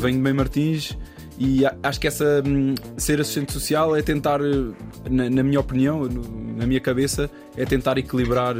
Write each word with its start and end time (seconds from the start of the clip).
Venho 0.00 0.16
de 0.16 0.22
Bem 0.22 0.32
Martins 0.32 0.96
e 1.38 1.62
acho 1.82 2.00
que 2.00 2.06
essa 2.06 2.42
hum, 2.46 2.74
ser 2.96 3.20
assistente 3.20 3.52
social 3.52 3.96
é 3.96 4.02
tentar, 4.02 4.40
na, 5.08 5.30
na 5.30 5.42
minha 5.42 5.60
opinião, 5.60 6.00
no, 6.04 6.22
na 6.56 6.66
minha 6.66 6.80
cabeça, 6.80 7.30
é 7.56 7.64
tentar 7.64 7.96
equilibrar 7.96 8.54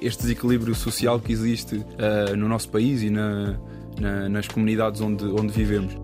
este 0.00 0.22
desequilíbrio 0.22 0.74
social 0.74 1.18
que 1.18 1.32
existe 1.32 1.76
uh, 1.76 2.36
no 2.36 2.48
nosso 2.48 2.68
país 2.68 3.02
e 3.02 3.08
na, 3.08 3.58
na, 3.98 4.28
nas 4.28 4.48
comunidades 4.48 5.00
onde, 5.00 5.24
onde 5.24 5.52
vivemos. 5.52 5.96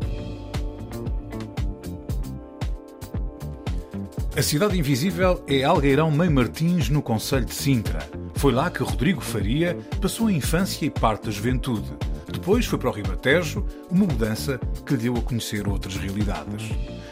A 4.34 4.40
Cidade 4.40 4.78
Invisível 4.78 5.44
é 5.46 5.62
Algueirão 5.62 6.10
Mãe 6.10 6.30
Martins, 6.30 6.88
no 6.88 7.02
Conselho 7.02 7.44
de 7.44 7.54
Sintra. 7.54 7.98
Foi 8.36 8.50
lá 8.50 8.70
que 8.70 8.82
Rodrigo 8.82 9.20
Faria 9.20 9.76
passou 10.00 10.28
a 10.28 10.32
infância 10.32 10.86
e 10.86 10.90
parte 10.90 11.26
da 11.26 11.30
juventude. 11.30 11.92
Depois 12.32 12.64
foi 12.64 12.78
para 12.78 12.88
o 12.88 12.92
Ribatejo, 12.92 13.62
uma 13.90 14.06
mudança 14.06 14.58
que 14.84 14.96
deu 14.96 15.14
a 15.16 15.22
conhecer 15.22 15.68
outras 15.68 15.96
realidades. 15.96 16.68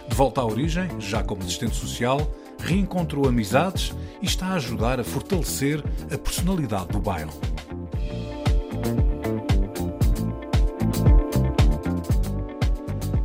De 0.08 0.14
volta 0.14 0.40
à 0.40 0.46
origem, 0.46 0.88
já 0.98 1.22
como 1.22 1.42
assistente 1.42 1.76
social, 1.76 2.30
reencontrou 2.58 3.28
amizades 3.28 3.94
e 4.20 4.26
está 4.26 4.48
a 4.48 4.54
ajudar 4.54 5.00
a 5.00 5.04
fortalecer 5.04 5.82
a 6.12 6.18
personalidade 6.18 6.88
do 6.88 7.00
bairro. 7.00 7.32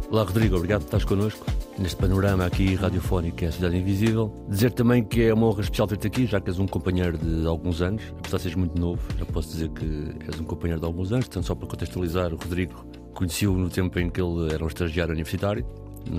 Olá 0.10 0.24
Rodrigo, 0.24 0.56
obrigado 0.56 0.82
por 0.82 0.86
estares 0.86 1.06
connosco 1.06 1.46
neste 1.78 1.98
panorama 1.98 2.46
aqui 2.46 2.74
radiofónico 2.76 3.38
que 3.38 3.46
é 3.46 3.48
a 3.50 3.52
Cidade 3.52 3.78
Invisível. 3.78 4.34
Dizer 4.48 4.72
também 4.72 5.04
que 5.04 5.24
é 5.24 5.34
uma 5.34 5.48
honra 5.48 5.62
especial 5.62 5.88
ter-te 5.88 6.08
aqui, 6.08 6.26
já 6.26 6.40
que 6.40 6.50
és 6.50 6.60
um 6.60 6.68
companheiro 6.68 7.18
de 7.18 7.46
alguns 7.46 7.82
anos, 7.82 8.02
apesar 8.20 8.38
de 8.38 8.44
seres 8.44 8.58
muito 8.58 8.80
novo, 8.80 9.02
já 9.18 9.26
posso 9.26 9.50
dizer 9.50 9.70
que 9.70 10.16
és 10.28 10.40
um 10.40 10.46
companheiro 10.46 10.80
de 10.80 10.86
alguns 10.86 11.12
anos, 11.12 11.26
portanto, 11.26 11.46
só 11.46 11.56
para 11.56 11.68
contextualizar, 11.68 12.34
o 12.34 12.38
Rodrigo 12.38 12.86
conheci-o 13.16 13.58
no 13.58 13.70
tempo 13.70 13.98
em 13.98 14.10
que 14.10 14.22
ele 14.22 14.54
era 14.54 14.64
um 14.64 14.68
estagiário 14.68 15.14
universitário. 15.14 15.66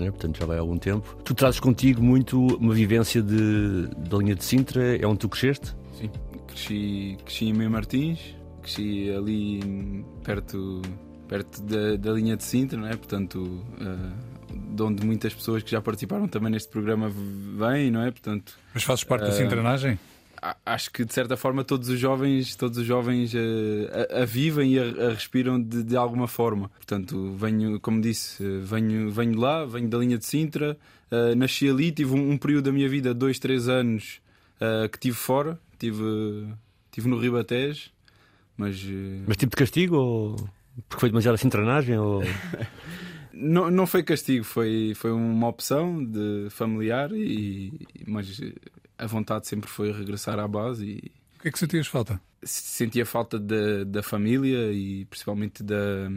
É? 0.01 0.11
Portanto, 0.11 0.37
já 0.37 0.45
vai 0.45 0.57
há 0.57 0.59
algum 0.59 0.77
tempo. 0.77 1.17
Tu 1.23 1.33
trazes 1.33 1.61
contigo 1.61 2.03
muito 2.03 2.45
uma 2.57 2.73
vivência 2.73 3.21
de, 3.21 3.87
da 4.09 4.17
linha 4.17 4.35
de 4.35 4.43
Sintra, 4.43 4.97
é 4.97 5.07
onde 5.07 5.19
tu 5.19 5.29
cresceste? 5.29 5.73
Sim, 5.97 6.09
cresci, 6.45 7.17
cresci 7.23 7.45
em 7.45 7.53
Meio 7.53 7.71
Martins, 7.71 8.19
cresci 8.61 9.09
ali 9.09 10.03
perto, 10.23 10.81
perto 11.27 11.61
da, 11.61 11.95
da 11.95 12.11
linha 12.11 12.35
de 12.35 12.43
Sintra, 12.43 12.77
não 12.77 12.87
é? 12.87 12.97
portanto, 12.97 13.39
uh, 13.39 14.75
de 14.75 14.83
onde 14.83 15.05
muitas 15.05 15.33
pessoas 15.33 15.63
que 15.63 15.71
já 15.71 15.81
participaram 15.81 16.27
também 16.27 16.51
neste 16.51 16.69
programa 16.69 17.09
vêm, 17.09 17.89
não 17.89 18.01
é? 18.01 18.11
Portanto, 18.11 18.57
Mas 18.73 18.83
fazes 18.83 19.05
parte 19.05 19.23
uh, 19.23 19.27
da 19.27 19.31
sintranagem? 19.31 19.97
Acho 20.65 20.91
que 20.91 21.03
de 21.03 21.13
certa 21.13 21.35
forma 21.35 21.63
todos 21.63 21.89
os 21.89 21.99
jovens, 21.99 22.55
todos 22.55 22.77
os 22.77 22.85
jovens 22.85 23.33
uh, 23.33 23.37
a, 24.11 24.21
a, 24.21 24.25
vivem 24.25 24.73
e 24.73 24.79
a, 24.79 24.83
a 24.83 25.09
respiram 25.13 25.61
de, 25.61 25.83
de, 25.83 25.97
alguma 25.97 26.27
forma. 26.27 26.69
Portanto, 26.69 27.33
venho, 27.35 27.79
como 27.79 27.99
disse, 28.01 28.43
venho, 28.61 29.09
venho 29.09 29.39
lá, 29.39 29.65
venho 29.65 29.89
da 29.89 29.97
linha 29.97 30.17
de 30.17 30.25
Sintra, 30.25 30.77
uh, 31.11 31.35
nasci 31.35 31.69
ali, 31.69 31.91
tive 31.91 32.13
um, 32.13 32.31
um, 32.31 32.37
período 32.37 32.65
da 32.65 32.71
minha 32.71 32.87
vida, 32.87 33.13
dois, 33.13 33.39
três 33.39 33.67
anos, 33.67 34.21
uh, 34.61 34.87
que 34.89 34.99
tive 34.99 35.17
fora, 35.17 35.59
tive, 35.79 36.03
tive 36.91 37.07
no 37.07 37.17
Ribatejo, 37.17 37.89
mas. 38.55 38.83
Mas 39.27 39.37
tipo 39.37 39.51
de 39.51 39.57
castigo 39.57 39.95
ou 39.95 40.49
porque 40.87 41.01
foi 41.01 41.09
demasiada 41.09 41.37
sintranagem 41.37 41.97
ou. 41.97 42.21
Não, 43.39 43.69
não 43.69 43.85
foi 43.85 44.01
castigo, 44.01 44.43
foi, 44.43 44.93
foi 44.95 45.11
uma 45.11 45.47
opção 45.47 46.03
de 46.03 46.47
familiar, 46.49 47.11
e, 47.13 47.71
mas 48.07 48.41
a 48.97 49.05
vontade 49.05 49.47
sempre 49.47 49.69
foi 49.69 49.91
regressar 49.91 50.39
à 50.39 50.47
base. 50.47 50.85
E... 50.85 51.11
O 51.37 51.41
que 51.41 51.49
é 51.49 51.51
que 51.51 51.59
sentias 51.59 51.87
falta? 51.87 52.19
Sentia 52.43 53.05
falta 53.05 53.39
da, 53.39 53.83
da 53.83 54.03
família 54.03 54.71
e 54.71 55.05
principalmente 55.05 55.63
da, 55.63 56.07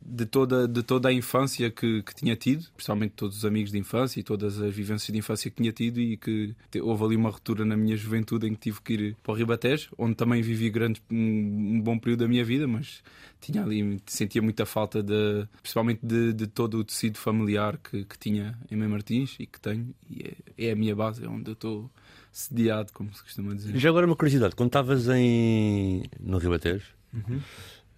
de, 0.00 0.24
toda, 0.24 0.66
de 0.66 0.82
toda 0.82 1.08
a 1.08 1.12
infância 1.12 1.70
que, 1.70 2.02
que 2.02 2.14
tinha 2.14 2.34
tido, 2.36 2.64
principalmente 2.74 3.12
todos 3.12 3.38
os 3.38 3.44
amigos 3.44 3.72
de 3.72 3.78
infância 3.78 4.20
e 4.20 4.22
todas 4.22 4.60
as 4.60 4.74
vivências 4.74 5.12
de 5.12 5.18
infância 5.18 5.50
que 5.50 5.56
tinha 5.56 5.72
tido 5.72 6.00
e 6.00 6.16
que 6.16 6.54
houve 6.80 7.04
ali 7.04 7.16
uma 7.16 7.30
ruptura 7.30 7.64
na 7.64 7.76
minha 7.76 7.96
juventude 7.96 8.46
em 8.46 8.54
que 8.54 8.60
tive 8.60 8.80
que 8.80 8.92
ir 8.94 9.16
para 9.22 9.32
o 9.32 9.34
Ribatejo, 9.34 9.90
onde 9.98 10.14
também 10.14 10.42
vivi 10.42 10.70
grande, 10.70 11.02
um, 11.10 11.80
bom 11.80 11.98
período 11.98 12.20
da 12.20 12.28
minha 12.28 12.44
vida, 12.44 12.66
mas 12.66 13.02
tinha 13.40 13.62
ali, 13.62 14.00
sentia 14.06 14.40
muita 14.40 14.64
falta 14.64 15.02
de, 15.02 15.46
principalmente 15.60 16.00
de, 16.02 16.32
de 16.32 16.46
todo 16.46 16.78
o 16.78 16.84
tecido 16.84 17.18
familiar 17.18 17.78
que, 17.78 18.04
que 18.04 18.18
tinha 18.18 18.56
em 18.70 18.76
Mãe 18.76 18.88
Martins 18.88 19.36
e 19.38 19.46
que 19.46 19.60
tenho, 19.60 19.94
e 20.08 20.36
é, 20.56 20.68
é 20.68 20.70
a 20.72 20.76
minha 20.76 20.94
base, 20.94 21.24
é 21.24 21.28
onde 21.28 21.50
eu 21.50 21.54
estou 21.54 21.90
sediado, 22.38 22.92
como 22.92 23.12
se 23.12 23.22
costuma 23.22 23.54
dizer. 23.54 23.76
Já 23.76 23.88
agora 23.88 24.06
uma 24.06 24.14
curiosidade, 24.14 24.54
quando 24.54 24.68
estavas 24.68 25.08
em 25.08 26.04
no 26.20 26.38
Ribatejo, 26.38 26.86
uhum. 27.12 27.40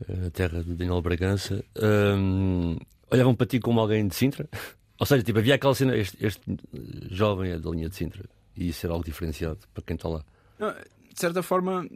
a 0.08 0.26
eh, 0.26 0.30
terra 0.30 0.62
do 0.62 0.74
Daniel 0.74 1.02
Bragança, 1.02 1.62
um, 2.16 2.78
olhavam 3.10 3.34
para 3.34 3.46
ti 3.46 3.60
como 3.60 3.80
alguém 3.80 4.08
de 4.08 4.14
Sintra? 4.14 4.48
Ou 4.98 5.06
seja, 5.06 5.22
tipo, 5.22 5.38
havia 5.38 5.54
aquela 5.54 5.74
cena, 5.74 5.96
este, 5.96 6.16
este 6.24 6.42
jovem 7.10 7.52
é 7.52 7.58
da 7.58 7.70
linha 7.70 7.88
de 7.88 7.96
Sintra, 7.96 8.24
e 8.56 8.68
isso 8.68 8.86
era 8.86 8.94
algo 8.94 9.04
diferenciado 9.04 9.58
para 9.74 9.82
quem 9.82 9.96
está 9.96 10.08
lá. 10.08 10.24
Não, 10.58 10.72
de 10.72 11.20
certa 11.20 11.42
forma, 11.42 11.86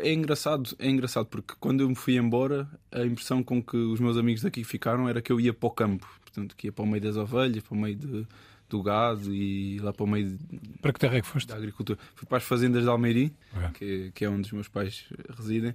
é 0.00 0.12
engraçado, 0.12 0.76
é 0.78 0.88
engraçado 0.88 1.26
porque 1.26 1.54
quando 1.58 1.80
eu 1.80 1.88
me 1.88 1.94
fui 1.94 2.16
embora, 2.16 2.68
a 2.92 3.04
impressão 3.04 3.42
com 3.42 3.60
que 3.62 3.76
os 3.76 3.98
meus 3.98 4.16
amigos 4.16 4.42
daqui 4.42 4.62
ficaram 4.62 5.08
era 5.08 5.20
que 5.20 5.32
eu 5.32 5.40
ia 5.40 5.52
para 5.52 5.66
o 5.66 5.70
campo, 5.70 6.08
portanto, 6.22 6.56
que 6.56 6.68
ia 6.68 6.72
para 6.72 6.84
o 6.84 6.86
meio 6.86 7.02
das 7.02 7.16
ovelhas, 7.16 7.62
para 7.62 7.74
o 7.74 7.80
meio 7.80 7.96
de, 7.96 8.26
do 8.68 8.82
gado 8.82 9.32
e 9.32 9.78
lá 9.80 9.92
para 9.92 10.04
o 10.04 10.06
meio 10.06 10.30
de, 10.30 10.38
para 10.80 10.92
que 10.92 11.00
terra 11.00 11.16
é 11.16 11.20
que 11.20 11.26
foste? 11.26 11.48
da 11.48 11.56
agricultura. 11.56 11.98
Fui 12.14 12.26
para 12.26 12.38
as 12.38 12.44
fazendas 12.44 12.82
de 12.82 12.88
Almeiri, 12.88 13.32
é. 13.56 13.70
que, 13.70 14.12
que 14.14 14.24
é 14.24 14.28
onde 14.28 14.46
os 14.46 14.52
meus 14.52 14.68
pais 14.68 15.04
residem. 15.36 15.74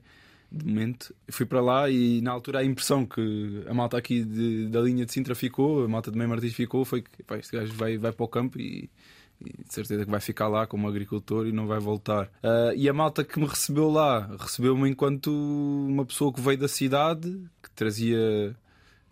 De 0.51 0.65
momento, 0.65 1.15
fui 1.31 1.47
para 1.47 1.59
lá 1.59 1.89
e 1.89 2.21
na 2.21 2.31
altura 2.31 2.59
a 2.59 2.63
impressão 2.63 3.07
que 3.07 3.63
a 3.67 3.73
malta 3.73 3.97
aqui 3.97 4.23
de, 4.23 4.67
da 4.67 4.81
linha 4.81 5.03
de 5.03 5.11
Sintra 5.11 5.33
ficou, 5.33 5.83
a 5.83 5.87
malta 5.87 6.11
de 6.11 6.17
Meio 6.17 6.29
Martins 6.29 6.53
ficou, 6.53 6.85
foi 6.85 7.01
que 7.01 7.23
pá, 7.23 7.37
este 7.37 7.57
gajo 7.57 7.73
vai, 7.73 7.97
vai 7.97 8.11
para 8.11 8.23
o 8.23 8.27
campo 8.27 8.59
e, 8.59 8.87
e 9.41 9.63
de 9.63 9.73
certeza 9.73 10.05
que 10.05 10.11
vai 10.11 10.19
ficar 10.19 10.47
lá 10.47 10.67
como 10.67 10.87
agricultor 10.87 11.47
e 11.47 11.51
não 11.51 11.65
vai 11.65 11.79
voltar. 11.79 12.25
Uh, 12.43 12.75
e 12.75 12.87
a 12.87 12.93
malta 12.93 13.23
que 13.23 13.39
me 13.39 13.47
recebeu 13.47 13.89
lá 13.89 14.29
recebeu-me 14.39 14.87
enquanto 14.87 15.31
uma 15.31 16.05
pessoa 16.05 16.31
que 16.31 16.39
veio 16.39 16.59
da 16.59 16.67
cidade, 16.67 17.31
que 17.63 17.71
trazia 17.71 18.55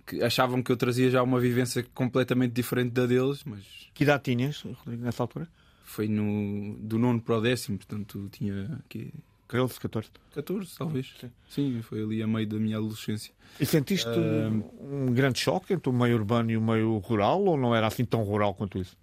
que 0.05 0.21
achavam 0.23 0.61
que 0.61 0.71
eu 0.71 0.77
trazia 0.77 1.09
já 1.09 1.21
uma 1.23 1.39
vivência 1.39 1.85
completamente 1.93 2.53
diferente 2.53 2.91
da 2.91 3.05
deles, 3.05 3.43
mas... 3.45 3.61
Que 3.93 4.03
idade 4.03 4.23
tinhas, 4.23 4.61
Rodrigo, 4.61 5.03
nessa 5.03 5.23
altura? 5.23 5.47
Foi 5.83 6.07
no, 6.07 6.77
do 6.79 6.97
nono 6.97 7.21
para 7.21 7.37
o 7.37 7.41
décimo, 7.41 7.77
portanto 7.77 8.29
tinha... 8.31 8.79
Que... 8.87 9.11
13, 9.47 9.79
14? 9.81 10.09
14, 10.33 10.77
talvez. 10.77 11.13
Sim. 11.19 11.31
Sim, 11.49 11.81
foi 11.81 12.01
ali 12.01 12.23
a 12.23 12.27
meio 12.27 12.47
da 12.47 12.57
minha 12.57 12.77
adolescência. 12.77 13.33
E 13.59 13.65
sentiste 13.65 14.07
uh... 14.07 14.71
um 14.81 15.13
grande 15.13 15.39
choque 15.39 15.73
entre 15.73 15.89
o 15.89 15.93
meio 15.93 16.15
urbano 16.15 16.49
e 16.51 16.55
o 16.55 16.61
meio 16.61 16.97
rural, 16.99 17.43
ou 17.43 17.57
não 17.57 17.75
era 17.75 17.87
assim 17.87 18.05
tão 18.05 18.23
rural 18.23 18.53
quanto 18.53 18.77
isso? 18.77 18.95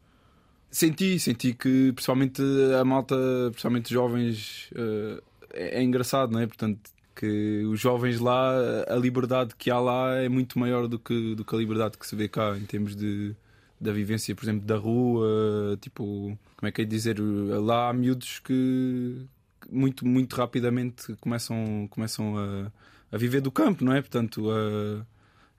Senti, 0.70 1.18
senti 1.18 1.52
que 1.52 1.92
principalmente 1.92 2.42
a 2.80 2.84
malta, 2.84 3.14
principalmente 3.50 3.92
jovens, 3.92 4.70
uh, 4.72 5.22
é, 5.52 5.80
é 5.80 5.82
engraçado, 5.82 6.32
não 6.32 6.40
é? 6.40 6.46
Portanto, 6.46 6.90
que 7.18 7.64
os 7.66 7.80
jovens 7.80 8.20
lá, 8.20 8.54
a 8.88 8.94
liberdade 8.94 9.54
que 9.56 9.70
há 9.70 9.80
lá 9.80 10.14
é 10.14 10.28
muito 10.28 10.56
maior 10.56 10.86
do 10.86 11.00
que, 11.00 11.34
do 11.34 11.44
que 11.44 11.52
a 11.54 11.58
liberdade 11.58 11.98
que 11.98 12.06
se 12.06 12.14
vê 12.14 12.28
cá 12.28 12.56
em 12.56 12.64
termos 12.64 12.94
de 12.94 13.34
da 13.80 13.92
vivência, 13.92 14.34
por 14.34 14.44
exemplo, 14.44 14.66
da 14.66 14.76
rua, 14.76 15.78
tipo, 15.80 16.36
como 16.56 16.68
é 16.68 16.72
que 16.72 16.82
é 16.82 16.84
dizer, 16.84 17.16
lá 17.20 17.90
há 17.90 17.92
miúdos 17.92 18.40
que 18.40 19.26
muito, 19.70 20.06
muito 20.06 20.34
rapidamente 20.34 21.14
começam, 21.20 21.86
começam 21.90 22.36
a, 22.36 22.72
a 23.12 23.16
viver 23.16 23.40
do 23.40 23.52
campo, 23.52 23.84
não 23.84 23.92
é? 23.92 24.00
Portanto, 24.00 24.50
a, 24.50 25.06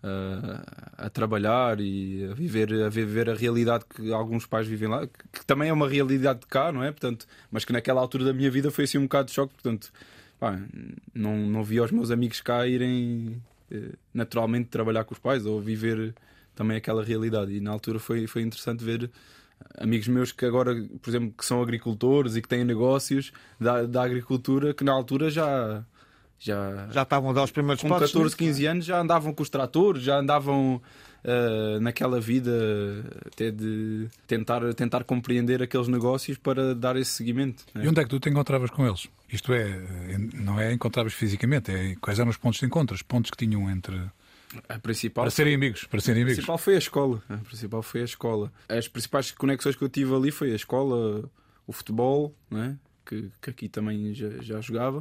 a, 0.04 1.06
a, 1.06 1.10
trabalhar 1.10 1.80
e 1.80 2.26
a 2.30 2.34
viver, 2.34 2.74
a 2.84 2.90
viver 2.90 3.30
a 3.30 3.36
realidade 3.36 3.86
que 3.86 4.12
alguns 4.12 4.46
pais 4.46 4.68
vivem 4.68 4.90
lá, 4.90 5.08
que, 5.08 5.40
que, 5.40 5.46
também 5.46 5.70
é 5.70 5.74
uma 5.74 5.88
realidade 5.88 6.40
de 6.42 6.48
cá, 6.48 6.72
não 6.72 6.84
é? 6.84 6.92
Portanto, 6.92 7.26
mas 7.50 7.64
que 7.64 7.72
naquela 7.72 8.02
altura 8.02 8.26
da 8.26 8.34
minha 8.34 8.52
vida 8.52 8.70
foi 8.70 8.84
assim 8.84 8.98
um 8.98 9.04
bocado 9.04 9.28
de 9.30 9.34
choque, 9.34 9.54
portanto, 9.54 9.92
pá, 10.40 10.60
não, 11.14 11.38
não 11.38 11.64
via 11.64 11.84
os 11.84 11.92
meus 11.92 12.12
amigos 12.12 12.42
cá 12.42 12.66
irem 12.66 13.42
eh, 13.72 13.94
naturalmente 14.14 14.70
trabalhar 14.70 15.04
com 15.04 15.14
os 15.14 15.20
pais 15.20 15.46
ou 15.46 15.60
viver 15.60 16.16
também 16.56 16.78
aquela 16.78 17.04
realidade. 17.04 17.54
E 17.54 17.60
na 17.60 17.72
altura 17.72 18.00
foi, 18.00 18.26
foi 18.28 18.42
interessante 18.42 18.84
ver 18.84 19.10
amigos 19.78 20.08
meus 20.08 20.32
que 20.32 20.46
agora, 20.46 20.74
por 21.02 21.10
exemplo, 21.10 21.34
que 21.38 21.46
são 21.46 21.62
agricultores 21.62 22.36
e 22.36 22.42
que 22.42 22.48
têm 22.48 22.64
negócios 22.64 23.32
da, 23.60 23.84
da 23.84 24.04
agricultura, 24.04 24.74
que 24.74 24.84
na 24.84 24.94
altura 24.94 25.30
já 25.30 25.84
já, 26.42 26.88
já 26.92 27.02
estavam 27.02 27.32
a 27.32 27.34
dar 27.34 27.44
os 27.44 27.52
primeiros 27.52 27.82
com 27.82 27.90
passos. 27.90 28.14
14, 28.14 28.36
15 28.36 28.66
anos 28.66 28.86
já 28.86 29.00
andavam 29.02 29.34
com 29.34 29.44
os 29.44 29.50
tratores, 29.50 30.02
já 30.02 30.18
andavam 30.18 30.82
uh, 31.24 31.80
naquela 31.80 32.20
vida 32.20 32.52
até 33.26 33.52
de 33.52 34.08
tentar, 34.28 34.74
tentar 34.74 35.04
compreender 35.04 35.62
aqueles 35.62 35.88
negócios 35.88 36.38
para 36.38 36.76
dar 36.76 36.96
esse 36.96 37.12
seguimento. 37.12 37.66
Né? 37.74 37.86
E 37.86 37.88
onde 37.88 38.00
é 38.00 38.04
que 38.04 38.10
tu 38.10 38.20
te 38.20 38.30
encontravas 38.30 38.70
com 38.70 38.86
eles? 38.86 39.08
Isto 39.32 39.54
é, 39.54 40.18
não 40.34 40.60
é 40.60 40.74
encontravas 40.74 41.14
fisicamente, 41.14 41.72
é 41.72 41.96
quais 42.02 42.20
eram 42.20 42.30
os 42.30 42.38
pontos 42.38 42.60
de 42.60 42.66
encontro, 42.66 42.96
os 42.96 43.02
pontos 43.02 43.32
que 43.32 43.38
tinham 43.38 43.70
entre. 43.70 44.02
A 44.68 44.80
principal 44.80 45.26
para 45.26 45.32
serem 45.32 45.54
amigos, 45.54 45.84
para 45.84 46.02
serem 46.02 46.24
amigos. 46.24 46.40
A 46.40 46.42
principal 46.42 46.58
foi 46.58 46.74
a 46.74 46.80
escola. 46.80 47.24
A 47.30 47.38
principal 47.38 47.84
foi 47.84 48.02
a 48.02 48.06
escola. 48.06 48.52
As 48.68 48.88
principais 48.88 49.32
conexões 49.32 49.76
que 49.76 49.84
eu 49.84 49.90
tive 49.90 50.16
ali 50.16 50.32
foi 50.32 50.52
a 50.52 50.56
escola, 50.56 51.30
o 51.68 51.72
futebol, 51.72 52.36
né? 52.50 52.76
que, 53.06 53.32
que 53.42 53.50
aqui 53.50 53.70
também 53.70 54.14
já, 54.14 54.30
já 54.42 54.62
jogava. 54.62 55.00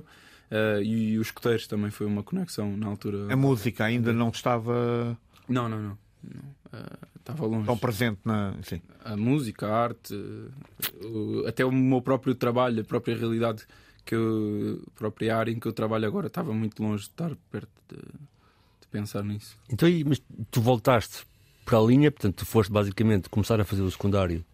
Uh, 0.50 0.82
e, 0.82 1.12
e, 1.12 1.18
os 1.18 1.26
escuteiros 1.26 1.66
também 1.66 1.90
foi 1.90 2.06
uma 2.06 2.22
conexão 2.22 2.74
na 2.76 2.86
altura. 2.86 3.32
A 3.32 3.36
música 3.36 3.84
ainda 3.84 4.12
não 4.12 4.30
estava. 4.30 5.18
Não, 5.46 5.68
não, 5.68 5.80
não. 5.80 5.98
Uh, 6.24 7.06
estava 7.18 7.46
longe. 7.46 7.66
Tão 7.66 7.78
presente 7.78 8.20
na. 8.24 8.54
Sim. 8.62 8.80
A 9.04 9.16
música, 9.16 9.66
a 9.66 9.76
arte, 9.84 10.14
uh, 10.14 11.46
até 11.46 11.64
o 11.64 11.72
meu 11.72 12.02
próprio 12.02 12.34
trabalho, 12.34 12.82
a 12.82 12.84
própria 12.84 13.16
realidade, 13.16 13.64
que 14.04 14.14
eu, 14.14 14.82
a 14.86 14.90
própria 14.98 15.36
área 15.36 15.50
em 15.50 15.58
que 15.58 15.66
eu 15.66 15.72
trabalho 15.72 16.06
agora, 16.06 16.26
estava 16.26 16.52
muito 16.52 16.82
longe 16.82 17.04
de 17.04 17.10
estar 17.10 17.34
perto 17.50 17.68
de 17.90 18.86
pensar 18.90 19.22
nisso. 19.22 19.56
Então, 19.70 19.88
mas 20.06 20.20
tu 20.50 20.60
voltaste 20.60 21.26
para 21.64 21.78
a 21.78 21.82
linha, 21.82 22.10
portanto, 22.10 22.36
tu 22.36 22.46
foste 22.46 22.72
basicamente 22.72 23.28
começar 23.28 23.60
a 23.60 23.64
fazer 23.64 23.82
o 23.82 23.90
secundário 23.90 24.44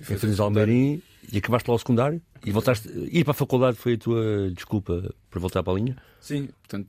em 0.00 0.04
Fernandes 0.04 0.40
Almeirim 0.40 1.02
e 1.32 1.38
acabaste 1.38 1.68
lá 1.68 1.76
o 1.76 1.78
secundário 1.78 2.20
e 2.44 2.50
voltaste. 2.50 2.88
Ir 3.12 3.24
para 3.24 3.32
a 3.32 3.34
faculdade 3.34 3.76
foi 3.76 3.94
a 3.94 3.98
tua 3.98 4.50
desculpa 4.50 5.14
para 5.30 5.40
voltar 5.40 5.62
para 5.62 5.72
a 5.72 5.76
linha? 5.76 5.96
Sim, 6.20 6.48
portanto, 6.62 6.88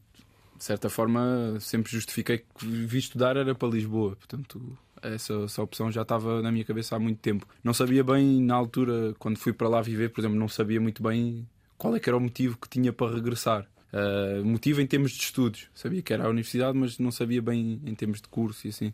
de 0.59 0.65
certa 0.65 0.89
forma, 0.89 1.57
sempre 1.61 1.89
justifiquei 1.89 2.39
que 2.39 2.65
vi 2.65 3.00
estudar 3.00 3.38
era 3.38 3.56
para 3.56 3.69
Lisboa, 3.69 4.17
portanto. 4.17 4.77
Essa, 5.01 5.33
essa 5.45 5.63
opção 5.63 5.89
já 5.89 6.01
estava 6.01 6.41
na 6.41 6.51
minha 6.51 6.65
cabeça 6.65 6.97
há 6.97 7.00
muito 7.00 7.19
tempo. 7.19 7.47
Não 7.63 7.73
sabia 7.73 8.03
bem, 8.03 8.41
na 8.41 8.56
altura, 8.56 9.15
quando 9.17 9.38
fui 9.38 9.53
para 9.53 9.69
lá 9.69 9.81
viver, 9.81 10.09
por 10.09 10.19
exemplo, 10.19 10.38
não 10.38 10.50
sabia 10.50 10.81
muito 10.81 11.01
bem 11.01 11.47
qual 11.77 11.95
é 11.95 12.00
que 12.01 12.09
era 12.09 12.17
o 12.17 12.19
motivo 12.19 12.57
que 12.57 12.67
tinha 12.67 12.91
para 12.91 13.15
regressar. 13.15 13.65
Uh, 13.94 14.44
motivo 14.44 14.81
em 14.81 14.85
termos 14.85 15.13
de 15.13 15.23
estudos. 15.23 15.67
Sabia 15.73 16.01
que 16.01 16.11
era 16.11 16.25
a 16.25 16.29
universidade, 16.29 16.77
mas 16.77 17.00
não 17.00 17.11
sabia 17.11 17.41
bem 17.41 17.81
em 17.85 17.95
termos 17.95 18.21
de 18.21 18.27
curso 18.27 18.67
e 18.67 18.69
assim. 18.71 18.94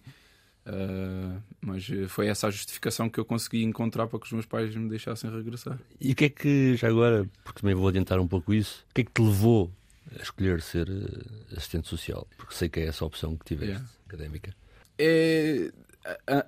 Uh, 0.67 1.41
mas 1.59 1.87
foi 2.09 2.27
essa 2.27 2.47
a 2.47 2.51
justificação 2.51 3.09
que 3.09 3.19
eu 3.19 3.25
consegui 3.25 3.63
encontrar 3.63 4.05
para 4.05 4.19
que 4.19 4.27
os 4.27 4.31
meus 4.31 4.45
pais 4.45 4.75
me 4.75 4.87
deixassem 4.87 5.31
regressar. 5.31 5.79
E 5.99 6.11
o 6.11 6.15
que 6.15 6.25
é 6.25 6.29
que, 6.29 6.75
já 6.75 6.87
agora, 6.87 7.27
porque 7.43 7.61
também 7.61 7.73
vou 7.73 7.87
adiantar 7.87 8.19
um 8.19 8.27
pouco 8.27 8.53
isso, 8.53 8.85
o 8.91 8.93
que 8.93 9.01
é 9.01 9.03
que 9.03 9.11
te 9.11 9.23
levou 9.23 9.71
a 10.17 10.21
escolher 10.21 10.61
ser 10.61 10.89
eh, 10.89 11.55
assistente 11.55 11.87
social? 11.87 12.27
Porque 12.37 12.53
sei 12.53 12.69
que 12.69 12.79
é 12.79 12.87
essa 12.87 13.03
a 13.03 13.07
opção 13.07 13.35
que 13.35 13.45
tiveste, 13.45 13.73
yeah. 13.73 13.89
académica. 14.07 14.55
É, 14.97 15.71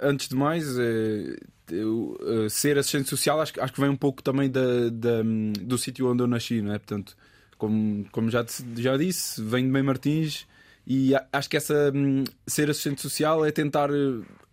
antes 0.02 0.30
de 0.30 0.36
mais, 0.36 0.78
é, 0.78 1.38
eu, 1.70 2.18
uh, 2.22 2.50
ser 2.50 2.78
assistente 2.78 3.10
social 3.10 3.42
acho, 3.42 3.60
acho 3.60 3.74
que 3.74 3.82
vem 3.82 3.90
um 3.90 3.96
pouco 3.96 4.22
também 4.24 4.50
da, 4.50 4.90
da 4.90 5.22
do 5.62 5.78
sítio 5.78 6.10
onde 6.10 6.24
eu 6.24 6.28
nasci, 6.28 6.62
não 6.62 6.74
é? 6.74 6.78
Portanto, 6.78 7.16
como, 7.58 8.06
como 8.12 8.30
já, 8.30 8.46
já 8.76 8.96
disse, 8.98 9.42
venho 9.42 9.68
de 9.68 9.74
Bem 9.74 9.84
Martins 9.84 10.46
e 10.86 11.12
acho 11.34 11.50
que 11.50 11.58
essa 11.58 11.92
hum, 11.94 12.24
ser 12.46 12.70
assistente 12.70 13.02
social 13.02 13.46
é 13.46 13.52
tentar, 13.52 13.90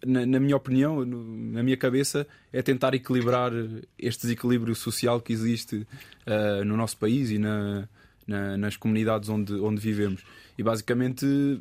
na, 0.04 0.26
na 0.26 0.40
minha 0.40 0.56
opinião, 0.56 1.04
no, 1.04 1.24
na 1.52 1.62
minha 1.62 1.76
cabeça, 1.76 2.26
é 2.52 2.60
tentar 2.60 2.94
equilibrar 2.94 3.52
este 3.96 4.22
desequilíbrio 4.22 4.74
social 4.74 5.20
que 5.20 5.32
existe 5.32 5.86
uh, 6.26 6.64
no 6.64 6.76
nosso 6.76 6.96
país 6.96 7.30
e 7.30 7.38
na, 7.38 7.88
na, 8.26 8.56
nas 8.56 8.76
comunidades 8.76 9.28
onde, 9.28 9.54
onde 9.54 9.80
vivemos. 9.80 10.22
E 10.56 10.62
basicamente, 10.62 11.60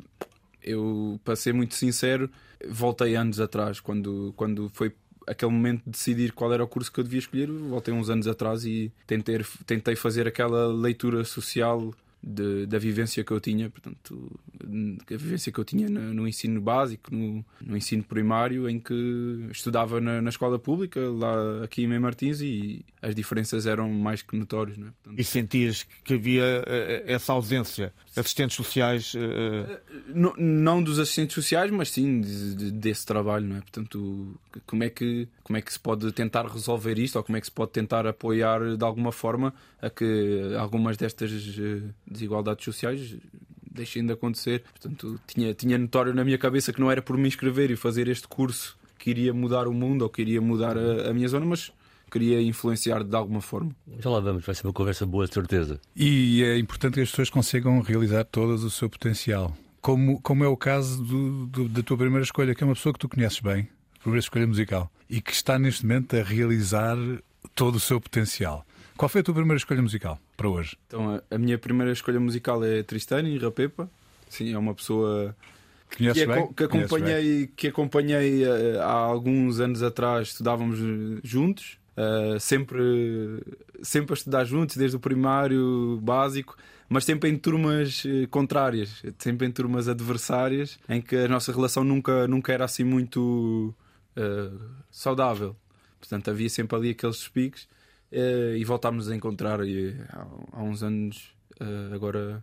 eu, 0.62 1.20
para 1.24 1.36
ser 1.36 1.52
muito 1.52 1.74
sincero, 1.74 2.30
voltei 2.68 3.16
anos 3.16 3.40
atrás, 3.40 3.80
quando, 3.80 4.32
quando 4.36 4.70
foi 4.72 4.92
aquele 5.26 5.50
momento 5.52 5.82
de 5.84 5.90
decidir 5.90 6.32
qual 6.32 6.52
era 6.52 6.62
o 6.62 6.68
curso 6.68 6.92
que 6.92 7.00
eu 7.00 7.04
devia 7.04 7.18
escolher, 7.18 7.50
voltei 7.50 7.92
uns 7.92 8.10
anos 8.10 8.26
atrás 8.26 8.64
e 8.64 8.92
tentei, 9.06 9.40
tentei 9.66 9.96
fazer 9.96 10.28
aquela 10.28 10.66
leitura 10.68 11.24
social 11.24 11.92
de, 12.26 12.64
da 12.66 12.78
vivência 12.78 13.22
que 13.22 13.30
eu 13.30 13.38
tinha, 13.38 13.68
portanto, 13.68 14.40
a 14.62 15.16
vivência 15.16 15.52
que 15.52 15.58
eu 15.58 15.64
tinha 15.64 15.88
no, 15.90 16.14
no 16.14 16.28
ensino 16.28 16.58
básico, 16.60 17.14
no, 17.14 17.44
no, 17.60 17.76
ensino 17.76 18.02
primário, 18.02 18.68
em 18.68 18.80
que 18.80 19.46
estudava 19.50 20.00
na, 20.00 20.22
na, 20.22 20.30
escola 20.30 20.58
pública, 20.58 21.00
lá 21.00 21.64
aqui 21.64 21.84
em 21.84 21.98
Martins, 21.98 22.40
e 22.40 22.82
as 23.02 23.14
diferenças 23.14 23.66
eram 23.66 23.90
mais 23.90 24.22
que 24.22 24.36
notórias. 24.36 24.78
Não 24.78 24.88
é? 24.88 24.90
portanto, 25.02 25.20
e 25.20 25.24
sentias 25.24 25.86
que 26.02 26.14
havia 26.14 26.64
uh, 26.66 27.02
essa 27.10 27.34
ausência? 27.34 27.92
Assistentes 28.16 28.56
sociais? 28.56 29.12
Uh... 29.14 29.78
Não, 30.08 30.34
não, 30.38 30.82
dos 30.82 30.98
assistentes 30.98 31.34
sociais, 31.34 31.70
mas 31.70 31.90
sim 31.90 32.22
de, 32.22 32.54
de, 32.54 32.70
desse 32.70 33.04
trabalho, 33.04 33.46
não 33.46 33.56
é? 33.56 33.60
Portanto, 33.60 34.34
como 34.66 34.82
é, 34.82 34.88
que, 34.88 35.28
como 35.42 35.58
é 35.58 35.60
que 35.60 35.72
se 35.72 35.78
pode 35.78 36.10
tentar 36.12 36.46
resolver 36.46 36.98
isto, 36.98 37.16
ou 37.16 37.24
como 37.24 37.36
é 37.36 37.40
que 37.40 37.46
se 37.46 37.52
pode 37.52 37.72
tentar 37.72 38.06
apoiar 38.06 38.76
de 38.76 38.84
alguma 38.84 39.12
forma 39.12 39.52
a 39.82 39.90
que 39.90 40.54
algumas 40.58 40.96
destas 40.96 41.30
desigualdades 42.14 42.64
sociais 42.64 43.16
deixem 43.70 44.06
de 44.06 44.12
acontecer. 44.12 44.62
Portanto, 44.70 45.20
tinha, 45.26 45.52
tinha 45.52 45.76
notório 45.76 46.14
na 46.14 46.24
minha 46.24 46.38
cabeça 46.38 46.72
que 46.72 46.80
não 46.80 46.90
era 46.90 47.02
por 47.02 47.18
me 47.18 47.28
inscrever 47.28 47.70
e 47.70 47.76
fazer 47.76 48.08
este 48.08 48.26
curso 48.28 48.78
que 48.98 49.10
iria 49.10 49.34
mudar 49.34 49.68
o 49.68 49.72
mundo 49.72 50.02
ou 50.02 50.08
que 50.08 50.22
iria 50.22 50.40
mudar 50.40 50.78
a, 50.78 51.10
a 51.10 51.14
minha 51.14 51.28
zona, 51.28 51.44
mas 51.44 51.72
queria 52.10 52.40
influenciar 52.40 53.02
de 53.02 53.16
alguma 53.16 53.40
forma. 53.40 53.74
Já 53.98 54.08
lá 54.08 54.20
vamos, 54.20 54.44
vai 54.44 54.54
ser 54.54 54.66
uma 54.66 54.72
conversa 54.72 55.04
boa, 55.04 55.26
de 55.26 55.34
certeza. 55.34 55.80
E 55.96 56.42
é 56.44 56.56
importante 56.56 56.94
que 56.94 57.00
as 57.00 57.10
pessoas 57.10 57.28
consigam 57.28 57.80
realizar 57.80 58.24
todo 58.24 58.54
o 58.54 58.70
seu 58.70 58.88
potencial. 58.88 59.54
Como, 59.80 60.20
como 60.22 60.44
é 60.44 60.48
o 60.48 60.56
caso 60.56 61.02
do, 61.02 61.46
do, 61.46 61.68
da 61.68 61.82
tua 61.82 61.98
primeira 61.98 62.22
escolha, 62.22 62.54
que 62.54 62.62
é 62.62 62.66
uma 62.66 62.74
pessoa 62.74 62.92
que 62.92 63.00
tu 63.00 63.08
conheces 63.08 63.40
bem, 63.40 63.68
primeira 64.00 64.20
escolha 64.20 64.46
musical, 64.46 64.90
e 65.10 65.20
que 65.20 65.32
está 65.32 65.58
neste 65.58 65.84
momento 65.84 66.16
a 66.16 66.22
realizar 66.22 66.96
todo 67.54 67.76
o 67.76 67.80
seu 67.80 68.00
potencial. 68.00 68.64
Qual 68.96 69.08
foi 69.08 69.20
a 69.20 69.24
tua 69.24 69.34
primeira 69.34 69.56
escolha 69.56 69.82
musical 69.82 70.18
para 70.36 70.48
hoje? 70.48 70.76
Então, 70.86 71.16
a, 71.16 71.34
a 71.34 71.38
minha 71.38 71.58
primeira 71.58 71.92
escolha 71.92 72.20
musical 72.20 72.64
é 72.64 72.82
Tristani 72.82 73.36
Rapepa. 73.38 73.90
Sim, 74.28 74.52
é 74.52 74.58
uma 74.58 74.74
pessoa 74.74 75.34
que, 75.90 76.12
que, 76.12 76.26
bem? 76.26 76.52
que 76.52 76.64
acompanhei, 76.64 77.46
que 77.56 77.68
acompanhei 77.68 78.44
uh, 78.44 78.80
há 78.80 78.92
alguns 78.92 79.60
anos 79.60 79.82
atrás, 79.82 80.28
estudávamos 80.28 80.78
juntos, 81.22 81.78
uh, 81.96 82.38
sempre, 82.40 83.42
sempre 83.82 84.12
a 84.12 84.16
estudar 84.16 84.44
juntos, 84.44 84.76
desde 84.76 84.96
o 84.96 85.00
primário 85.00 85.98
básico, 86.02 86.56
mas 86.88 87.04
sempre 87.04 87.30
em 87.30 87.36
turmas 87.36 88.04
uh, 88.04 88.26
contrárias, 88.28 89.02
sempre 89.18 89.46
em 89.46 89.50
turmas 89.50 89.88
adversárias, 89.88 90.78
em 90.88 91.00
que 91.00 91.16
a 91.16 91.28
nossa 91.28 91.52
relação 91.52 91.84
nunca, 91.84 92.26
nunca 92.26 92.52
era 92.52 92.64
assim 92.64 92.84
muito 92.84 93.74
saudável. 94.92 95.56
Portanto, 95.98 96.30
havia 96.30 96.48
sempre 96.48 96.76
ali 96.76 96.90
aqueles 96.90 97.26
piques 97.26 97.66
uh, 98.14 98.56
e 98.56 98.64
voltámos 98.64 99.10
a 99.10 99.16
encontrar 99.16 99.66
e, 99.66 99.94
há, 100.08 100.26
há, 100.52 100.62
uns 100.62 100.82
anos, 100.82 101.34
uh, 101.60 101.94
agora 101.94 102.42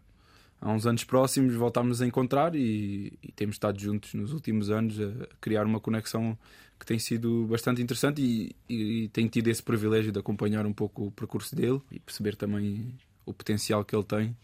há 0.59 0.71
uns 0.71 0.85
anos 0.85 1.03
próximos, 1.03 1.55
voltámos 1.55 2.01
a 2.01 2.05
encontrar 2.05 2.55
e, 2.55 3.17
e, 3.23 3.31
temos 3.31 3.55
estado 3.55 3.79
juntos 3.79 4.13
nos 4.13 4.33
últimos 4.33 4.69
anos 4.69 4.99
a 4.99 5.27
criar 5.39 5.65
uma 5.65 5.79
conexão 5.79 6.37
que 6.79 6.85
tem 6.85 6.99
sido 6.99 7.45
bastante 7.45 7.81
interessante 7.81 8.21
e, 8.21 8.55
e, 8.67 9.03
e 9.03 9.07
tenho 9.09 9.29
tido 9.29 9.47
esse 9.47 9.63
privilégio 9.63 10.11
de 10.11 10.19
acompanhar 10.19 10.65
um 10.65 10.73
pouco 10.73 11.07
o 11.07 11.11
percurso 11.11 11.55
dele 11.55 11.81
e 11.91 11.99
perceber 11.99 12.35
também 12.35 12.93
o 13.25 13.33
potencial 13.33 13.85
que 13.85 13.95
ele 13.95 14.03
tem 14.03 14.35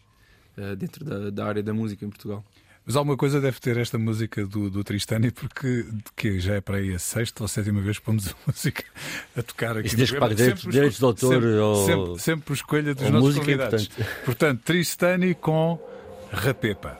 uh, 0.56 0.74
dentro 0.76 1.04
da, 1.04 1.30
da 1.30 1.46
área 1.46 1.62
da 1.62 1.74
música 1.74 2.04
em 2.04 2.08
Portugal. 2.08 2.44
Mas 2.88 2.96
alguma 2.96 3.18
coisa 3.18 3.38
deve 3.38 3.60
ter 3.60 3.76
esta 3.76 3.98
música 3.98 4.46
do, 4.46 4.70
do 4.70 4.82
Tristani, 4.82 5.30
porque 5.30 5.84
que 6.16 6.40
já 6.40 6.54
é 6.54 6.60
para 6.62 6.78
aí 6.78 6.94
a 6.94 6.98
sexta 6.98 7.44
ou 7.44 7.48
sétima 7.48 7.82
vez 7.82 7.98
que 7.98 8.04
pomos 8.06 8.28
a 8.28 8.32
música 8.50 8.82
a 9.36 9.42
tocar 9.42 9.76
aqui. 9.76 9.88
Isso 9.88 9.96
desde 9.98 10.14
que 10.14 10.20
pague 10.20 10.34
direitos, 10.34 10.62
direitos 10.62 10.98
de 10.98 11.04
autor 11.04 11.34
sempre, 11.34 11.50
ou... 11.50 11.86
sempre, 11.86 12.18
sempre 12.18 12.54
escolha 12.54 12.94
dos 12.94 13.10
nossos 13.10 13.20
música 13.20 13.44
convidados. 13.44 13.90
Portanto, 14.24 14.62
Tristani 14.64 15.34
com 15.34 15.78
Rapepa. 16.32 16.98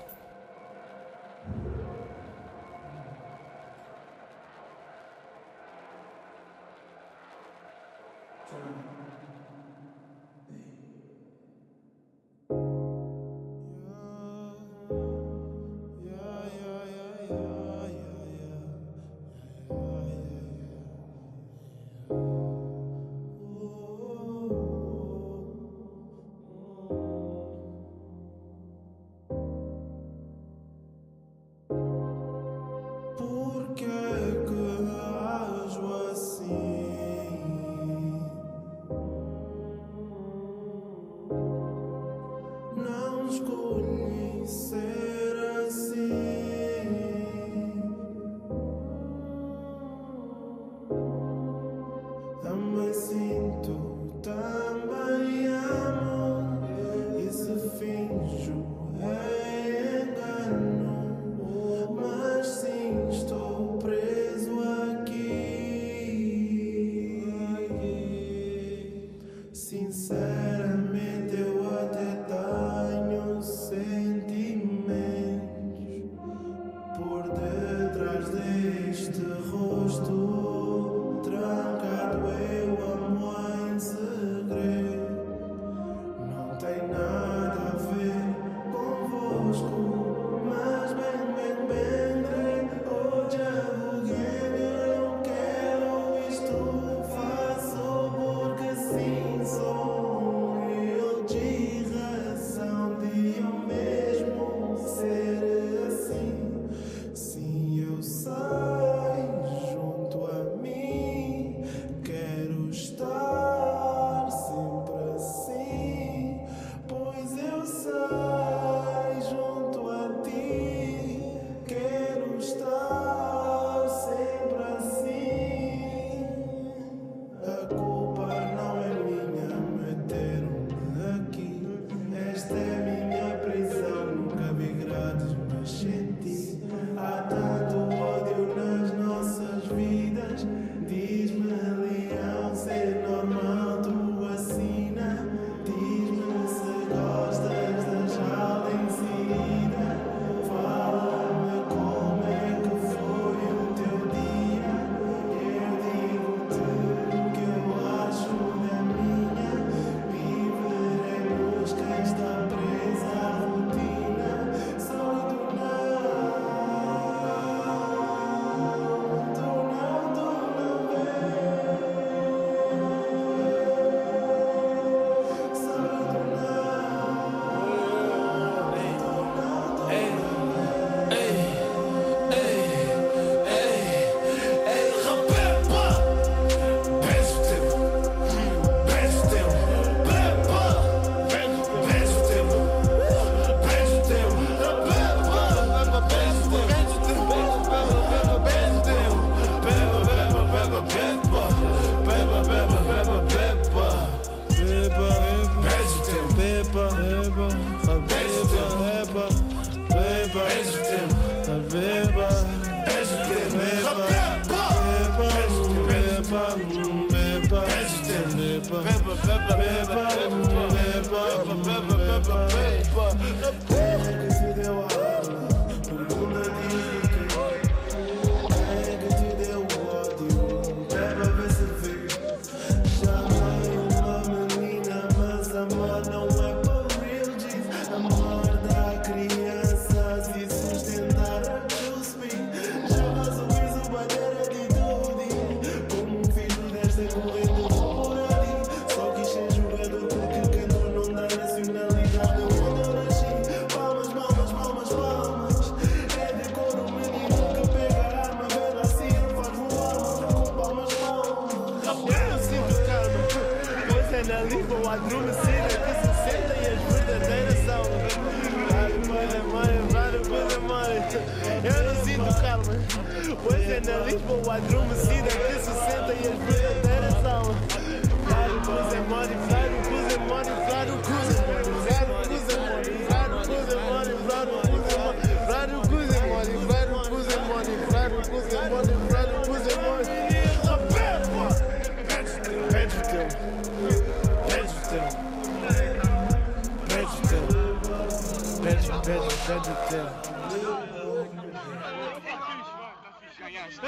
Ganhaste! 303.38 303.86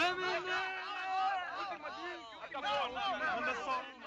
Acabou! 2.43 2.93
Manda 3.37 3.55
só! 3.65 4.00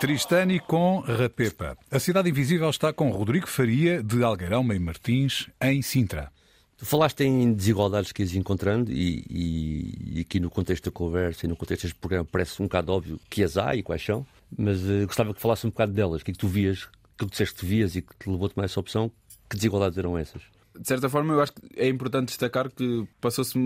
Tristani 0.00 0.60
com 0.60 1.00
Rapepa. 1.00 1.76
A 1.90 1.98
Cidade 1.98 2.30
Invisível 2.30 2.70
está 2.70 2.92
com 2.92 3.10
Rodrigo 3.10 3.46
Faria, 3.46 4.02
de 4.02 4.22
Algueirão 4.22 4.62
Meio 4.62 4.80
Martins, 4.80 5.48
em 5.60 5.82
Sintra. 5.82 6.32
Tu 6.76 6.86
falaste 6.86 7.22
em 7.22 7.52
desigualdades 7.52 8.10
que 8.10 8.22
ias 8.22 8.34
encontrando 8.34 8.90
e, 8.90 9.24
e, 9.30 10.18
e, 10.18 10.20
aqui 10.20 10.40
no 10.40 10.50
contexto 10.50 10.86
da 10.86 10.90
conversa 10.90 11.46
e 11.46 11.48
no 11.48 11.54
contexto 11.54 11.82
deste 11.82 11.98
programa 11.98 12.28
parece 12.30 12.60
um 12.60 12.66
bocado 12.66 12.92
óbvio 12.92 13.20
que 13.30 13.44
as 13.44 13.56
há 13.56 13.76
e 13.76 13.84
quais 13.84 14.04
são, 14.04 14.26
mas 14.56 14.82
uh, 14.82 15.06
gostava 15.06 15.32
que 15.32 15.40
falasse 15.40 15.64
um 15.64 15.70
bocado 15.70 15.92
delas. 15.92 16.22
O 16.22 16.24
que 16.24 16.32
é 16.32 16.34
que 16.34 16.40
tu 16.40 16.48
vias, 16.48 16.86
que 16.86 17.18
tu 17.18 17.26
disseste 17.26 17.60
que 17.60 17.66
vias 17.66 17.94
e 17.94 18.02
que 18.02 18.12
te 18.16 18.28
levou 18.28 18.46
a 18.46 18.48
tomar 18.48 18.64
essa 18.64 18.80
opção? 18.80 19.12
Que 19.52 19.56
desigualdades 19.56 19.98
eram 19.98 20.16
essas? 20.16 20.40
De 20.74 20.88
certa 20.88 21.10
forma, 21.10 21.34
eu 21.34 21.42
acho 21.42 21.52
que 21.52 21.60
é 21.76 21.86
importante 21.86 22.28
destacar 22.28 22.70
que 22.70 23.06
passou-se 23.20 23.58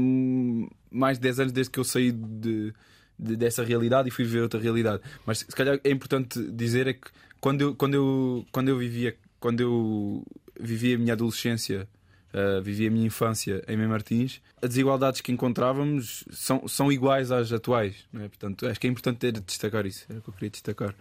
mais 0.91 1.17
de 1.17 1.23
10 1.23 1.39
anos 1.41 1.53
desde 1.53 1.71
que 1.71 1.79
eu 1.79 1.85
saí 1.85 2.11
de, 2.11 2.75
de, 3.17 3.37
dessa 3.37 3.63
realidade 3.63 4.09
e 4.09 4.11
fui 4.11 4.25
ver 4.25 4.43
outra 4.43 4.59
realidade. 4.59 5.01
Mas 5.25 5.39
se 5.39 5.47
calhar 5.47 5.79
é 5.85 5.91
importante 5.93 6.43
dizer 6.51 6.89
é 6.89 6.93
que 6.95 7.09
quando 7.41 7.61
eu, 7.61 7.77
quando 7.77 7.95
eu, 7.95 8.47
quando 8.51 8.69
eu 8.69 8.77
vivia 8.77 9.17
quando 9.39 9.61
eu 9.61 10.25
vivia 10.59 10.97
a 10.97 10.99
minha 10.99 11.13
adolescência 11.13 11.89
uh, 12.33 12.63
vivi 12.63 12.87
a 12.87 12.91
minha 12.91 13.07
infância 13.07 13.63
em 13.69 13.77
Mem 13.77 13.89
Martins, 13.89 14.41
as 14.61 14.71
desigualdades 14.71 15.21
que 15.21 15.33
encontrávamos 15.33 16.25
são, 16.31 16.67
são 16.69 16.91
iguais 16.91 17.31
às 17.31 17.53
atuais. 17.53 17.95
É? 18.15 18.29
Portanto, 18.29 18.67
acho 18.67 18.81
que 18.81 18.87
é 18.87 18.91
importante 18.91 19.19
ter 19.19 19.33
de 19.33 19.41
destacar 19.41 19.87
isso. 19.87 20.07
Era 20.09 20.19
o 20.19 20.23
que 20.23 20.29
eu 20.29 20.35
queria 20.35 20.51
destacar. 20.51 20.95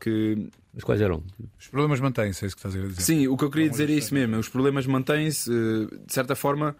Que... 0.00 0.48
Mas 0.74 0.82
quais 0.82 1.00
eram? 1.00 1.22
Os 1.60 1.68
problemas 1.68 2.00
mantêm-se, 2.00 2.44
é 2.44 2.46
isso 2.48 2.56
que 2.56 2.66
estás 2.66 2.74
a 2.74 2.88
dizer. 2.88 3.00
Sim, 3.00 3.28
o 3.28 3.36
que 3.36 3.44
eu 3.44 3.50
queria 3.50 3.70
dizer 3.70 3.88
é 3.88 3.92
isso 3.92 4.12
mesmo. 4.12 4.36
Os 4.36 4.48
problemas 4.48 4.84
mantêm-se. 4.86 5.48
Eh, 5.48 5.96
de 6.06 6.12
certa 6.12 6.34
forma, 6.34 6.74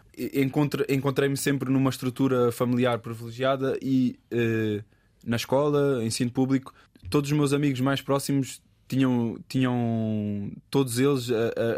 encontrei-me 0.89 1.37
sempre 1.37 1.71
numa 1.71 1.91
estrutura 1.91 2.51
familiar 2.51 2.99
privilegiada 2.99 3.79
e 3.81 4.19
uh, 4.33 4.83
na 5.25 5.37
escola, 5.37 6.05
ensino 6.05 6.33
público, 6.33 6.75
todos 7.11 7.31
os 7.31 7.37
meus 7.37 7.53
amigos 7.53 7.81
mais 7.81 8.01
próximos 8.01 8.61
tinham, 8.93 9.39
tinham 9.49 10.53
todos 10.71 10.99
eles, 10.99 11.31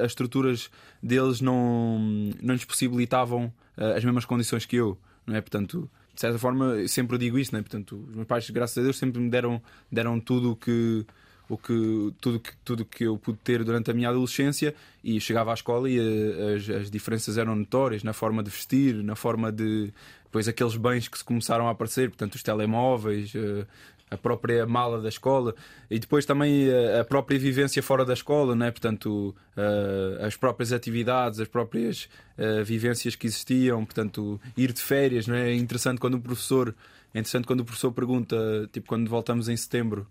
as 0.02 0.06
estruturas 0.06 0.68
deles 1.00 1.40
não, 1.40 1.96
não 2.42 2.54
lhes 2.54 2.64
possibilitavam 2.64 3.52
uh, 3.78 3.94
as 3.96 4.04
mesmas 4.04 4.24
condições 4.24 4.66
que 4.66 4.74
eu, 4.74 4.98
não 5.24 5.36
é? 5.36 5.40
Portanto, 5.40 5.88
de 6.12 6.20
certa 6.20 6.40
forma, 6.40 6.64
eu 6.64 6.88
sempre 6.88 7.16
digo 7.16 7.38
isso, 7.38 7.52
não 7.52 7.60
é? 7.60 7.62
Portanto, 7.62 8.04
os 8.08 8.16
meus 8.16 8.26
pais, 8.26 8.50
graças 8.50 8.76
a 8.78 8.82
Deus, 8.82 8.98
sempre 8.98 9.20
me 9.20 9.30
deram, 9.30 9.62
deram 9.92 10.18
tudo 10.18 10.50
o 10.52 10.56
que 10.56 11.06
o 11.46 11.58
que 11.58 12.14
tudo 12.22 12.40
que 12.40 12.56
tudo 12.64 12.84
que 12.86 13.04
eu 13.04 13.18
pude 13.18 13.36
ter 13.44 13.62
durante 13.62 13.90
a 13.90 13.94
minha 13.94 14.08
adolescência 14.08 14.74
e 15.04 15.20
chegava 15.20 15.50
à 15.50 15.54
escola 15.54 15.90
e 15.90 15.98
eh, 15.98 16.54
as, 16.54 16.70
as 16.70 16.90
diferenças 16.90 17.36
eram 17.36 17.54
notórias 17.54 18.02
na 18.02 18.14
forma 18.14 18.42
de 18.42 18.48
vestir 18.48 18.94
na 19.04 19.14
forma 19.14 19.52
de 19.52 19.92
depois 20.24 20.48
aqueles 20.48 20.74
bens 20.74 21.06
que 21.06 21.18
se 21.18 21.22
começaram 21.22 21.68
a 21.68 21.72
aparecer 21.72 22.08
portanto 22.08 22.36
os 22.36 22.42
telemóveis 22.42 23.34
uh, 23.34 23.66
a 24.10 24.16
própria 24.16 24.66
mala 24.66 25.00
da 25.00 25.08
escola 25.08 25.54
e 25.90 25.98
depois 25.98 26.24
também 26.24 26.68
a, 26.70 27.00
a 27.00 27.04
própria 27.04 27.38
vivência 27.38 27.82
fora 27.82 28.04
da 28.04 28.12
escola, 28.12 28.54
né? 28.54 28.70
portanto, 28.70 29.34
uh, 29.56 30.24
as 30.24 30.36
próprias 30.36 30.72
atividades, 30.72 31.40
as 31.40 31.48
próprias 31.48 32.08
uh, 32.38 32.64
vivências 32.64 33.16
que 33.16 33.26
existiam, 33.26 33.84
portanto, 33.84 34.40
ir 34.56 34.72
de 34.72 34.80
férias, 34.80 35.26
não 35.26 35.34
é? 35.34 35.54
interessante 35.54 35.98
quando 35.98 36.14
o 36.14 36.20
professor, 36.20 36.74
é 37.12 37.18
interessante 37.18 37.46
quando 37.46 37.60
o 37.60 37.64
professor 37.64 37.92
pergunta, 37.92 38.36
tipo 38.72 38.86
quando 38.86 39.08
voltamos 39.08 39.48
em 39.48 39.56
setembro, 39.56 40.06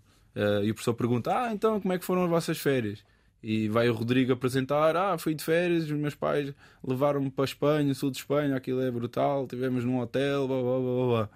e 0.64 0.68
o 0.68 0.74
professor 0.74 0.94
pergunta: 0.94 1.30
"Ah, 1.32 1.52
então 1.52 1.80
como 1.80 1.94
é 1.94 1.98
que 1.98 2.04
foram 2.04 2.24
as 2.24 2.30
vossas 2.30 2.58
férias?" 2.58 3.04
E 3.40 3.68
vai 3.68 3.90
o 3.90 3.92
Rodrigo 3.92 4.32
apresentar: 4.32 4.96
Ah, 4.96 5.18
fui 5.18 5.34
de 5.34 5.44
férias, 5.44 5.84
os 5.84 5.90
meus 5.90 6.14
pais 6.14 6.52
levaram-me 6.82 7.30
para 7.30 7.44
a 7.44 7.46
Espanha, 7.46 7.94
sul 7.94 8.10
de 8.10 8.16
Espanha, 8.16 8.56
aquilo 8.56 8.80
é 8.80 8.90
brutal, 8.90 9.46
tivemos 9.46 9.84
num 9.84 10.00
hotel, 10.00 10.48
blá 10.48 10.62
blá 10.62 10.78
blá 10.80 11.06
blá. 11.06 11.28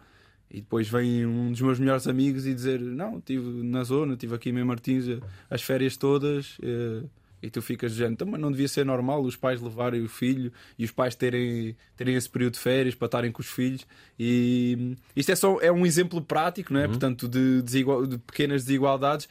E 0.50 0.61
depois 0.61 0.88
vem 0.88 1.26
um 1.26 1.50
dos 1.50 1.61
meus 1.61 1.78
melhores 1.78 2.07
amigos 2.07 2.47
e 2.47 2.55
dizer: 2.55 2.81
Não, 2.81 3.19
estive 3.19 3.62
na 3.62 3.85
zona, 3.85 4.14
estive 4.14 4.35
aqui 4.35 4.50
em 4.50 4.64
Martins 4.64 5.05
as 5.50 5.62
férias 5.62 5.97
todas. 5.97 6.57
Eh, 6.62 7.02
e 7.40 7.50
tu 7.50 7.62
ficas 7.62 7.93
dizendo, 7.93 8.12
então, 8.12 8.26
mas 8.26 8.40
não 8.40 8.50
devia 8.50 8.67
ser 8.67 8.85
normal 8.85 9.23
os 9.23 9.37
pais 9.37 9.61
levarem 9.61 10.02
o 10.02 10.09
filho 10.09 10.52
e 10.76 10.85
os 10.85 10.90
pais 10.90 11.14
terem, 11.14 11.76
terem 11.97 12.17
esse 12.17 12.28
período 12.28 12.55
de 12.55 12.59
férias 12.59 12.95
para 12.97 13.07
estarem 13.07 13.31
com 13.31 13.40
os 13.40 13.47
filhos. 13.47 13.87
E 14.19 14.97
isto 15.14 15.31
é 15.31 15.37
só 15.37 15.61
é 15.61 15.71
um 15.71 15.87
exemplo 15.87 16.21
prático, 16.21 16.73
não 16.73 16.81
é? 16.81 16.85
Uhum. 16.85 16.90
Portanto, 16.90 17.28
de, 17.28 17.62
desigual, 17.62 18.07
de 18.07 18.19
pequenas 18.19 18.64
desigualdades. 18.64 19.28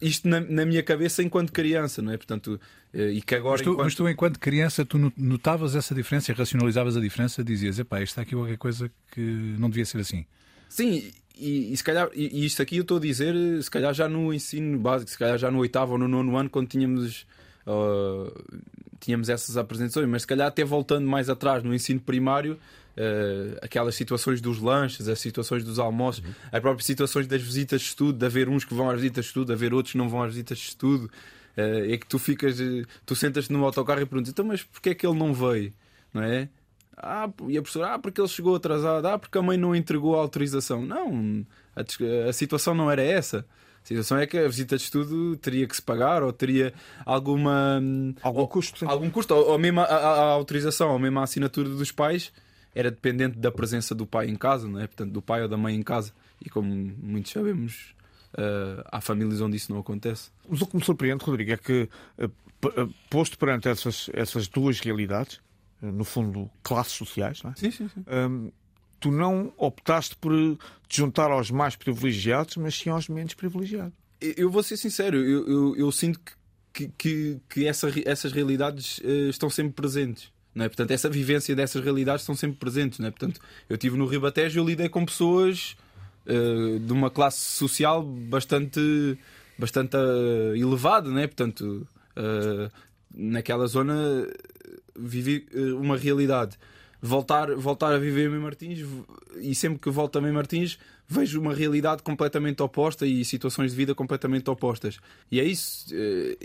Isto 0.00 0.28
na, 0.28 0.40
na, 0.40 0.66
minha 0.66 0.82
cabeça 0.82 1.22
enquanto 1.22 1.52
criança, 1.52 2.02
não 2.02 2.12
é? 2.12 2.18
Portanto, 2.18 2.60
eh, 2.92 3.12
e 3.12 3.22
que 3.22 3.34
agora. 3.34 3.52
Mas 3.52 3.62
tu, 3.62 3.70
enquanto... 3.70 3.84
mas 3.84 3.94
tu, 3.94 4.08
enquanto 4.08 4.38
criança, 4.38 4.84
tu 4.84 5.12
notavas 5.16 5.74
essa 5.74 5.94
diferença 5.94 6.30
e 6.30 6.34
racionalizavas 6.34 6.96
a 6.96 7.00
diferença, 7.00 7.42
dizias, 7.42 7.78
epá, 7.78 8.02
isto 8.02 8.10
está 8.10 8.22
aqui 8.22 8.34
qualquer 8.34 8.58
coisa 8.58 8.90
que 9.10 9.20
não 9.58 9.70
devia 9.70 9.86
ser 9.86 9.98
assim. 9.98 10.26
Sim, 10.68 11.10
e, 11.38 11.72
e, 11.72 11.76
se 11.76 11.84
calhar, 11.84 12.08
e, 12.14 12.44
isto 12.44 12.60
aqui 12.60 12.76
eu 12.76 12.82
estou 12.82 12.96
a 12.96 13.00
dizer, 13.00 13.34
se 13.62 13.70
calhar 13.70 13.94
já 13.94 14.08
no 14.08 14.34
ensino 14.34 14.78
básico, 14.78 15.10
se 15.10 15.18
calhar 15.18 15.38
já 15.38 15.50
no 15.50 15.58
oitavo 15.58 15.92
ou 15.92 15.98
no 15.98 16.08
nono 16.08 16.36
ano, 16.36 16.50
quando 16.50 16.66
tínhamos, 16.66 17.26
uh, 17.66 18.60
tínhamos 18.98 19.28
essas 19.28 19.56
apresentações, 19.56 20.08
mas 20.08 20.22
se 20.22 20.28
calhar 20.28 20.48
até 20.48 20.64
voltando 20.64 21.06
mais 21.06 21.30
atrás 21.30 21.62
no 21.62 21.72
ensino 21.72 22.00
primário, 22.00 22.54
uh, 22.54 23.58
aquelas 23.62 23.94
situações 23.94 24.40
dos 24.40 24.58
lanches, 24.58 25.08
as 25.08 25.20
situações 25.20 25.62
dos 25.62 25.78
almoços, 25.78 26.24
uhum. 26.24 26.32
as 26.50 26.60
próprias 26.60 26.86
situações 26.86 27.28
das 27.28 27.40
visitas 27.40 27.82
de 27.82 27.86
estudo, 27.86 28.18
de 28.18 28.26
haver 28.26 28.48
uns 28.48 28.64
que 28.64 28.74
vão 28.74 28.90
às 28.90 28.96
visitas 28.96 29.24
de 29.24 29.28
estudo, 29.28 29.46
de 29.46 29.52
haver 29.52 29.72
outros 29.72 29.92
que 29.92 29.98
não 29.98 30.08
vão 30.08 30.22
às 30.22 30.30
visitas 30.30 30.58
de 30.58 30.64
estudo, 30.64 31.04
uh, 31.04 31.92
é 31.92 31.96
que 31.96 32.06
tu 32.06 32.18
ficas, 32.18 32.56
tu 33.06 33.14
sentas-te 33.14 33.52
no 33.52 33.64
autocarro 33.64 34.00
e 34.00 34.06
perguntas, 34.06 34.32
então, 34.32 34.44
mas 34.44 34.64
porquê 34.64 34.90
é 34.90 34.94
que 34.94 35.06
ele 35.06 35.16
não 35.16 35.32
veio? 35.32 35.72
Não 36.12 36.22
é? 36.22 36.48
Ah, 37.00 37.30
e 37.48 37.56
a 37.56 37.62
professora, 37.62 37.94
ah, 37.94 37.98
porque 37.98 38.20
ele 38.20 38.28
chegou 38.28 38.56
atrasado, 38.56 39.06
ah, 39.06 39.18
porque 39.18 39.38
a 39.38 39.42
mãe 39.42 39.56
não 39.56 39.74
entregou 39.74 40.16
a 40.16 40.20
autorização. 40.20 40.84
Não, 40.84 41.46
a, 41.76 42.28
a 42.28 42.32
situação 42.32 42.74
não 42.74 42.90
era 42.90 43.02
essa. 43.02 43.46
A 43.82 43.86
situação 43.88 44.18
é 44.18 44.26
que 44.26 44.36
a 44.36 44.46
visita 44.46 44.76
de 44.76 44.82
estudo 44.82 45.36
teria 45.36 45.66
que 45.66 45.74
se 45.74 45.82
pagar 45.82 46.22
ou 46.22 46.32
teria 46.32 46.74
alguma 47.06 47.80
algum 48.20 48.46
custo, 48.46 48.86
algum 48.86 49.08
custo 49.08 49.34
ou, 49.34 49.52
ou 49.52 49.58
mesmo 49.58 49.80
a, 49.80 49.84
a, 49.84 49.96
a, 49.96 50.24
autorização 50.32 50.90
ou 50.90 50.98
mesmo 50.98 51.18
a 51.20 51.22
assinatura 51.22 51.68
dos 51.68 51.90
pais 51.90 52.32
era 52.74 52.90
dependente 52.90 53.38
da 53.38 53.50
presença 53.50 53.94
do 53.94 54.06
pai 54.06 54.28
em 54.28 54.36
casa, 54.36 54.68
não 54.68 54.78
é? 54.78 54.86
Portanto, 54.86 55.12
do 55.12 55.22
pai 55.22 55.42
ou 55.42 55.48
da 55.48 55.56
mãe 55.56 55.74
em 55.74 55.82
casa. 55.82 56.12
E 56.44 56.50
como 56.50 56.68
muitos 56.68 57.32
sabemos, 57.32 57.94
uh, 58.34 58.84
há 58.90 59.00
famílias 59.00 59.40
onde 59.40 59.56
isso 59.56 59.72
não 59.72 59.80
acontece. 59.80 60.30
Mas 60.48 60.60
o 60.60 60.66
que 60.66 60.76
me 60.76 60.84
surpreende, 60.84 61.24
Rodrigo, 61.24 61.52
é 61.52 61.56
que, 61.56 61.88
uh, 62.18 62.94
posto 63.08 63.38
perante 63.38 63.68
essas, 63.68 64.10
essas 64.12 64.48
duas 64.48 64.80
realidades, 64.80 65.40
no 65.80 66.04
fundo, 66.04 66.50
classes 66.62 66.92
sociais, 66.92 67.42
não 67.42 67.52
é? 67.52 67.54
Sim, 67.56 67.70
sim, 67.70 67.88
sim. 67.88 68.04
Um, 68.08 68.50
tu 69.00 69.10
não 69.10 69.52
optaste 69.56 70.16
por 70.16 70.32
te 70.88 70.96
juntar 70.96 71.30
aos 71.30 71.50
mais 71.50 71.76
privilegiados, 71.76 72.56
mas 72.56 72.76
sim 72.76 72.90
aos 72.90 73.08
menos 73.08 73.34
privilegiados. 73.34 73.94
Eu 74.20 74.50
vou 74.50 74.62
ser 74.62 74.76
sincero, 74.76 75.16
eu, 75.16 75.48
eu, 75.48 75.76
eu 75.76 75.92
sinto 75.92 76.20
que, 76.72 76.90
que, 76.98 77.40
que 77.48 77.66
essa, 77.66 77.90
essas 78.04 78.32
realidades 78.32 78.98
uh, 78.98 79.28
estão 79.30 79.48
sempre 79.48 79.72
presentes. 79.72 80.30
Não 80.54 80.64
é? 80.64 80.68
Portanto, 80.68 80.90
essa 80.90 81.08
vivência 81.08 81.54
dessas 81.54 81.82
realidades 81.84 82.22
estão 82.22 82.34
sempre 82.34 82.58
presentes. 82.58 82.98
Não 82.98 83.06
é? 83.06 83.10
Portanto, 83.10 83.40
eu 83.68 83.74
estive 83.74 83.96
no 83.96 84.06
Ribatejo 84.06 84.58
e 84.58 84.60
eu 84.60 84.66
lidei 84.66 84.88
com 84.88 85.04
pessoas 85.04 85.76
uh, 86.26 86.80
de 86.80 86.92
uma 86.92 87.10
classe 87.10 87.38
social 87.38 88.02
bastante, 88.02 89.16
bastante 89.56 89.96
uh, 89.96 90.56
elevada. 90.56 91.08
Não 91.08 91.18
é? 91.18 91.26
Portanto, 91.28 91.86
naquela 93.14 93.68
zona 93.68 94.26
vivi 94.98 95.46
uma 95.78 95.96
realidade 95.96 96.58
voltar, 97.00 97.54
voltar 97.54 97.92
a 97.92 97.98
viver 97.98 98.28
em 98.28 98.38
Martins 98.38 98.84
e 99.36 99.54
sempre 99.54 99.78
que 99.78 99.90
volto 99.90 100.18
a 100.18 100.28
em 100.28 100.32
Martins 100.32 100.78
vejo 101.06 101.40
uma 101.40 101.54
realidade 101.54 102.02
completamente 102.02 102.62
oposta 102.62 103.06
e 103.06 103.24
situações 103.24 103.70
de 103.70 103.76
vida 103.76 103.94
completamente 103.94 104.50
opostas. 104.50 104.98
E 105.30 105.40
é 105.40 105.44
isso. 105.44 105.86
Eh, 105.92 106.36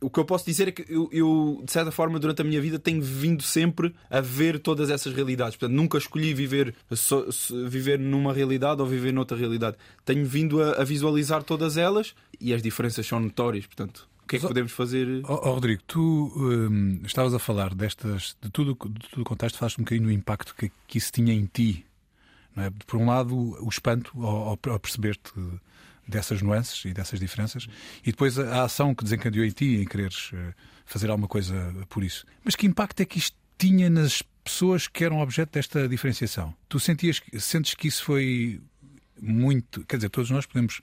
o 0.00 0.08
que 0.08 0.20
eu 0.20 0.24
posso 0.24 0.46
dizer 0.46 0.68
é 0.68 0.70
que 0.70 0.84
eu, 0.88 1.08
eu, 1.10 1.62
de 1.64 1.72
certa 1.72 1.90
forma, 1.90 2.18
durante 2.18 2.40
a 2.40 2.44
minha 2.44 2.60
vida, 2.60 2.78
tenho 2.78 3.02
vindo 3.02 3.42
sempre 3.42 3.92
a 4.08 4.20
ver 4.20 4.60
todas 4.60 4.88
essas 4.88 5.12
realidades. 5.12 5.56
Portanto, 5.56 5.76
nunca 5.76 5.98
escolhi 5.98 6.32
viver, 6.32 6.74
viver 7.68 7.98
numa 7.98 8.32
realidade 8.32 8.80
ou 8.80 8.86
viver 8.86 9.12
noutra 9.12 9.36
realidade. 9.36 9.76
Tenho 10.04 10.24
vindo 10.24 10.62
a, 10.62 10.80
a 10.80 10.84
visualizar 10.84 11.42
todas 11.42 11.76
elas 11.76 12.14
e 12.40 12.54
as 12.54 12.62
diferenças 12.62 13.04
são 13.04 13.18
notórias. 13.18 13.66
Portanto, 13.66 14.08
que 14.28 14.36
é 14.36 14.38
que 14.38 14.46
podemos 14.46 14.72
fazer? 14.72 15.22
Oh, 15.24 15.32
oh, 15.32 15.54
Rodrigo, 15.54 15.82
tu 15.86 16.32
hum, 16.36 17.00
estavas 17.04 17.34
a 17.34 17.38
falar 17.38 17.74
destas, 17.74 18.36
de 18.40 18.50
tudo, 18.50 18.76
de 18.90 19.08
tudo 19.08 19.22
o 19.22 19.24
contexto, 19.24 19.58
falaste 19.58 19.78
um 19.78 19.84
bocadinho 19.84 20.06
do 20.06 20.12
impacto 20.12 20.54
que, 20.54 20.70
que 20.86 20.98
isso 20.98 21.10
tinha 21.10 21.32
em 21.32 21.46
ti. 21.46 21.84
Não 22.54 22.64
é? 22.64 22.70
Por 22.86 22.98
um 22.98 23.06
lado, 23.06 23.34
o 23.34 23.68
espanto 23.68 24.12
ao, 24.22 24.50
ao 24.50 24.78
perceber-te 24.78 25.32
dessas 26.06 26.40
nuances 26.42 26.84
e 26.84 26.92
dessas 26.92 27.20
diferenças, 27.20 27.68
e 28.02 28.10
depois 28.10 28.38
a, 28.38 28.60
a, 28.60 28.64
ação 28.64 28.94
que 28.94 29.04
desencadeou 29.04 29.44
em 29.44 29.50
ti 29.50 29.76
em 29.76 29.84
quereres 29.84 30.32
uh, 30.32 30.54
fazer 30.86 31.10
alguma 31.10 31.28
coisa 31.28 31.74
por 31.88 32.02
isso. 32.02 32.24
Mas 32.42 32.56
que 32.56 32.66
impacto 32.66 33.00
é 33.00 33.04
que 33.04 33.18
isto 33.18 33.36
tinha 33.58 33.90
nas 33.90 34.22
pessoas 34.42 34.86
que 34.88 35.04
eram 35.04 35.20
objeto 35.20 35.52
desta 35.52 35.86
diferenciação? 35.86 36.54
Tu 36.68 36.80
sentias, 36.80 37.20
sentes 37.38 37.74
que 37.74 37.88
isso 37.88 38.04
foi 38.04 38.60
muito. 39.20 39.84
Quer 39.84 39.96
dizer, 39.96 40.08
todos 40.08 40.30
nós 40.30 40.46
podemos 40.46 40.80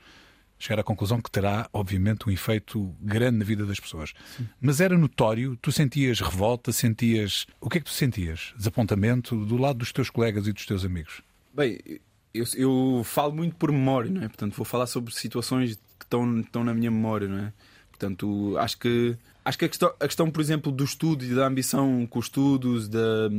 chegar 0.58 0.80
à 0.80 0.84
conclusão 0.84 1.22
que 1.22 1.30
terá, 1.30 1.70
obviamente, 1.74 2.28
um 2.28 2.32
efeito 2.32 2.96
grande 3.02 3.38
na 3.38 3.46
vida 3.46 3.66
das 3.66 3.80
pessoas. 3.80 4.14
Sim. 4.38 4.48
Mas 4.60 4.80
era 4.82 4.98
notório, 4.98 5.58
tu 5.62 5.72
sentias 5.72 6.20
revolta, 6.20 6.72
sentias. 6.72 7.46
O 7.60 7.70
que 7.70 7.78
é 7.78 7.82
que 7.82 7.86
tu 7.86 7.94
sentias? 7.94 8.54
Desapontamento 8.58 9.46
do 9.46 9.58
lado 9.58 9.80
dos 9.80 9.92
teus 9.92 10.10
colegas 10.10 10.48
e 10.48 10.54
dos 10.54 10.66
teus 10.66 10.86
amigos? 10.86 11.22
Bem, 11.54 11.80
eu, 12.34 12.46
eu 12.56 13.02
falo 13.04 13.34
muito 13.34 13.56
por 13.56 13.72
memória, 13.72 14.10
não 14.10 14.22
é? 14.22 14.28
Portanto, 14.28 14.56
vou 14.56 14.66
falar 14.66 14.88
sobre 14.88 15.14
situações 15.14 15.76
que 15.98 16.06
estão, 16.06 16.40
estão 16.40 16.64
na 16.64 16.74
minha 16.74 16.92
memória, 16.92 17.28
não 17.28 17.40
é? 17.40 17.54
Portanto, 17.90 18.58
acho 18.58 18.78
que 18.78 19.18
acho 19.46 19.58
que 19.58 19.66
a 19.66 19.70
questão, 19.70 19.94
a 20.00 20.06
questão, 20.06 20.30
por 20.30 20.42
exemplo, 20.42 20.70
do 20.72 20.84
estudo 20.84 21.24
e 21.24 21.34
da 21.34 21.48
ambição 21.48 22.06
com 22.08 22.20
os 22.20 22.26
estudos, 22.26 22.90
da, 22.90 23.30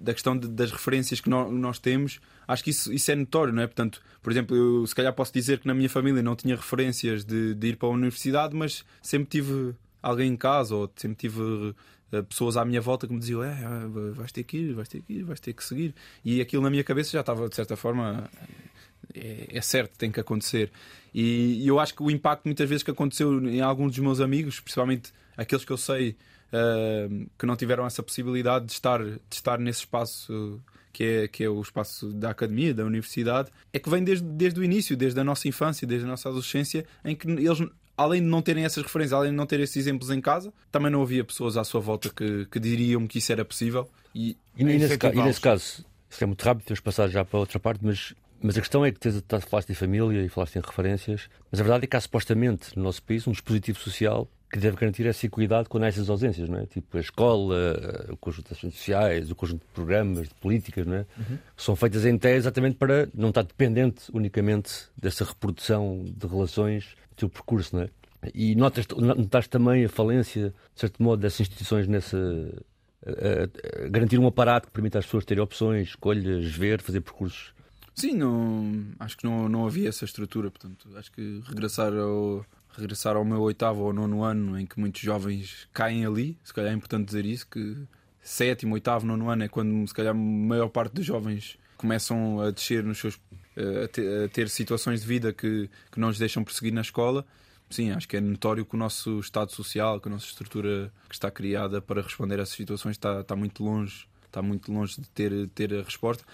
da 0.00 0.12
questão 0.12 0.36
de, 0.36 0.48
das 0.48 0.70
referências 0.70 1.20
que 1.20 1.28
nós, 1.28 1.52
nós, 1.52 1.78
temos, 1.78 2.20
acho 2.46 2.62
que 2.62 2.70
isso, 2.70 2.92
isso 2.92 3.10
é 3.10 3.14
notório, 3.14 3.52
não 3.52 3.62
é? 3.62 3.66
Portanto, 3.66 4.00
por 4.22 4.30
exemplo, 4.30 4.56
eu 4.56 4.86
se 4.86 4.94
calhar 4.94 5.12
posso 5.12 5.32
dizer 5.32 5.58
que 5.58 5.66
na 5.66 5.74
minha 5.74 5.88
família 5.88 6.22
não 6.22 6.36
tinha 6.36 6.54
referências 6.54 7.24
de, 7.24 7.54
de 7.54 7.66
ir 7.68 7.76
para 7.76 7.88
a 7.88 7.92
universidade, 7.92 8.54
mas 8.54 8.84
sempre 9.02 9.28
tive 9.28 9.74
alguém 10.02 10.32
em 10.32 10.36
casa 10.36 10.74
ou 10.74 10.90
sempre 10.96 11.16
tive 11.16 11.40
uh, 11.40 12.24
pessoas 12.28 12.56
à 12.56 12.64
minha 12.64 12.80
volta 12.80 13.06
que 13.06 13.12
me 13.12 13.18
diziam: 13.18 13.42
é, 13.42 13.50
é, 13.50 14.10
vais 14.12 14.30
ter 14.30 14.44
que 14.44 14.56
ir, 14.56 14.72
vais 14.72 14.88
ter 14.88 15.02
que 15.02 15.12
ir, 15.14 15.22
vais 15.24 15.40
ter 15.40 15.52
que 15.52 15.64
seguir. 15.64 15.94
E 16.24 16.40
aquilo 16.40 16.62
na 16.62 16.70
minha 16.70 16.84
cabeça 16.84 17.10
já 17.10 17.20
estava, 17.20 17.48
de 17.48 17.56
certa 17.56 17.76
forma, 17.76 18.30
é, 19.14 19.48
é 19.50 19.60
certo, 19.60 19.96
tem 19.98 20.10
que 20.10 20.20
acontecer. 20.20 20.70
E, 21.14 21.64
e 21.64 21.68
eu 21.68 21.80
acho 21.80 21.94
que 21.94 22.02
o 22.02 22.10
impacto 22.10 22.44
muitas 22.44 22.68
vezes 22.68 22.82
que 22.82 22.90
aconteceu 22.90 23.38
em 23.48 23.60
alguns 23.60 23.92
dos 23.92 23.98
meus 23.98 24.20
amigos, 24.20 24.60
principalmente 24.60 25.12
aqueles 25.36 25.64
que 25.64 25.72
eu 25.72 25.76
sei 25.76 26.16
uh, 26.52 27.30
que 27.38 27.46
não 27.46 27.56
tiveram 27.56 27.86
essa 27.86 28.02
possibilidade 28.02 28.66
de 28.66 28.72
estar, 28.72 29.02
de 29.02 29.20
estar 29.30 29.58
nesse 29.58 29.80
espaço 29.80 30.60
que 30.92 31.04
é, 31.04 31.28
que 31.28 31.44
é 31.44 31.48
o 31.48 31.60
espaço 31.60 32.12
da 32.12 32.30
academia, 32.30 32.74
da 32.74 32.84
universidade, 32.84 33.50
é 33.72 33.78
que 33.78 33.88
vem 33.88 34.02
desde, 34.02 34.24
desde 34.24 34.58
o 34.58 34.64
início, 34.64 34.96
desde 34.96 35.20
a 35.20 35.24
nossa 35.24 35.46
infância, 35.46 35.86
desde 35.86 36.06
a 36.06 36.10
nossa 36.10 36.28
adolescência, 36.28 36.84
em 37.04 37.14
que 37.14 37.28
eles, 37.28 37.58
além 37.96 38.20
de 38.20 38.26
não 38.26 38.42
terem 38.42 38.64
essas 38.64 38.82
referências, 38.82 39.12
além 39.12 39.30
de 39.30 39.36
não 39.36 39.46
terem 39.46 39.62
esses 39.62 39.76
exemplos 39.76 40.10
em 40.10 40.20
casa, 40.20 40.52
também 40.72 40.90
não 40.90 41.02
havia 41.02 41.24
pessoas 41.24 41.56
à 41.56 41.62
sua 41.62 41.80
volta 41.80 42.10
que, 42.10 42.46
que 42.46 42.58
diriam 42.58 43.06
que 43.06 43.18
isso 43.18 43.30
era 43.30 43.44
possível. 43.44 43.88
E, 44.14 44.36
e, 44.56 44.64
nesse, 44.64 44.98
ca 44.98 45.12
e 45.14 45.22
nesse 45.22 45.40
caso, 45.40 45.84
isto 46.10 46.24
é 46.24 46.26
muito 46.26 46.42
rápido, 46.42 46.66
temos 46.66 46.80
passado 46.80 47.10
já 47.10 47.24
para 47.24 47.38
outra 47.38 47.60
parte, 47.60 47.84
mas 47.84 48.14
mas 48.40 48.56
a 48.56 48.60
questão 48.60 48.84
é 48.84 48.92
que 48.92 49.00
tens, 49.00 49.20
falaste 49.48 49.70
em 49.70 49.74
família 49.74 50.24
e 50.24 50.28
falaste 50.28 50.56
em 50.56 50.60
referências, 50.60 51.28
mas 51.50 51.60
a 51.60 51.64
verdade 51.64 51.84
é 51.84 51.86
que 51.88 51.96
há 51.96 52.00
supostamente 52.00 52.76
no 52.76 52.84
nosso 52.84 53.02
país 53.02 53.26
um 53.26 53.32
dispositivo 53.32 53.78
social 53.80 54.28
que 54.50 54.58
deve 54.58 54.76
garantir 54.76 55.06
essa 55.06 55.26
equidade 55.26 55.68
há 55.70 55.86
essas 55.86 56.08
ausências, 56.08 56.48
não 56.48 56.58
é? 56.58 56.66
Tipo 56.66 56.96
a 56.96 57.00
escola, 57.00 58.06
o 58.10 58.16
conjunto 58.16 58.48
de 58.48 58.54
ações 58.54 58.74
sociais, 58.74 59.30
o 59.30 59.36
conjunto 59.36 59.60
de 59.60 59.72
programas, 59.72 60.28
de 60.28 60.34
políticas, 60.34 60.86
não 60.86 60.96
é? 60.96 61.06
Uhum. 61.18 61.38
Que 61.56 61.62
são 61.62 61.76
feitas 61.76 62.06
em 62.06 62.16
tese 62.16 62.38
exatamente 62.38 62.76
para 62.76 63.08
não 63.14 63.28
estar 63.28 63.42
dependente 63.42 64.04
unicamente 64.12 64.88
dessa 64.96 65.24
reprodução 65.24 66.04
de 66.04 66.26
relações 66.26 66.96
do 67.10 67.16
teu 67.16 67.28
percurso, 67.28 67.76
não 67.76 67.82
é? 67.82 67.90
E 68.34 68.54
notas, 68.54 68.86
notaste 68.88 69.50
também 69.50 69.84
a 69.84 69.88
falência, 69.88 70.52
de 70.74 70.80
certo 70.80 71.02
modo, 71.02 71.20
dessas 71.20 71.40
instituições 71.40 71.86
nessa. 71.86 72.18
A, 73.06 73.82
a, 73.82 73.84
a 73.84 73.88
garantir 73.88 74.18
um 74.18 74.26
aparato 74.26 74.66
que 74.66 74.72
permita 74.72 74.98
às 74.98 75.04
pessoas 75.04 75.24
terem 75.24 75.42
opções, 75.42 75.88
escolhas, 75.90 76.44
ver, 76.46 76.82
fazer 76.82 77.00
percursos. 77.00 77.52
Sim, 77.94 78.14
não, 78.14 78.84
acho 78.98 79.16
que 79.16 79.24
não, 79.24 79.48
não 79.48 79.66
havia 79.66 79.88
essa 79.88 80.04
estrutura, 80.04 80.50
portanto, 80.50 80.88
acho 80.96 81.10
que 81.12 81.42
regressar 81.46 81.92
ao, 81.92 82.44
regressar 82.76 83.16
ao 83.16 83.24
meu 83.24 83.40
oitavo 83.40 83.82
ou 83.82 83.92
nono 83.92 84.22
ano, 84.22 84.58
em 84.58 84.66
que 84.66 84.78
muitos 84.78 85.00
jovens 85.00 85.68
caem 85.72 86.04
ali, 86.06 86.38
se 86.44 86.54
calhar 86.54 86.72
é 86.72 86.74
importante 86.74 87.06
dizer 87.06 87.24
isso, 87.24 87.46
que 87.46 87.76
sétimo, 88.22 88.74
oitavo, 88.74 89.06
nono 89.06 89.30
ano 89.30 89.44
é 89.44 89.48
quando 89.48 89.86
se 89.86 89.94
calhar 89.94 90.12
a 90.12 90.18
maior 90.18 90.68
parte 90.68 90.92
dos 90.92 91.06
jovens 91.06 91.58
começam 91.76 92.40
a 92.40 92.50
descer 92.50 92.82
nos 92.84 92.98
seus 92.98 93.18
a 93.84 93.88
ter, 93.88 94.24
a 94.24 94.28
ter 94.28 94.48
situações 94.48 95.00
de 95.00 95.06
vida 95.06 95.32
que, 95.32 95.68
que 95.90 95.98
não 95.98 96.08
os 96.08 96.18
deixam 96.18 96.44
prosseguir 96.44 96.72
na 96.72 96.80
escola. 96.80 97.26
Sim, 97.70 97.90
acho 97.90 98.08
que 98.08 98.16
é 98.16 98.20
notório 98.20 98.64
que 98.64 98.74
o 98.74 98.78
nosso 98.78 99.18
estado 99.20 99.52
social, 99.52 100.00
que 100.00 100.08
a 100.08 100.12
nossa 100.12 100.26
estrutura 100.26 100.92
que 101.08 101.14
está 101.14 101.30
criada 101.30 101.82
para 101.82 102.00
responder 102.00 102.38
a 102.38 102.42
essas 102.42 102.56
situações 102.56 102.92
está, 102.92 103.20
está 103.20 103.36
muito 103.36 103.62
longe, 103.62 104.06
está 104.24 104.40
muito 104.40 104.72
longe 104.72 105.00
de 105.00 105.08
ter, 105.10 105.48
ter 105.48 105.74
a 105.74 105.82
resposta. 105.82 106.24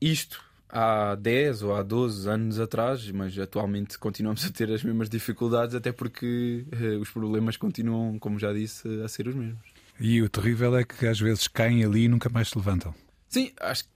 Isto 0.00 0.42
há 0.68 1.14
10 1.14 1.62
ou 1.62 1.74
há 1.74 1.82
12 1.82 2.28
anos 2.28 2.60
atrás, 2.60 3.10
mas 3.10 3.38
atualmente 3.38 3.98
continuamos 3.98 4.44
a 4.44 4.50
ter 4.50 4.70
as 4.70 4.82
mesmas 4.82 5.08
dificuldades, 5.08 5.74
até 5.74 5.92
porque 5.92 6.64
uh, 6.72 7.00
os 7.00 7.10
problemas 7.10 7.56
continuam, 7.56 8.18
como 8.18 8.38
já 8.38 8.52
disse, 8.52 8.88
a 9.02 9.08
ser 9.08 9.28
os 9.28 9.34
mesmos. 9.34 9.66
E 10.00 10.22
o 10.22 10.28
terrível 10.28 10.76
é 10.76 10.84
que 10.84 11.06
às 11.06 11.18
vezes 11.18 11.48
caem 11.48 11.84
ali 11.84 12.04
e 12.04 12.08
nunca 12.08 12.28
mais 12.28 12.50
se 12.50 12.58
levantam. 12.58 12.94
Sim, 13.28 13.50
acho 13.60 13.84
que 13.84 13.90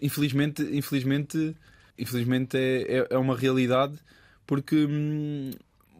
infelizmente, 0.00 0.62
infelizmente, 0.62 1.56
infelizmente 1.98 2.56
é, 2.56 2.98
é, 2.98 3.06
é 3.10 3.18
uma 3.18 3.36
realidade 3.36 3.98
porque 4.46 4.84
hum, 4.84 5.50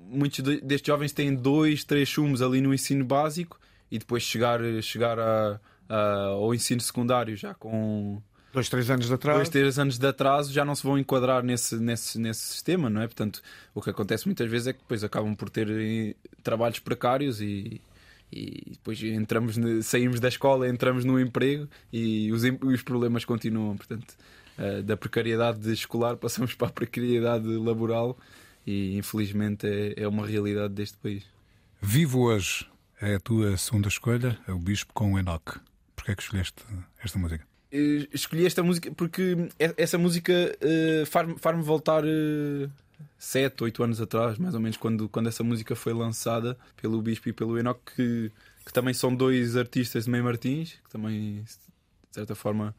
muitos 0.09 0.41
destes 0.61 0.87
jovens 0.87 1.13
têm 1.13 1.35
dois, 1.35 1.85
três 1.85 2.09
chumos 2.09 2.43
ali 2.43 2.61
no 2.61 2.75
ensino 2.75 3.05
básico 3.05 3.59
e 3.91 3.99
depois 3.99 4.23
chegar, 4.23 4.61
chegar 4.83 5.19
a, 5.19 5.61
a, 5.89 6.25
ao 6.29 6.55
ensino 6.55 6.81
secundário 6.81 7.37
já 7.37 7.55
com 7.55 8.21
Dois, 8.53 8.69
três 8.69 8.91
anos 8.91 9.07
de 9.07 9.15
atraso. 9.15 9.39
Dois, 9.39 9.49
três 9.49 9.79
anos 9.79 9.99
de 9.99 10.07
atraso 10.07 10.53
já 10.53 10.65
não 10.65 10.75
se 10.75 10.83
vão 10.83 10.99
enquadrar 10.99 11.43
nesse, 11.43 11.77
nesse, 11.77 12.19
nesse 12.19 12.41
sistema, 12.41 12.91
não 12.91 13.01
é? 13.01 13.07
Portanto, 13.07 13.41
o 13.75 13.81
que 13.81 13.89
acontece 13.89 14.27
muitas 14.27 14.51
vezes 14.51 14.67
é 14.67 14.73
que 14.73 14.81
depois 14.81 15.03
acabam 15.03 15.35
por 15.35 15.49
ter 15.49 15.69
eh, 15.71 16.15
trabalhos 16.43 16.79
precários 16.79 17.41
e, 17.41 17.81
e 18.31 18.73
depois 18.73 19.03
entramos, 19.03 19.57
saímos 19.83 20.21
da 20.21 20.29
escola, 20.29 20.69
entramos 20.69 21.05
no 21.05 21.19
emprego 21.19 21.67
e 21.91 22.31
os, 22.31 22.43
os 22.63 22.83
problemas 22.83 23.25
continuam. 23.25 23.77
Portanto, 23.77 24.15
uh, 24.59 24.83
da 24.83 24.97
precariedade 24.97 25.73
escolar 25.73 26.17
passamos 26.19 26.55
para 26.55 26.69
a 26.69 26.71
precariedade 26.71 27.47
laboral 27.47 28.19
e 28.67 28.97
infelizmente 28.99 29.67
é, 29.67 30.03
é 30.03 30.09
uma 30.09 30.27
realidade 30.27 30.75
deste 30.75 30.99
país. 30.99 31.25
Vivo 31.81 32.21
hoje 32.21 32.67
é 33.01 33.15
a 33.15 33.21
tua 33.21 33.57
segunda 33.57 33.89
escolha, 33.89 34.39
é 34.47 34.53
o 34.53 34.59
Bispo 34.59 34.93
com 34.93 35.15
o 35.15 35.19
Enoch. 35.19 35.59
Porquê 35.97 36.13
é 36.13 36.15
que 36.15 36.23
escolheste 36.23 36.65
esta 37.03 37.19
música? 37.19 37.52
Uh, 37.73 38.09
escolhi 38.13 38.47
esta 38.47 38.63
música 38.63 38.93
porque 38.93 39.37
essa 39.77 39.99
música 39.99 40.33
uh, 40.33 41.07
faz-me 41.07 41.39
faz 41.39 41.65
voltar 41.65 42.05
uh, 42.05 42.71
7, 43.19 43.63
8 43.63 43.83
anos 43.85 44.01
atrás, 44.01 44.39
mais 44.39 44.55
ou 44.55 44.61
menos, 44.61 44.77
quando, 44.77 45.09
quando 45.09 45.29
essa 45.29 45.45
música 45.45 45.77
foi 45.77 45.93
lançada 45.93 46.57
pelo 46.77 47.01
Bispo 47.01 47.29
e 47.29 47.33
pelo 47.33 47.59
Enoch, 47.59 47.81
que, 47.95 48.33
que 48.65 48.73
também 48.73 48.93
são 48.93 49.15
dois 49.15 49.57
artistas 49.57 50.05
de 50.05 50.11
Meio 50.11 50.25
Martins, 50.25 50.73
que 50.85 50.91
também, 50.91 51.43
de 51.43 52.15
certa 52.15 52.35
forma, 52.35 52.75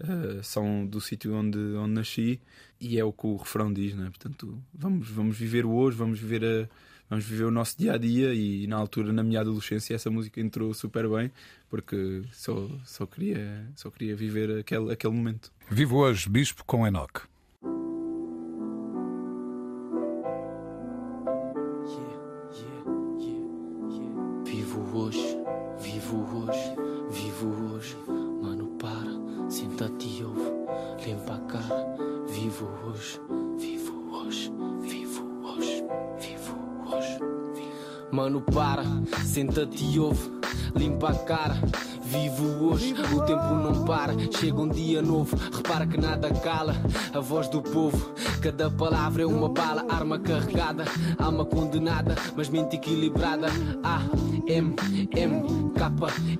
uh, 0.00 0.42
são 0.42 0.84
do 0.84 1.00
sítio 1.00 1.34
onde, 1.34 1.58
onde 1.58 1.92
nasci 1.92 2.40
e 2.80 2.98
é 2.98 3.04
o 3.04 3.12
que 3.12 3.26
o 3.26 3.36
refrão 3.36 3.72
diz, 3.72 3.94
né? 3.94 4.06
Portanto, 4.06 4.58
vamos, 4.72 5.08
vamos 5.08 5.36
viver 5.36 5.64
o 5.64 5.72
hoje, 5.72 5.96
vamos 5.96 6.18
viver 6.18 6.44
a, 6.44 6.68
vamos 7.08 7.24
viver 7.24 7.44
o 7.44 7.50
nosso 7.50 7.76
dia 7.78 7.94
a 7.94 7.98
dia 7.98 8.32
e 8.34 8.66
na 8.66 8.76
altura 8.76 9.12
na 9.12 9.22
minha 9.22 9.40
adolescência 9.40 9.94
essa 9.94 10.10
música 10.10 10.40
entrou 10.40 10.72
super 10.74 11.08
bem 11.08 11.30
porque 11.68 12.22
só, 12.32 12.68
só 12.84 13.06
queria 13.06 13.66
só 13.74 13.90
queria 13.90 14.14
viver 14.14 14.60
aquele, 14.60 14.92
aquele 14.92 15.12
momento. 15.12 15.52
Vivo 15.70 15.96
hoje 15.96 16.28
Bispo 16.28 16.64
com 16.64 16.86
Enoch. 16.86 17.22
Mano, 38.14 38.40
para, 38.40 38.84
senta-te 39.24 39.84
e 39.84 39.98
ouve, 39.98 40.30
limpa 40.76 41.10
a 41.10 41.14
cara. 41.14 41.56
Vivo 42.04 42.66
hoje, 42.66 42.94
o 43.12 43.20
tempo 43.22 43.54
não 43.54 43.84
para. 43.84 44.14
Chega 44.38 44.60
um 44.60 44.68
dia 44.68 45.02
novo, 45.02 45.36
repara 45.52 45.84
que 45.84 46.00
nada 46.00 46.32
cala. 46.32 46.76
A 47.12 47.18
voz 47.18 47.48
do 47.48 47.60
povo, 47.60 48.14
cada 48.44 48.70
palavra 48.70 49.22
é 49.22 49.26
uma 49.26 49.48
bala, 49.48 49.86
arma 49.88 50.18
carregada, 50.18 50.84
alma 51.16 51.46
condenada, 51.46 52.14
mas 52.36 52.50
mente 52.50 52.76
equilibrada. 52.76 53.46
A, 53.82 54.02
M, 54.46 54.76
M, 55.16 55.70
K, 55.74 55.90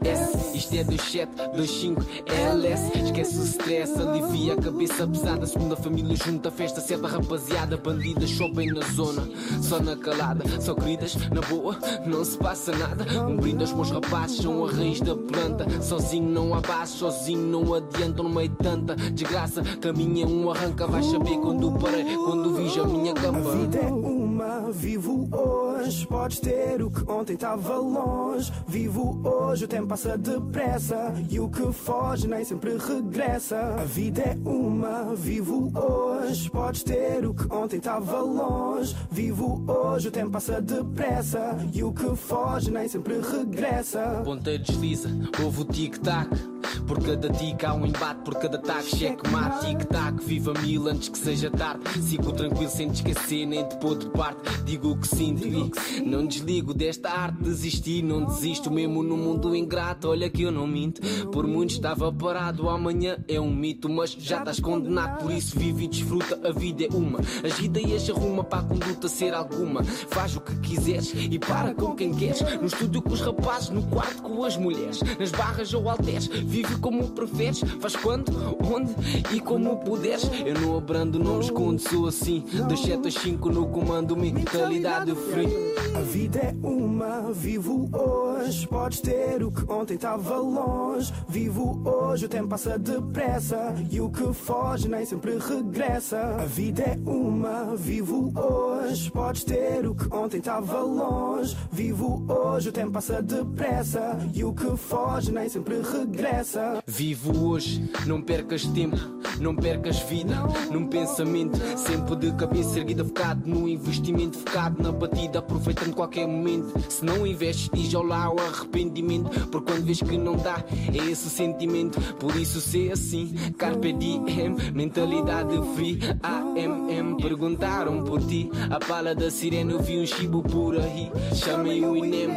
S. 0.04 0.54
Isto 0.54 0.74
é 0.74 0.84
2725 0.84 2.04
LS. 2.28 2.98
Esquece 2.98 3.38
o 3.38 3.44
stress, 3.44 3.98
alivia 3.98 4.52
a 4.52 4.56
cabeça 4.56 5.06
pesada. 5.06 5.46
Segunda 5.46 5.76
família 5.76 6.14
junta, 6.14 6.50
festa 6.50 6.82
certa, 6.82 7.08
rapaziada. 7.08 7.78
Bandidas, 7.78 8.28
shopping 8.28 8.72
na 8.72 8.82
zona, 8.82 9.26
só 9.62 9.80
na 9.80 9.96
calada. 9.96 10.44
Só 10.60 10.74
queridas, 10.74 11.16
na 11.30 11.40
boa, 11.40 11.78
não 12.04 12.22
se 12.22 12.36
passa 12.36 12.72
nada. 12.76 13.06
Um 13.26 13.38
brinde 13.38 13.62
aos 13.62 13.72
meus 13.72 13.90
rapazes, 13.90 14.42
são 14.42 14.66
a 14.66 14.70
raiz 14.70 15.00
da 15.00 15.16
planta. 15.16 15.66
Sozinho 15.80 16.28
não 16.28 16.54
há 16.54 16.60
base, 16.60 16.98
sozinho 16.98 17.46
não 17.46 17.72
adianta. 17.72 18.22
No 18.22 18.28
meio 18.28 18.50
tanta 18.50 18.94
desgraça, 18.94 19.62
caminho 19.80 20.26
é 20.26 20.30
um 20.30 20.50
arranca. 20.50 20.86
Vais 20.86 21.06
saber 21.06 21.38
quando 21.38 21.72
parei, 21.78 21.93
quando 22.02 22.54
vi 22.54 22.80
a 22.80 22.84
minha 22.84 23.14
cama. 23.14 23.38
A 23.38 23.56
vida 23.56 23.78
é 23.78 23.86
uma, 23.86 24.70
vivo 24.72 25.28
hoje. 25.30 25.73
Podes 26.08 26.40
ter 26.40 26.82
o 26.82 26.90
que 26.90 27.10
ontem 27.10 27.34
estava 27.34 27.76
longe. 27.76 28.52
Vivo 28.66 29.20
hoje, 29.24 29.64
o 29.64 29.68
tempo 29.68 29.88
passa 29.88 30.16
depressa. 30.16 31.14
E 31.30 31.40
o 31.40 31.48
que 31.48 31.72
foge 31.72 32.26
nem 32.28 32.44
sempre 32.44 32.76
regressa. 32.76 33.58
A 33.80 33.84
vida 33.84 34.22
é 34.22 34.38
uma, 34.44 35.14
vivo 35.14 35.70
hoje. 35.74 36.50
Podes 36.50 36.82
ter 36.82 37.26
o 37.26 37.34
que 37.34 37.52
ontem 37.52 37.76
estava 37.76 38.20
longe. 38.20 38.94
Vivo 39.10 39.64
hoje, 39.66 40.08
o 40.08 40.10
tempo 40.10 40.30
passa 40.30 40.60
depressa. 40.60 41.56
E 41.72 41.82
o 41.82 41.92
que 41.92 42.16
foge 42.16 42.70
nem 42.70 42.88
sempre 42.88 43.20
regressa. 43.20 44.22
Ponteiro 44.24 44.62
desliza, 44.62 45.10
ouve 45.42 45.62
o 45.62 45.64
tic-tac. 45.64 46.54
Por 46.86 47.02
cada 47.02 47.30
tic 47.30 47.64
há 47.64 47.72
um 47.72 47.86
embate, 47.86 48.20
por 48.24 48.34
cada 48.34 48.58
tac, 48.58 48.84
cheque 48.84 49.28
mate, 49.30 49.66
tic-tac. 49.66 50.22
Viva 50.24 50.52
mil 50.60 50.88
antes 50.88 51.08
que 51.08 51.18
seja 51.18 51.50
tarde. 51.50 51.82
Sigo 52.02 52.32
tranquilo 52.32 52.70
sem 52.70 52.90
te 52.90 52.96
esquecer, 52.96 53.46
nem 53.46 53.66
te 53.66 53.76
pôr 53.76 53.96
de 53.96 54.10
parte. 54.10 54.42
Digo 54.64 54.90
o 54.90 54.96
que 54.98 55.08
sinto 55.08 55.46
e 55.46 55.63
não 56.04 56.26
desligo 56.26 56.74
desta 56.74 57.10
arte. 57.10 57.42
Desisti, 57.42 58.02
não 58.02 58.24
desisto, 58.24 58.70
mesmo 58.70 59.02
no 59.02 59.16
mundo 59.16 59.54
ingrato. 59.54 60.08
Olha 60.08 60.28
que 60.30 60.42
eu 60.42 60.52
não 60.52 60.66
minto, 60.66 61.00
por 61.30 61.46
muito 61.46 61.70
estava 61.70 62.12
parado. 62.12 62.68
Amanhã 62.68 63.18
é 63.28 63.40
um 63.40 63.54
mito, 63.54 63.88
mas 63.88 64.12
já 64.12 64.38
estás 64.38 64.60
condenado. 64.60 65.22
Por 65.22 65.32
isso 65.32 65.58
vive 65.58 65.84
e 65.84 65.88
desfruta, 65.88 66.40
a 66.46 66.52
vida 66.52 66.84
é 66.84 66.88
uma. 66.88 67.20
As 67.44 67.58
ideias 67.58 68.08
arruma 68.08 68.44
para 68.44 68.60
a 68.60 68.64
conduta 68.64 69.08
ser 69.08 69.34
alguma. 69.34 69.84
Faz 69.84 70.36
o 70.36 70.40
que 70.40 70.56
quiseres 70.60 71.12
e 71.14 71.38
para 71.38 71.74
com 71.74 71.94
quem 71.94 72.14
queres. 72.14 72.40
No 72.60 72.66
estúdio 72.66 73.02
com 73.02 73.12
os 73.12 73.20
rapazes, 73.20 73.70
no 73.70 73.82
quarto 73.84 74.22
com 74.22 74.44
as 74.44 74.56
mulheres. 74.56 75.00
Nas 75.18 75.30
barras 75.30 75.72
ou 75.74 75.88
halteres, 75.88 76.26
vive 76.26 76.76
como 76.78 77.10
preferes. 77.10 77.60
Faz 77.80 77.96
quando, 77.96 78.32
onde 78.64 78.94
e 79.34 79.40
como 79.40 79.76
puderes. 79.78 80.28
Eu 80.44 80.60
não 80.60 80.76
abrando, 80.76 81.18
não 81.18 81.36
me 81.36 81.44
escondo, 81.44 81.80
sou 81.80 82.06
assim. 82.06 82.44
Das 82.68 82.80
7 82.80 83.08
às 83.08 83.14
5 83.14 83.50
no 83.50 83.68
comando, 83.68 84.16
mentalidade 84.16 85.14
free. 85.14 85.53
A 85.94 86.00
vida 86.00 86.38
é 86.40 86.54
uma, 86.62 87.32
vivo 87.32 87.88
hoje. 87.92 88.66
Podes 88.66 89.00
ter 89.00 89.42
o 89.42 89.50
que 89.50 89.70
ontem 89.70 89.94
estava 89.94 90.36
longe. 90.36 91.12
Vivo 91.28 91.80
hoje, 91.84 92.26
o 92.26 92.28
tempo 92.28 92.48
passa 92.48 92.78
depressa. 92.78 93.74
E 93.90 94.00
o 94.00 94.10
que 94.10 94.32
foge 94.32 94.88
nem 94.88 95.04
sempre 95.04 95.38
regressa. 95.38 96.18
A 96.20 96.44
vida 96.44 96.82
é 96.82 96.98
uma, 97.06 97.76
vivo 97.76 98.32
hoje. 98.36 99.10
Podes 99.10 99.44
ter 99.44 99.86
o 99.86 99.94
que 99.94 100.12
ontem 100.12 100.38
estava 100.38 100.80
longe. 100.80 101.56
Vivo 101.70 102.24
hoje, 102.28 102.68
o 102.68 102.72
tempo 102.72 102.92
passa 102.92 103.22
depressa. 103.22 104.18
E 104.34 104.44
o 104.44 104.52
que 104.52 104.76
foge 104.76 105.30
nem 105.32 105.48
sempre 105.48 105.80
regressa. 105.80 106.82
Vivo 106.86 107.46
hoje, 107.46 107.88
não 108.06 108.20
percas 108.20 108.64
tempo, 108.66 108.96
não 109.40 109.54
percas 109.54 109.98
vida 110.00 110.34
num 110.70 110.86
pensamento. 110.86 111.58
Sempre 111.76 112.16
de 112.16 112.32
cabeça 112.32 112.78
erguida, 112.78 113.04
focado 113.04 113.48
no 113.48 113.68
investimento, 113.68 114.38
focado 114.38 114.82
na 114.82 114.92
batida, 114.92 115.38
aproveitando 115.38 115.94
qualquer 115.94 116.26
momento. 116.26 116.72
Se 116.88 117.04
não 117.04 117.26
investes, 117.26 117.70
diz 117.72 117.92
lá 117.92 118.32
o 118.32 118.38
arrependimento. 118.40 119.48
Por 119.48 119.62
quando 119.62 119.84
vês 119.84 120.00
que 120.00 120.16
não 120.16 120.36
dá, 120.36 120.64
é 120.92 121.10
esse 121.10 121.26
o 121.26 121.30
sentimento. 121.30 122.00
Por 122.14 122.34
isso, 122.36 122.60
ser 122.60 122.92
assim, 122.92 123.34
Carpe 123.56 123.92
Diem, 123.92 124.56
mentalidade 124.74 125.54
free. 125.74 125.98
AMM, 126.22 127.16
perguntaram 127.16 128.04
por 128.04 128.22
ti. 128.22 128.50
A 128.70 128.78
pala 128.78 129.14
da 129.14 129.30
sirene, 129.30 129.72
eu 129.72 129.82
vi 129.82 129.98
um 129.98 130.06
chibo 130.06 130.42
por 130.42 130.78
aí. 130.78 131.10
Chamei 131.34 131.84
o 131.84 131.96
INEM, 131.96 132.30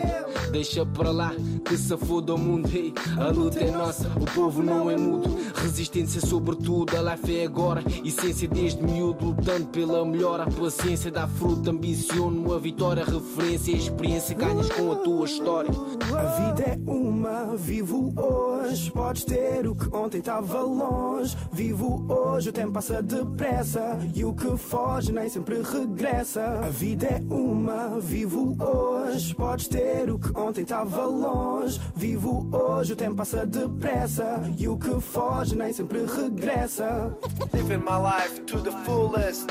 deixa 0.52 0.86
para 0.86 1.12
lá 1.12 1.34
que 1.66 1.78
se 1.78 1.96
foda 1.98 2.36
o 2.36 2.38
mundo. 2.38 2.70
Hey, 2.74 2.94
a 3.18 3.30
luta 3.30 3.60
é 3.60 3.72
nossa, 3.72 4.08
o 4.20 4.26
povo 4.26 4.62
não 4.64 4.90
é 4.90 4.98
mudo. 4.98 5.38
Resistência 5.56 6.22
sobretudo, 6.22 6.87
a 6.96 7.02
life 7.02 7.38
é 7.38 7.46
agora. 7.46 7.84
Essência 8.06 8.48
desde 8.48 8.82
miúdo, 8.82 9.26
lutando 9.26 9.68
pela 9.68 10.06
melhor. 10.06 10.40
A 10.40 10.48
paciência 10.48 11.12
dá 11.12 11.28
fruto, 11.28 11.70
ambiciono 11.70 12.54
a 12.54 12.60
vitória. 12.60 13.04
Referência 13.04 13.72
e 13.72 13.78
experiência 13.78 14.36
ganhas 14.36 14.70
com 14.70 14.92
a 14.92 14.96
tua 14.96 15.26
história. 15.26 15.72
A 16.16 16.24
vida 16.24 16.64
é 16.64 16.80
uma, 16.90 17.56
vivo 17.58 18.14
hoje. 18.16 18.92
Podes 18.92 19.26
ter 19.26 19.68
o 19.68 19.76
que 19.76 19.94
ontem 19.96 20.20
estava 20.20 20.62
longe. 20.62 21.36
Vivo 21.52 22.06
hoje, 22.10 22.50
o 22.50 22.54
tempo 22.54 22.74
passa 22.74 23.02
depressa. 23.02 24.00
E 24.16 24.24
o 24.24 24.34
que 24.34 24.56
foge 24.58 25.12
nem 25.12 25.30
sempre 25.30 25.62
regressa. 25.62 26.44
A 26.64 26.70
vida 26.70 27.08
é 27.08 27.22
uma, 27.30 28.00
vivo 28.00 28.56
hoje. 28.62 29.36
Podes 29.36 29.68
ter 29.68 30.10
o 30.10 30.20
que 30.20 30.38
ontem 30.38 30.62
estava 30.62 31.06
longe. 31.06 31.80
Vivo 31.96 32.48
hoje, 32.52 32.94
o 32.94 32.96
tempo 32.96 33.16
passa 33.16 33.46
depressa. 33.46 34.42
E 34.58 34.68
o 34.68 34.78
que 34.78 35.00
foge 35.02 35.56
nem 35.56 35.74
sempre 35.74 36.06
regressa. 36.06 36.77
Living 36.80 37.84
my 37.84 37.98
life 37.98 38.46
to 38.46 38.60
the 38.60 38.72
fullest. 38.86 39.50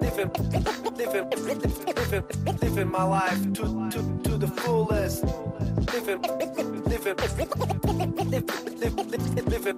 Living, 0.00 0.30
living, 0.96 1.28
living, 1.30 2.24
living 2.62 2.90
my 2.90 3.02
life 3.02 3.52
to, 3.52 3.90
to, 3.90 4.20
to 4.24 4.38
the 4.38 4.46
fullest. 4.46 5.24
Living, 5.92 6.22
living, 6.22 6.84
living, 6.84 7.16
living, 9.44 9.76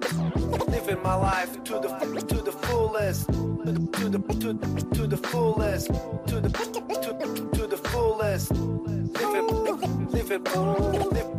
living 0.69 1.03
my 1.03 1.15
life 1.15 1.61
to 1.65 1.73
the 1.73 1.89
to 2.29 2.41
the 2.41 2.53
fullest. 2.53 3.27
To 3.27 3.33
the 3.73 4.19
to, 4.39 4.53
to 4.95 5.07
the 5.07 5.17
fullest. 5.17 5.87
To 5.87 6.39
the 6.39 6.49
to, 6.49 7.49
to 7.51 7.67
the 7.67 7.77
fullest. 7.77 8.51
Living, 8.51 9.47
living, 9.47 10.07
living, 10.07 10.43
living, 10.43 10.93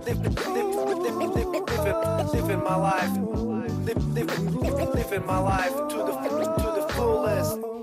living. 0.05 0.35
Living, 1.69 2.27
living 2.33 2.63
my 2.65 2.77
life 2.77 3.48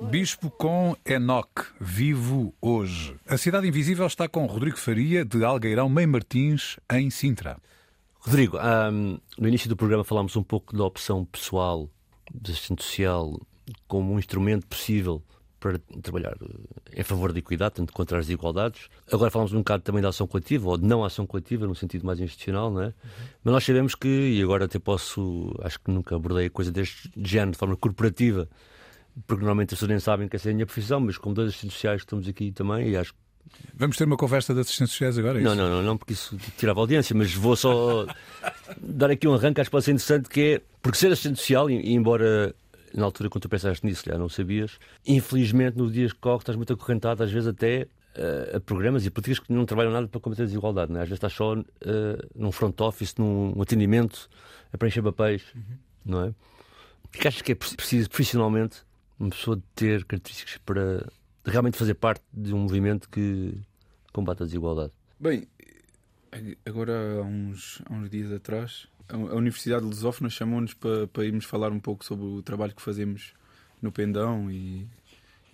Bispo 0.10 0.52
com 0.52 0.96
Enoch, 1.04 1.50
vivo 1.82 2.54
hoje. 2.62 3.16
A 3.28 3.38
Cidade 3.38 3.68
Invisível 3.68 4.06
está 4.06 4.28
com 4.28 4.46
Rodrigo 4.46 4.78
Faria, 4.78 5.26
de 5.26 5.44
Algueirão 5.44 5.90
Mãe 5.90 6.06
Martins, 6.06 6.78
em 6.92 7.10
Sintra. 7.10 7.58
Rodrigo, 8.20 8.58
hum, 8.58 9.18
no 9.38 9.48
início 9.48 9.68
do 9.68 9.76
programa 9.76 10.04
falámos 10.04 10.36
um 10.36 10.44
pouco 10.44 10.78
da 10.78 10.84
opção 10.84 11.26
pessoal 11.26 11.90
de 12.34 12.52
assistente 12.52 12.84
social 12.84 13.40
como 13.88 14.14
um 14.14 14.20
instrumento 14.20 14.68
possível 14.68 15.24
para 15.66 15.80
trabalhar 16.00 16.36
eh, 16.40 17.00
em 17.00 17.04
favor 17.04 17.34
da 17.34 17.40
equidade, 17.40 17.76
tanto 17.76 17.92
contra 17.92 18.20
as 18.20 18.28
desigualdades. 18.28 18.88
Agora 19.12 19.32
falamos 19.32 19.52
um 19.52 19.58
bocado 19.58 19.82
também 19.82 20.00
da 20.00 20.10
ação 20.10 20.28
coletiva, 20.28 20.70
ou 20.70 20.78
de 20.78 20.86
não 20.86 21.04
ação 21.04 21.26
coletiva, 21.26 21.66
no 21.66 21.74
sentido 21.74 22.06
mais 22.06 22.20
institucional, 22.20 22.70
não 22.70 22.84
é? 22.84 22.86
Uhum. 22.86 22.94
Mas 23.44 23.54
nós 23.54 23.66
sabemos 23.66 23.96
que, 23.96 24.08
e 24.08 24.44
agora 24.44 24.66
até 24.66 24.78
posso, 24.78 25.52
acho 25.64 25.80
que 25.80 25.90
nunca 25.90 26.16
abordei 26.16 26.46
a 26.46 26.50
coisa 26.52 26.72
deste 26.72 27.12
género 27.18 27.54
de 27.54 27.58
forma 27.58 27.76
corporativa, 27.76 28.48
porque 29.26 29.42
normalmente 29.42 29.74
as 29.74 29.80
pessoas 29.80 29.90
nem 29.90 30.00
sabem 30.00 30.28
que 30.28 30.36
essa 30.36 30.50
é 30.50 30.52
a 30.52 30.54
minha 30.54 30.68
profissão, 30.68 31.00
mas 31.00 31.18
como 31.18 31.34
dois 31.34 31.50
assistentes 31.50 31.78
sociais 31.78 32.02
estamos 32.02 32.28
aqui 32.28 32.52
também, 32.52 32.90
e 32.90 32.98
acho 32.98 33.16
Vamos 33.76 33.96
ter 33.96 34.06
uma 34.06 34.18
conversa 34.18 34.54
de 34.54 34.62
assistentes 34.62 34.94
sociais 34.94 35.18
agora? 35.20 35.40
É 35.40 35.44
não, 35.44 35.54
não, 35.56 35.70
não, 35.70 35.84
não, 35.84 35.98
porque 35.98 36.14
isso 36.14 36.36
tirava 36.58 36.80
audiência, 36.80 37.16
mas 37.16 37.34
vou 37.34 37.56
só 37.56 38.06
dar 38.82 39.12
aqui 39.12 39.28
um 39.28 39.34
arranque, 39.34 39.62
acho 39.62 39.70
que 39.70 39.72
pode 39.72 39.86
ser 39.86 39.92
interessante, 39.92 40.30
que 40.30 40.42
é 40.42 40.62
Porque 40.82 40.98
ser 40.98 41.12
assistente 41.12 41.40
social, 41.40 41.70
e, 41.70 41.94
embora 41.94 42.56
na 42.96 43.06
altura 43.06 43.30
quando 43.30 43.44
tu 43.44 43.50
pensaste 43.50 43.86
nisso, 43.86 44.04
já 44.06 44.18
não 44.18 44.30
sabias, 44.30 44.80
infelizmente 45.06 45.78
no 45.78 45.92
dias 45.92 46.14
que 46.14 46.20
corre 46.20 46.38
estás 46.38 46.56
muito 46.56 46.74
acorrentado, 46.74 47.24
às 47.24 47.32
vezes 47.32 47.48
até 47.48 47.88
uh, 48.16 48.58
a 48.58 48.60
programas 48.60 49.06
e 49.06 49.10
políticas 49.10 49.40
que 49.40 49.52
não 49.52 49.66
trabalham 49.66 49.92
nada 49.92 50.08
para 50.08 50.20
combater 50.20 50.44
a 50.44 50.46
desigualdade. 50.46 50.92
Né? 50.92 51.02
Às 51.02 51.10
vezes 51.10 51.18
estás 51.18 51.34
só 51.34 51.54
uh, 51.54 51.64
num 52.34 52.52
front 52.52 52.80
office, 52.82 53.16
num 53.16 53.62
atendimento, 53.62 54.30
a 54.72 54.78
preencher 54.78 55.02
papéis, 55.02 55.44
uhum. 55.54 55.64
não 56.06 56.22
é? 56.24 56.34
O 57.04 57.08
que 57.10 57.28
achas 57.28 57.42
que 57.42 57.52
é 57.52 57.56
preciso 57.56 58.10
profissionalmente 58.10 58.84
uma 59.20 59.30
pessoa 59.30 59.62
ter 59.74 60.04
características 60.04 60.58
para 60.66 61.08
realmente 61.46 61.78
fazer 61.78 61.94
parte 61.94 62.24
de 62.34 62.54
um 62.54 62.60
movimento 62.60 63.10
que 63.10 63.58
combate 64.12 64.44
a 64.44 64.46
desigualdade? 64.46 64.92
Bem, 65.20 65.48
agora 66.66 67.20
há 67.20 67.22
uns, 67.22 67.82
há 67.86 67.94
uns 67.94 68.10
dias 68.10 68.32
atrás, 68.32 68.88
a 69.10 69.36
Universidade 69.36 69.82
de 69.82 69.88
Lusófona 69.88 70.30
chamou-nos 70.30 70.74
para, 70.74 71.08
para 71.08 71.26
irmos 71.26 71.46
falar 71.46 71.72
um 71.72 71.80
pouco 71.80 72.04
sobre 72.04 72.26
o 72.26 72.42
trabalho 72.42 72.74
que 72.74 72.82
fazemos 72.82 73.34
no 73.82 73.92
Pendão 73.92 74.50
e, 74.52 74.88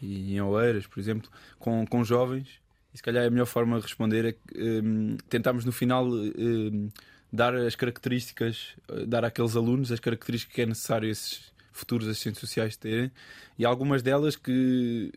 e 0.02 0.36
em 0.36 0.42
Oeiras, 0.42 0.88
por 0.88 1.00
exemplo, 1.00 1.30
com, 1.60 1.86
com 1.86 2.04
jovens. 2.04 2.62
E 2.94 2.98
se 2.98 3.04
calhar 3.04 3.26
a 3.26 3.30
melhor 3.30 3.46
forma 3.46 3.78
de 3.78 3.84
responder 3.84 4.26
é 4.26 4.32
que 4.34 4.82
um, 4.84 5.18
tentámos 5.30 5.66
no 5.66 5.72
final 5.72 6.08
um, 6.08 6.90
dar 7.32 7.56
as 7.56 7.76
características, 7.76 8.76
dar 9.08 9.24
àqueles 9.24 9.56
alunos 9.56 9.92
as 9.92 10.00
características 10.00 10.56
que 10.56 10.62
é 10.62 10.66
necessário 10.66 11.10
esses 11.10 11.52
futuros 11.72 12.08
assistentes 12.08 12.42
sociais 12.42 12.76
terem, 12.76 13.12
e 13.58 13.66
algumas 13.66 14.02
delas 14.02 14.36
que 14.36 15.12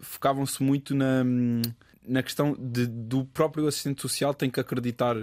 focavam-se 0.00 0.62
muito 0.62 0.94
na, 0.94 1.24
na 2.06 2.22
questão 2.22 2.54
de, 2.58 2.86
do 2.86 3.24
próprio 3.24 3.66
assistente 3.66 4.00
social 4.00 4.32
tem 4.32 4.50
que 4.50 4.60
acreditar 4.60 5.16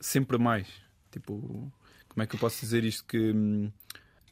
sempre 0.00 0.38
mais. 0.38 0.66
Tipo, 1.10 1.70
como 2.16 2.24
é 2.24 2.26
que 2.26 2.34
eu 2.34 2.40
posso 2.40 2.58
dizer 2.58 2.82
isto? 2.82 3.04
Que 3.04 3.70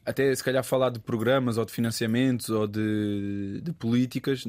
até 0.03 0.33
se 0.33 0.43
calhar 0.43 0.63
falar 0.63 0.89
de 0.89 0.99
programas 0.99 1.55
ou 1.59 1.63
de 1.63 1.71
financiamentos 1.71 2.49
ou 2.49 2.65
de, 2.65 3.61
de 3.61 3.71
políticas, 3.73 4.43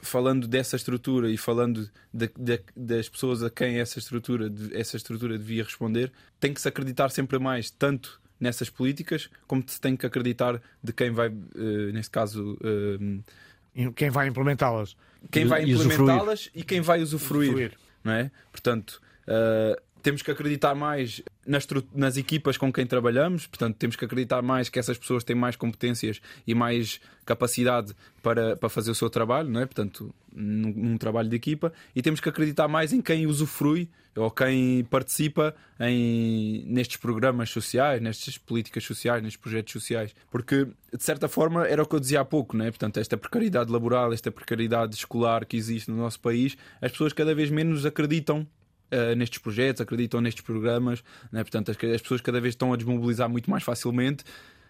falando 0.00 0.48
dessa 0.48 0.76
estrutura 0.76 1.30
e 1.30 1.36
falando 1.36 1.90
de, 2.12 2.30
de, 2.38 2.62
das 2.74 3.06
pessoas 3.06 3.42
a 3.42 3.50
quem 3.50 3.78
essa 3.78 3.98
estrutura, 3.98 4.50
essa 4.72 4.96
estrutura 4.96 5.36
devia 5.36 5.62
responder, 5.62 6.10
tem 6.40 6.54
que 6.54 6.60
se 6.60 6.68
acreditar 6.68 7.10
sempre 7.10 7.38
mais, 7.38 7.70
tanto 7.70 8.18
nessas 8.40 8.70
políticas, 8.70 9.28
como 9.46 9.62
se 9.66 9.78
tem 9.78 9.94
que 9.94 10.06
acreditar 10.06 10.58
de 10.82 10.92
quem 10.94 11.10
vai, 11.10 11.28
uh, 11.28 11.92
neste 11.92 12.10
caso, 12.10 12.54
uh, 12.62 13.92
quem 13.92 14.08
vai 14.08 14.26
implementá-las. 14.26 14.96
Quem 15.30 15.44
vai 15.44 15.64
implementá-las 15.64 16.48
e 16.54 16.62
quem 16.62 16.80
vai 16.80 17.02
usufruir. 17.02 17.50
usufruir. 17.50 17.78
Não 18.02 18.12
é? 18.14 18.30
Portanto, 18.50 19.02
uh, 19.28 19.78
temos 20.02 20.22
que 20.22 20.30
acreditar 20.30 20.74
mais 20.74 21.22
nas, 21.46 21.66
nas, 21.94 22.16
equipas 22.16 22.56
com 22.56 22.72
quem 22.72 22.86
trabalhamos, 22.86 23.46
portanto, 23.46 23.76
temos 23.76 23.96
que 23.96 24.04
acreditar 24.04 24.42
mais 24.42 24.68
que 24.68 24.78
essas 24.78 24.98
pessoas 24.98 25.24
têm 25.24 25.36
mais 25.36 25.56
competências 25.56 26.20
e 26.46 26.54
mais 26.54 27.00
capacidade 27.24 27.94
para, 28.22 28.56
para 28.56 28.68
fazer 28.68 28.90
o 28.90 28.94
seu 28.94 29.08
trabalho, 29.08 29.48
não 29.48 29.60
é? 29.60 29.66
portanto, 29.66 30.14
num, 30.32 30.72
num, 30.72 30.98
trabalho 30.98 31.28
de 31.28 31.36
equipa, 31.36 31.72
e 31.94 32.02
temos 32.02 32.20
que 32.20 32.28
acreditar 32.28 32.68
mais 32.68 32.92
em 32.92 33.00
quem 33.00 33.26
usufrui 33.26 33.88
ou 34.16 34.30
quem 34.30 34.84
participa 34.84 35.54
em, 35.78 36.64
nestes 36.66 36.96
programas 36.96 37.50
sociais, 37.50 38.02
nestas 38.02 38.36
políticas 38.36 38.84
sociais, 38.84 39.22
nestes 39.22 39.40
projetos 39.40 39.72
sociais, 39.72 40.14
porque 40.30 40.66
de 40.92 41.02
certa 41.02 41.28
forma 41.28 41.66
era 41.66 41.82
o 41.82 41.86
que 41.86 41.94
eu 41.94 42.00
dizia 42.00 42.20
há 42.20 42.24
pouco, 42.24 42.56
não 42.56 42.64
é? 42.64 42.70
portanto, 42.70 42.98
esta 42.98 43.16
precariedade 43.16 43.70
laboral, 43.70 44.12
esta 44.12 44.30
precariedade 44.30 44.96
escolar 44.96 45.46
que 45.46 45.56
existe 45.56 45.90
no 45.90 45.96
nosso 45.96 46.20
país, 46.20 46.56
as 46.80 46.90
pessoas 46.90 47.12
cada 47.12 47.34
vez 47.34 47.50
menos 47.50 47.86
acreditam 47.86 48.46
uh, 48.92 49.14
nestes 49.16 49.38
projetos, 49.38 49.80
acreditam 49.80 50.20
nestes 50.20 50.42
programas, 50.42 51.02
né? 51.30 51.42
portanto, 51.42 51.70
as, 51.70 51.76
as, 51.76 52.00
pessoas 52.02 52.20
cada 52.20 52.40
vez 52.40 52.52
estão 52.52 52.72
a 52.72 52.76
desmobilizar 52.76 53.28
muito 53.28 53.50
mais 53.50 53.62
facilmente 53.62 54.24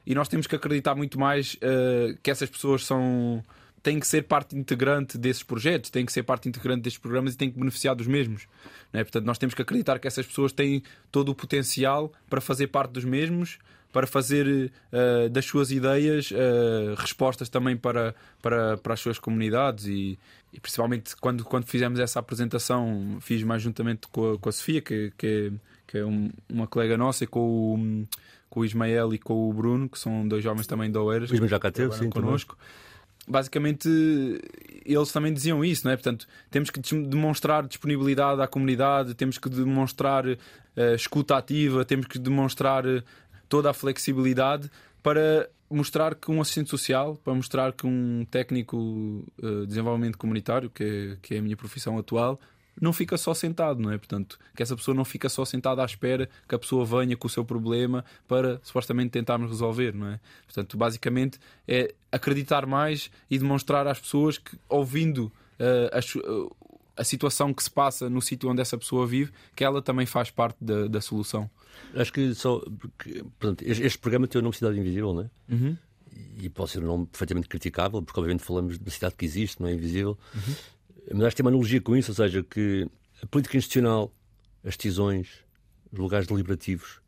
e 0.07 0.15
nós 0.15 0.29
temos 0.29 0.47
que 0.47 0.57
acreditar 0.57 0.95
muito 0.95 1.19
mais 1.19 1.55
uh, 1.55 2.19
que 2.23 2.31
essas 2.31 2.49
pessoas 2.49 2.85
são 2.85 3.45
têm 3.83 3.99
que 3.99 4.07
ser 4.07 4.23
parte 4.23 4.57
integrante 4.57 5.17
desses 5.17 5.43
projetos, 5.43 5.91
têm 5.91 6.05
que 6.05 6.13
ser 6.13 6.23
parte 6.23 6.49
integrante 6.49 6.83
destes 6.83 7.01
programas 7.01 7.35
e 7.35 7.37
têm 7.37 7.51
que 7.51 7.59
beneficiar 7.59 7.95
dos 7.95 8.07
mesmos. 8.07 8.47
Né? 8.93 9.03
Portanto, 9.03 9.25
nós 9.25 9.39
temos 9.39 9.55
que 9.55 9.63
acreditar 9.63 9.99
que 9.99 10.07
essas 10.07 10.27
pessoas 10.27 10.53
têm 10.53 10.83
todo 11.11 11.31
o 11.31 11.35
potencial 11.35 12.13
para 12.29 12.41
fazer 12.41 12.67
parte 12.69 12.93
dos 12.93 13.05
mesmos, 13.05 13.59
para 13.93 14.07
fazer 14.07 14.71
uh, 14.93 15.29
das 15.31 15.45
suas 15.45 15.71
ideias 15.71 16.31
uh, 16.31 16.95
respostas 16.97 17.49
também 17.49 17.77
para, 17.77 18.15
para, 18.41 18.77
para 18.77 18.95
as 18.95 19.01
suas 19.01 19.19
comunidades 19.19 19.87
e, 19.87 20.19
e 20.53 20.61
principalmente 20.61 21.17
quando, 21.17 21.45
quando 21.45 21.67
fizemos 21.67 21.99
essa 21.99 22.21
apresentação, 22.21 23.19
fiz 23.21 23.43
mais 23.43 23.63
juntamente 23.63 24.07
com 24.09 24.35
a, 24.35 24.39
com 24.39 24.49
a 24.49 24.53
Sofia, 24.53 24.81
que, 24.81 25.13
que 25.17 25.27
é, 25.27 25.53
que 25.87 25.99
é 25.99 26.05
um, 26.05 26.31
uma 26.49 26.67
colega 26.67 26.97
nossa, 26.97 27.25
e 27.25 27.27
com 27.27 27.41
o, 27.41 28.07
com 28.49 28.61
o 28.61 28.65
Ismael 28.65 29.13
e 29.13 29.19
com 29.19 29.49
o 29.49 29.53
Bruno, 29.53 29.89
que 29.89 29.99
são 29.99 30.27
dois 30.29 30.45
jovens 30.45 30.67
também 30.67 30.91
da 30.91 31.01
Oeiras. 31.01 31.31
O 31.31 31.35
Ismael 31.35 31.51
já 31.51 31.59
cá 31.59 31.71
teve, 31.71 31.93
sim, 31.95 32.11
connosco. 32.11 32.57
Basicamente, 33.31 33.89
eles 34.85 35.13
também 35.13 35.33
diziam 35.33 35.65
isso, 35.65 35.87
não 35.87 35.93
é? 35.93 35.97
Portanto, 35.97 36.27
temos 36.51 36.69
que 36.69 36.81
demonstrar 36.81 37.67
disponibilidade 37.67 38.43
à 38.43 38.49
comunidade, 38.49 39.15
temos 39.15 39.39
que 39.39 39.49
demonstrar 39.49 40.27
uh, 40.27 40.37
escuta 40.97 41.37
ativa, 41.37 41.85
temos 41.85 42.07
que 42.07 42.19
demonstrar 42.19 42.85
toda 43.49 43.71
a 43.71 43.73
flexibilidade 43.73 44.69
para 45.03 45.49
mostrar 45.71 46.17
que 46.17 46.31
um 46.31 46.41
assistente 46.41 46.71
social, 46.71 47.17
para 47.23 47.33
mostrar 47.33 47.73
que 47.73 47.87
um 47.87 48.27
técnico 48.29 48.77
uh, 48.77 49.67
desenvolvimento 49.67 50.19
comunitário, 50.19 50.69
que 50.69 50.83
é, 50.83 51.17
que 51.23 51.35
é 51.37 51.39
a 51.39 51.43
minha 51.43 51.57
profissão 51.57 51.97
atual, 51.99 52.41
não 52.81 52.93
fica 52.93 53.17
só 53.17 53.33
sentado, 53.33 53.81
não 53.81 53.91
é? 53.91 53.99
Portanto, 53.99 54.39
que 54.55 54.63
essa 54.63 54.77
pessoa 54.77 54.95
não 54.95 55.05
fica 55.05 55.29
só 55.29 55.45
sentada 55.45 55.83
à 55.83 55.85
espera 55.85 56.29
que 56.49 56.55
a 56.55 56.59
pessoa 56.59 56.85
venha 56.85 57.17
com 57.17 57.27
o 57.27 57.31
seu 57.31 57.45
problema 57.45 58.05
para 58.29 58.61
supostamente 58.63 59.11
tentarmos 59.11 59.51
resolver, 59.51 59.95
não 59.95 60.09
é? 60.09 60.21
Portanto, 60.47 60.77
basicamente 60.77 61.39
é 61.67 61.95
acreditar 62.11 62.67
mais 62.67 63.11
e 63.31 63.39
demonstrar 63.39 63.87
às 63.87 64.01
pessoas 64.01 64.39
que, 64.39 64.57
ouvindo 64.69 65.33
uh, 65.59 65.97
as, 65.97 66.15
uh, 66.15 66.57
a 66.97 67.05
situação 67.05 67.55
que 67.55 67.63
se 67.63 67.71
passa 67.71 68.11
no 68.11 68.21
sítio 68.21 68.51
onde 68.51 68.61
essa 68.61 68.77
pessoa 68.77 69.07
vive, 69.07 69.33
que 69.55 69.65
ela 69.65 69.81
também 69.81 70.07
faz 70.07 70.31
parte 70.31 70.57
da, 70.61 70.87
da 70.87 71.01
solução. 71.01 71.51
Acho 71.95 72.13
que 72.13 72.35
só. 72.35 72.61
Porque, 72.79 73.25
portanto, 73.39 73.63
este 73.63 73.99
programa 73.99 74.27
tem 74.27 74.39
o 74.39 74.43
nome 74.43 74.55
Cidade 74.55 74.79
Invisível, 74.79 75.15
não 75.15 75.23
é? 75.23 75.31
Uhum. 75.55 75.77
E 76.39 76.49
pode 76.49 76.71
ser 76.71 76.83
um 76.83 76.87
nome 76.87 77.07
perfeitamente 77.07 77.49
criticável, 77.49 78.03
porque 78.03 78.19
obviamente 78.19 78.45
falamos 78.45 78.79
da 78.79 78.91
cidade 78.91 79.15
que 79.15 79.25
existe, 79.25 79.61
não 79.61 79.69
é 79.69 79.73
invisível. 79.73 80.19
Uhum. 80.35 80.55
Mas 81.13 81.25
acho 81.25 81.37
que 81.37 81.43
tem 81.43 81.45
uma 81.45 81.51
analogia 81.51 81.81
com 81.81 81.97
isso, 81.97 82.11
ou 82.11 82.15
seja, 82.15 82.43
que 82.43 82.89
a 83.23 83.27
política 83.27 83.57
institucional, 83.57 84.13
as 84.65 84.77
decisões, 84.77 85.29
os 85.93 85.99
lugares 85.99 86.27
deliberativos 86.27 87.01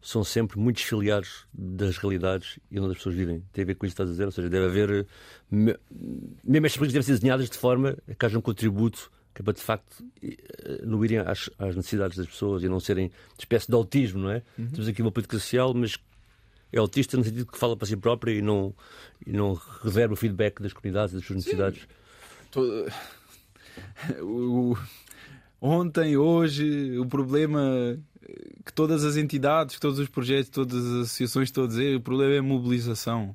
são 0.00 0.22
sempre 0.22 0.58
muito 0.58 0.76
desfiliados 0.76 1.46
das 1.52 1.98
realidades 1.98 2.58
e 2.70 2.78
onde 2.78 2.92
as 2.92 2.96
pessoas 2.98 3.14
vivem. 3.14 3.42
Tem 3.52 3.62
a 3.62 3.66
ver 3.66 3.74
com 3.74 3.86
isso 3.86 3.96
que 3.96 4.02
estás 4.02 4.08
a 4.08 4.12
dizer, 4.12 4.24
ou 4.24 4.30
seja, 4.30 4.48
deve 4.48 4.66
haver. 4.66 5.06
Mesmo 5.50 6.66
estas 6.66 6.76
políticas 6.76 6.92
devem 6.92 7.02
ser 7.02 7.12
desenhadas 7.12 7.50
de 7.50 7.56
forma 7.56 7.96
a 8.08 8.14
que 8.14 8.26
haja 8.26 8.38
um 8.38 8.42
contributo 8.42 9.10
que 9.34 9.42
é 9.42 9.44
para 9.44 9.52
de 9.52 9.60
facto 9.60 10.04
eh, 10.20 10.82
não 10.82 11.04
irem 11.04 11.18
às, 11.18 11.48
às, 11.58 11.76
necessidades 11.76 12.16
das 12.16 12.26
pessoas 12.26 12.64
e 12.64 12.68
não 12.68 12.80
serem 12.80 13.12
espécie 13.38 13.68
de 13.68 13.74
autismo, 13.74 14.22
não 14.22 14.30
é? 14.32 14.42
Uhum. 14.58 14.66
Temos 14.66 14.88
aqui 14.88 15.00
uma 15.00 15.12
política 15.12 15.38
social, 15.38 15.72
mas 15.74 15.96
é 16.72 16.78
autista 16.78 17.16
no 17.16 17.22
sentido 17.22 17.46
que 17.46 17.56
fala 17.56 17.76
para 17.76 17.86
si 17.86 17.96
própria 17.96 18.32
e 18.32 18.42
não, 18.42 18.74
e 19.24 19.32
não 19.32 19.54
reverba 19.82 20.14
o 20.14 20.16
feedback 20.16 20.60
das 20.60 20.72
comunidades 20.72 21.12
e 21.12 21.18
das 21.18 21.24
suas 21.24 21.36
necessidades. 21.36 21.86
Todo... 22.50 22.90
O... 24.22 24.76
Ontem, 25.60 26.16
hoje, 26.16 26.96
o 26.98 27.06
problema 27.06 27.98
que 28.64 28.72
todas 28.72 29.04
as 29.04 29.16
entidades, 29.16 29.74
que 29.74 29.80
todos 29.80 29.98
os 29.98 30.08
projetos, 30.08 30.50
todas 30.50 30.84
as 30.84 30.92
associações 31.06 31.48
estão 31.48 31.64
a 31.64 31.66
dizer, 31.66 31.96
o 31.96 32.00
problema 32.00 32.34
é 32.34 32.38
a 32.38 32.42
mobilização. 32.42 33.34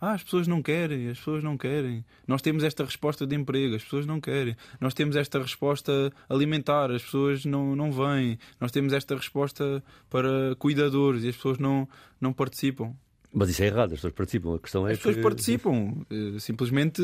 Ah, 0.00 0.12
as 0.12 0.22
pessoas 0.22 0.48
não 0.48 0.62
querem, 0.62 1.10
as 1.10 1.18
pessoas 1.18 1.44
não 1.44 1.58
querem. 1.58 2.02
Nós 2.26 2.40
temos 2.40 2.64
esta 2.64 2.82
resposta 2.82 3.26
de 3.26 3.36
emprego, 3.36 3.76
as 3.76 3.84
pessoas 3.84 4.06
não 4.06 4.18
querem. 4.18 4.56
Nós 4.80 4.94
temos 4.94 5.14
esta 5.14 5.38
resposta 5.38 6.10
alimentar, 6.26 6.90
as 6.90 7.02
pessoas 7.02 7.44
não, 7.44 7.76
não 7.76 7.92
vêm. 7.92 8.38
Nós 8.58 8.72
temos 8.72 8.94
esta 8.94 9.14
resposta 9.14 9.84
para 10.08 10.56
cuidadores 10.58 11.22
e 11.22 11.28
as 11.28 11.36
pessoas 11.36 11.58
não, 11.58 11.86
não 12.18 12.32
participam. 12.32 12.94
Mas 13.30 13.50
isso 13.50 13.62
é 13.62 13.66
errado, 13.66 13.92
as 13.92 13.98
pessoas 13.98 14.14
participam. 14.14 14.54
A 14.54 14.58
questão 14.58 14.88
é 14.88 14.92
as 14.92 14.98
pessoas 14.98 15.16
que... 15.16 15.22
participam. 15.22 15.94
Eh, 16.10 16.38
simplesmente 16.38 17.02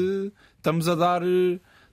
estamos 0.56 0.88
a 0.88 0.94
dar. 0.94 1.22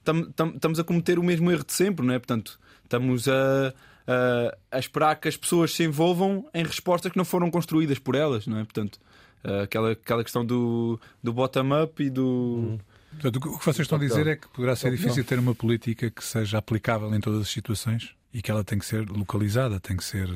Estamos 0.04 0.78
a 0.78 0.84
cometer 0.84 1.18
o 1.18 1.22
mesmo 1.22 1.50
erro 1.50 1.64
de 1.64 1.72
sempre, 1.72 2.04
não 2.04 2.14
é? 2.14 2.18
Portanto, 2.18 2.58
estamos 2.82 3.28
a, 3.28 3.74
a, 4.06 4.56
a 4.72 4.78
esperar 4.78 5.16
que 5.16 5.28
as 5.28 5.36
pessoas 5.36 5.72
se 5.72 5.84
envolvam 5.84 6.48
em 6.52 6.64
respostas 6.64 7.10
que 7.12 7.18
não 7.18 7.24
foram 7.24 7.50
construídas 7.50 7.98
por 7.98 8.14
elas, 8.14 8.46
não 8.46 8.58
é? 8.58 8.64
Portanto, 8.64 8.98
eh, 9.44 9.62
aquela, 9.62 9.92
aquela 9.92 10.22
questão 10.24 10.44
do, 10.44 10.98
do 11.22 11.32
bottom-up 11.32 12.02
e 12.02 12.08
do. 12.08 12.24
Uhum. 12.24 12.78
Portanto, 13.12 13.36
o 13.36 13.58
que 13.58 13.64
vocês 13.64 13.84
estão 13.84 13.98
a 13.98 14.00
dizer 14.00 14.26
é 14.26 14.36
que 14.36 14.48
poderá 14.48 14.74
ser 14.74 14.90
difícil 14.90 15.24
ter 15.24 15.38
uma 15.38 15.54
política 15.54 16.10
que 16.10 16.24
seja 16.24 16.58
aplicável 16.58 17.14
em 17.14 17.20
todas 17.20 17.42
as 17.42 17.48
situações 17.48 18.12
e 18.32 18.42
que 18.42 18.50
ela 18.50 18.64
tem 18.64 18.78
que 18.78 18.86
ser 18.86 19.08
localizada, 19.08 19.78
tem 19.78 19.96
que 19.96 20.02
ser, 20.02 20.28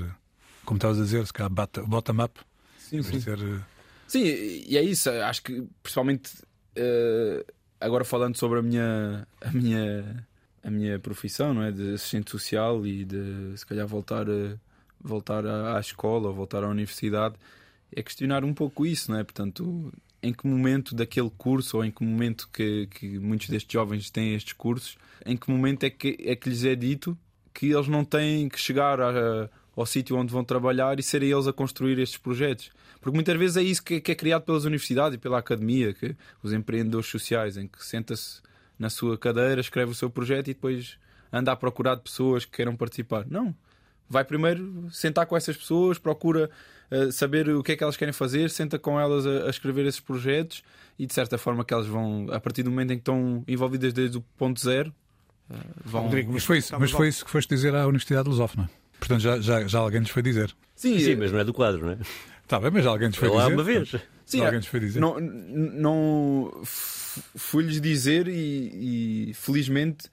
como 0.64 0.76
estavas 0.78 1.00
a 1.00 1.02
dizer, 1.02 1.26
se 1.26 1.33
calhar 1.33 1.50
bottom-up. 1.50 2.38
Sim, 2.78 3.02
sim. 3.02 3.20
Ser... 3.20 3.38
Eh, 3.38 3.61
sim, 4.07 4.22
e 4.22 4.76
é 4.76 4.83
isso. 4.83 5.11
Acho 5.11 5.42
que, 5.42 5.66
principalmente, 5.83 6.31
uh, 6.76 7.44
agora 7.80 8.04
falando 8.04 8.36
sobre 8.36 8.58
a 8.58 8.62
minha, 8.62 9.26
a 9.40 9.50
minha, 9.52 10.26
a 10.62 10.70
minha 10.70 10.98
profissão, 10.98 11.54
não 11.54 11.62
é? 11.62 11.72
De 11.72 11.94
assistente 11.94 12.30
social 12.30 12.86
e 12.86 13.04
de, 13.04 13.56
se 13.56 13.66
calhar, 13.66 13.86
voltar, 13.86 14.26
voltar 15.00 15.46
à, 15.46 15.76
à 15.76 15.80
escola 15.80 16.28
ou 16.28 16.34
voltar 16.34 16.64
à 16.64 16.68
universidade 16.68 17.34
é 17.94 18.02
questionar 18.02 18.44
um 18.44 18.52
pouco 18.52 18.84
isso, 18.84 19.10
não 19.10 19.18
é? 19.18 19.24
Portanto, 19.24 19.92
em 20.22 20.32
que 20.32 20.46
momento 20.46 20.94
daquele 20.94 21.30
curso 21.30 21.78
ou 21.78 21.84
em 21.84 21.90
que 21.90 22.04
momento 22.04 22.48
que, 22.52 22.86
que 22.88 23.18
muitos 23.18 23.48
destes 23.48 23.72
jovens 23.72 24.10
têm 24.10 24.34
estes 24.34 24.52
cursos, 24.52 24.98
em 25.24 25.36
que 25.36 25.50
momento 25.50 25.84
é 25.84 25.90
que, 25.90 26.16
é 26.20 26.36
que 26.36 26.48
lhes 26.48 26.64
é 26.64 26.74
dito 26.74 27.16
que 27.54 27.66
eles 27.66 27.88
não 27.88 28.04
têm 28.04 28.48
que 28.48 28.58
chegar 28.58 29.00
a, 29.00 29.48
ao 29.78 29.86
sítio 29.86 30.16
onde 30.16 30.32
vão 30.32 30.42
trabalhar 30.42 30.98
e 30.98 31.02
serem 31.02 31.30
eles 31.30 31.46
a 31.46 31.52
construir 31.52 31.98
estes 31.98 32.18
projetos. 32.18 32.70
Porque 33.00 33.14
muitas 33.14 33.36
vezes 33.36 33.56
é 33.56 33.62
isso 33.62 33.82
que, 33.82 34.00
que 34.00 34.10
é 34.10 34.14
criado 34.14 34.42
pelas 34.42 34.64
universidades 34.64 35.14
e 35.14 35.18
pela 35.18 35.38
academia, 35.38 35.94
que 35.94 36.16
os 36.42 36.52
empreendedores 36.52 37.08
sociais, 37.08 37.56
em 37.56 37.68
que 37.68 37.84
senta-se 37.84 38.42
na 38.76 38.90
sua 38.90 39.16
cadeira, 39.16 39.60
escreve 39.60 39.92
o 39.92 39.94
seu 39.94 40.10
projeto 40.10 40.48
e 40.48 40.54
depois 40.54 40.98
anda 41.32 41.52
à 41.52 41.56
procura 41.56 41.94
de 41.94 42.02
pessoas 42.02 42.44
que 42.44 42.52
queiram 42.52 42.74
participar. 42.74 43.24
Não. 43.28 43.54
Vai 44.10 44.24
primeiro 44.24 44.88
sentar 44.90 45.26
com 45.26 45.36
essas 45.36 45.56
pessoas, 45.56 45.96
procura 45.96 46.50
uh, 46.90 47.12
saber 47.12 47.48
o 47.50 47.62
que 47.62 47.72
é 47.72 47.76
que 47.76 47.84
elas 47.84 47.96
querem 47.96 48.12
fazer, 48.12 48.50
senta 48.50 48.78
com 48.78 48.98
elas 48.98 49.26
a, 49.26 49.46
a, 49.46 49.50
escrever 49.50 49.86
esses 49.86 50.00
projetos 50.00 50.64
e 50.98 51.06
de 51.06 51.14
certa 51.14 51.38
forma 51.38 51.64
que 51.64 51.72
elas 51.72 51.86
vão, 51.86 52.26
a 52.32 52.40
partir 52.40 52.64
do 52.64 52.70
momento 52.70 52.92
em 52.92 52.96
que 52.96 53.02
estão 53.02 53.44
envolvidas 53.46 53.92
desde 53.92 54.18
o 54.18 54.22
ponto 54.36 54.58
zero, 54.60 54.92
uh, 55.50 55.56
vão. 55.84 56.04
Rodrigo, 56.04 56.32
mas 56.32 56.44
foi, 56.44 56.58
isso, 56.58 56.74
mas 56.80 56.90
foi 56.90 57.08
isso 57.08 57.24
que 57.24 57.30
foste 57.30 57.48
dizer 57.48 57.74
à 57.76 57.86
Universidade 57.86 58.28
Lusófona. 58.28 58.68
Portanto, 58.98 59.20
já, 59.20 59.40
já, 59.40 59.66
já 59.66 59.78
alguém 59.78 60.00
nos 60.00 60.11
foi 60.11 60.22
dizer. 60.22 60.54
Sim, 60.74 60.98
Sim 60.98 61.16
mas 61.16 61.32
não 61.32 61.38
é 61.38 61.44
do 61.44 61.54
quadro, 61.54 61.87
não 61.87 61.92
é? 61.92 61.98
Está 62.42 62.58
bem, 62.58 62.70
mas 62.70 62.87
alguém 62.87 63.08
nos 63.08 63.16
foi 63.16 63.28
Lá 63.28 63.44
dizer. 63.44 63.54
uma 63.54 63.62
vez. 63.62 63.94
Sim, 64.24 64.40
alguém 64.40 64.58
nos 64.58 64.66
foi 64.66 64.80
dizer. 64.80 65.00
Não, 65.00 65.20
não 65.20 66.61
fui-lhes 66.62 67.80
dizer 67.80 68.28
e, 68.28 69.30
e, 69.30 69.34
felizmente 69.34 70.08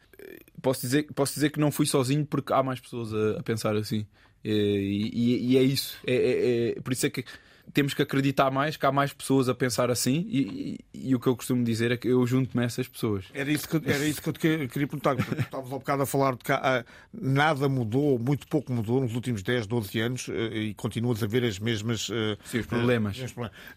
posso 0.66 0.82
dizer, 0.82 1.08
posso 1.14 1.34
dizer 1.36 1.52
que 1.52 1.60
não 1.60 1.72
fui 1.72 1.86
sozinho 1.86 2.26
porque 2.26 2.52
há 2.52 2.64
mais 2.64 2.80
pessoas 2.80 3.14
a, 3.14 3.40
a 3.40 3.44
pensar 3.44 3.76
assim. 3.76 4.06
E, 4.44 5.12
e, 5.14 5.52
e 5.52 5.58
é 5.58 5.64
isso. 5.64 5.98
É, 6.06 6.16
é, 6.16 6.70
é, 6.78 6.82
por 6.82 6.94
isso 6.94 7.06
é 7.06 7.10
que 7.10 7.24
temos 7.74 7.94
que 7.94 8.02
acreditar 8.02 8.52
mais 8.52 8.78
que 8.78 8.86
há 8.86 8.92
mais 8.92 9.14
pessoas 9.14 9.50
a 9.50 9.56
pensar 9.56 9.90
assim 9.90 10.26
e, 10.30 10.80
e, 10.94 11.10
e 11.10 11.16
o 11.16 11.20
que 11.20 11.28
eu 11.28 11.36
costumo 11.36 11.64
dizer 11.64 11.92
é 11.92 11.98
que 11.98 12.08
eu 12.08 12.26
junto-me 12.26 12.64
a 12.64 12.66
essas 12.66 12.88
pessoas. 12.88 13.26
Era 13.34 13.52
isso 13.52 13.68
que, 13.68 13.90
era 13.90 14.06
isso 14.06 14.22
que 14.22 14.30
eu 14.30 14.34
te 14.34 14.40
queria 14.40 14.88
perguntar. 14.88 15.16
Estavas 15.20 15.72
há 15.72 15.78
bocado 15.78 16.04
a 16.04 16.06
falar 16.06 16.36
de 16.36 16.44
que 16.44 16.52
ah, 16.52 16.86
nada 17.14 17.68
mudou, 17.68 18.18
muito 18.20 18.48
pouco 18.48 18.72
mudou 18.72 19.02
nos 19.02 19.16
últimos 19.16 19.44
10, 19.44 19.68
12 19.68 20.00
anos 20.00 20.30
eh, 20.30 20.58
e 20.58 20.74
continuas 20.74 21.22
a 21.24 21.28
ver 21.28 21.44
as 21.44 21.60
mesmas. 21.60 22.10
Eh, 22.12 22.38
Sim, 22.46 22.60
os 22.60 22.66
problemas. 22.66 23.18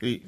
E 0.02 0.22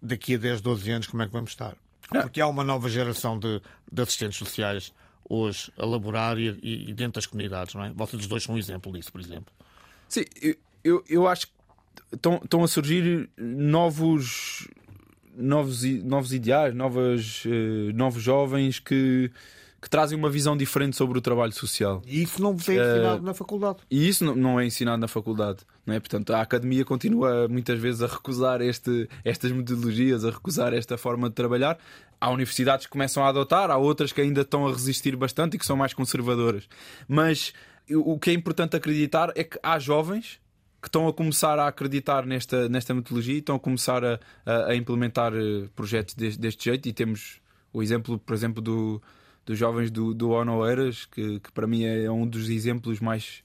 daqui 0.00 0.34
a 0.34 0.38
10, 0.38 0.60
12 0.60 0.90
anos, 0.90 1.06
como 1.06 1.22
é 1.22 1.26
que 1.26 1.32
vamos 1.32 1.50
estar? 1.50 1.76
Porque 2.08 2.40
há 2.40 2.46
uma 2.46 2.64
nova 2.64 2.88
geração 2.88 3.38
de, 3.38 3.60
de 3.90 4.02
assistentes 4.02 4.38
sociais 4.38 4.92
hoje 5.28 5.72
a 5.78 5.86
laborar 5.86 6.38
e, 6.38 6.58
e, 6.62 6.92
dentro 6.92 7.14
das 7.14 7.26
comunidades, 7.26 7.74
não 7.74 7.84
é? 7.84 7.90
Vocês 7.90 8.26
dois 8.26 8.42
são 8.42 8.54
um 8.54 8.58
exemplo 8.58 8.92
disso, 8.92 9.10
por 9.10 9.20
exemplo. 9.20 9.52
Sim, 10.08 10.24
eu, 10.82 11.02
eu 11.08 11.26
acho 11.26 11.46
que 11.46 11.52
estão, 12.12 12.62
a 12.62 12.68
surgir 12.68 13.28
novos 13.36 14.68
novos, 15.36 15.82
novos 16.02 16.32
ideais, 16.32 16.74
novas, 16.74 17.44
uh, 17.44 17.92
novos 17.94 18.22
jovens 18.22 18.78
que, 18.78 19.30
que 19.80 19.90
trazem 19.90 20.16
uma 20.16 20.30
visão 20.30 20.56
diferente 20.56 20.96
sobre 20.96 21.18
o 21.18 21.20
trabalho 21.20 21.52
social. 21.52 22.02
E 22.06 22.22
isso 22.22 22.40
não 22.40 22.52
é 22.52 22.54
ensinado 22.54 23.22
uh, 23.22 23.26
na 23.26 23.34
faculdade. 23.34 23.78
E 23.90 24.08
isso 24.08 24.24
não, 24.24 24.34
não, 24.34 24.60
é 24.60 24.66
ensinado 24.66 25.00
na 25.00 25.08
faculdade. 25.08 25.58
Não 25.84 25.94
é? 25.94 26.00
Portanto, 26.00 26.32
a 26.32 26.40
academia 26.40 26.84
continua 26.84 27.48
muitas 27.48 27.78
vezes 27.78 28.02
a 28.02 28.06
recusar 28.06 28.60
este, 28.62 29.08
estas 29.24 29.50
metodologias, 29.50 30.24
a 30.24 30.30
recusar 30.30 30.72
esta 30.72 30.96
forma 30.96 31.28
de 31.28 31.34
trabalhar. 31.34 31.78
Há 32.20 32.30
universidades 32.30 32.86
que 32.86 32.92
começam 32.92 33.24
a 33.24 33.28
adotar, 33.28 33.70
há 33.70 33.76
outras 33.76 34.12
que 34.12 34.20
ainda 34.20 34.42
estão 34.42 34.66
a 34.66 34.70
resistir 34.70 35.16
bastante 35.16 35.54
e 35.54 35.58
que 35.58 35.66
são 35.66 35.76
mais 35.76 35.92
conservadoras. 35.92 36.68
Mas 37.06 37.52
o 37.90 38.18
que 38.18 38.30
é 38.30 38.32
importante 38.32 38.76
acreditar 38.76 39.30
é 39.34 39.44
que 39.44 39.58
há 39.62 39.78
jovens 39.78 40.40
que 40.84 40.88
estão 40.88 41.08
a 41.08 41.14
começar 41.14 41.58
a 41.58 41.66
acreditar 41.66 42.26
nesta, 42.26 42.68
nesta 42.68 42.92
metodologia 42.92 43.36
e 43.36 43.38
estão 43.38 43.56
a 43.56 43.58
começar 43.58 44.04
a, 44.04 44.20
a, 44.44 44.66
a 44.66 44.76
implementar 44.76 45.32
eh, 45.34 45.66
projetos 45.74 46.14
deste, 46.14 46.38
deste, 46.38 46.64
jeito. 46.66 46.86
E 46.86 46.92
temos 46.92 47.40
o 47.72 47.82
exemplo, 47.82 48.18
por 48.18 48.34
exemplo, 48.34 48.60
do, 48.60 49.00
dos 49.46 49.56
jovens 49.56 49.90
do, 49.90 50.12
do 50.12 50.32
Onoeiras, 50.32 51.06
que, 51.06 51.40
que 51.40 51.50
para 51.52 51.66
mim 51.66 51.84
é 51.84 52.10
um 52.10 52.26
dos 52.26 52.50
exemplos 52.50 53.00
mais, 53.00 53.42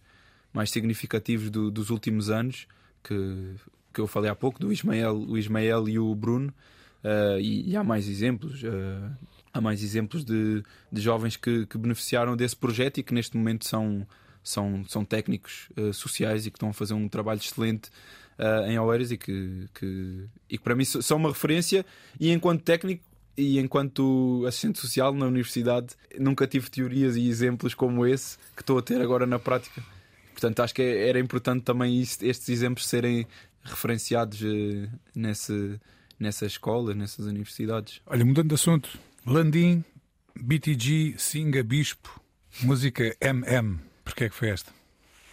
mais 0.51 0.69
significativos 0.69 1.49
do, 1.49 1.71
dos 1.71 1.89
últimos 1.89 2.29
anos, 2.29 2.67
que, 3.01 3.55
que 3.93 4.01
eu 4.01 4.05
falei 4.05 4.29
há 4.29 4.35
pouco, 4.35 4.59
do 4.59 4.69
Ismael, 4.69 5.15
o 5.15 5.37
Ismael 5.37 5.87
e 5.87 5.97
o 5.97 6.13
Bruno. 6.13 6.53
Uh, 7.01 7.39
e, 7.39 7.69
e, 7.69 7.77
há 7.77 7.85
mais 7.85 8.09
exemplos. 8.09 8.61
Uh, 8.63 9.15
há 9.53 9.61
mais 9.61 9.81
exemplos 9.81 10.25
de, 10.25 10.61
de 10.91 11.01
jovens 11.01 11.37
que, 11.37 11.65
que 11.67 11.77
beneficiaram 11.77 12.35
desse 12.35 12.57
projeto 12.57 12.97
e 12.97 13.03
que 13.03 13.13
neste 13.13 13.37
momento 13.37 13.65
são 13.65 14.05
são, 14.49 14.83
são 14.87 15.05
técnicos 15.05 15.69
uh, 15.77 15.93
sociais 15.93 16.45
e 16.45 16.51
que 16.51 16.57
estão 16.57 16.69
a 16.69 16.73
fazer 16.73 16.93
um 16.93 17.07
trabalho 17.07 17.39
excelente 17.39 17.89
uh, 18.39 18.69
em 18.69 18.79
Oeiras 18.79 19.11
e 19.11 19.17
que, 19.17 19.67
que, 19.73 20.25
e 20.49 20.57
que 20.57 20.63
para 20.63 20.75
mim 20.75 20.85
são 20.85 21.17
uma 21.17 21.29
referência. 21.29 21.85
E 22.19 22.31
enquanto 22.31 22.63
técnico 22.63 23.03
e 23.37 23.57
enquanto 23.57 24.43
assistente 24.45 24.79
social 24.79 25.13
na 25.13 25.25
universidade, 25.25 25.95
nunca 26.17 26.45
tive 26.45 26.69
teorias 26.69 27.15
e 27.15 27.29
exemplos 27.29 27.73
como 27.73 28.05
esse 28.05 28.37
que 28.55 28.61
estou 28.61 28.77
a 28.77 28.81
ter 28.81 29.01
agora 29.01 29.25
na 29.25 29.39
prática. 29.39 29.81
Portanto, 30.33 30.59
acho 30.61 30.73
que 30.73 30.81
é, 30.81 31.07
era 31.07 31.19
importante 31.19 31.63
também 31.63 32.01
estes 32.01 32.49
exemplos 32.49 32.85
serem 32.87 33.25
referenciados 33.63 34.41
uh, 34.41 34.89
nessa, 35.15 35.79
nessas 36.19 36.53
escolas, 36.53 36.95
nessas 36.95 37.25
universidades. 37.25 38.01
Olha, 38.05 38.25
mudando 38.25 38.49
de 38.49 38.55
assunto, 38.55 38.89
Landim, 39.25 39.83
BTG, 40.35 41.15
Singa, 41.17 41.63
Bispo, 41.63 42.21
música 42.61 43.15
MM. 43.21 43.88
Porquê 44.09 44.23
é 44.23 44.29
que 44.29 44.35
foi 44.35 44.49
esta? 44.49 44.73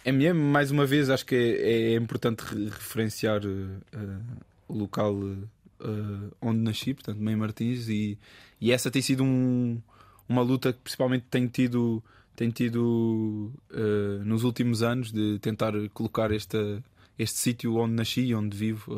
MM, 0.05 0.39
mais 0.39 0.69
uma 0.69 0.85
vez, 0.85 1.09
acho 1.09 1.25
que 1.25 1.35
é, 1.35 1.93
é 1.93 1.95
importante 1.95 2.43
referenciar 2.43 3.41
uh, 3.43 4.23
o 4.67 4.77
local 4.77 5.15
uh, 5.15 6.35
onde 6.39 6.59
nasci, 6.59 6.93
portanto, 6.93 7.17
Meio 7.19 7.39
Martins, 7.39 7.89
e, 7.89 8.19
e 8.61 8.71
essa 8.71 8.91
tem 8.91 9.01
sido 9.01 9.23
um, 9.23 9.81
uma 10.29 10.43
luta 10.43 10.71
que 10.71 10.79
principalmente 10.79 11.25
tenho 11.27 11.49
tido, 11.49 12.03
tenho 12.35 12.51
tido 12.51 13.51
uh, 13.71 14.23
nos 14.23 14.43
últimos 14.43 14.83
anos 14.83 15.11
de 15.11 15.39
tentar 15.39 15.73
colocar 15.91 16.31
esta, 16.31 16.83
este 17.17 17.39
sítio 17.39 17.75
onde 17.77 17.95
nasci 17.95 18.25
e 18.25 18.35
onde 18.35 18.55
vivo, 18.55 18.95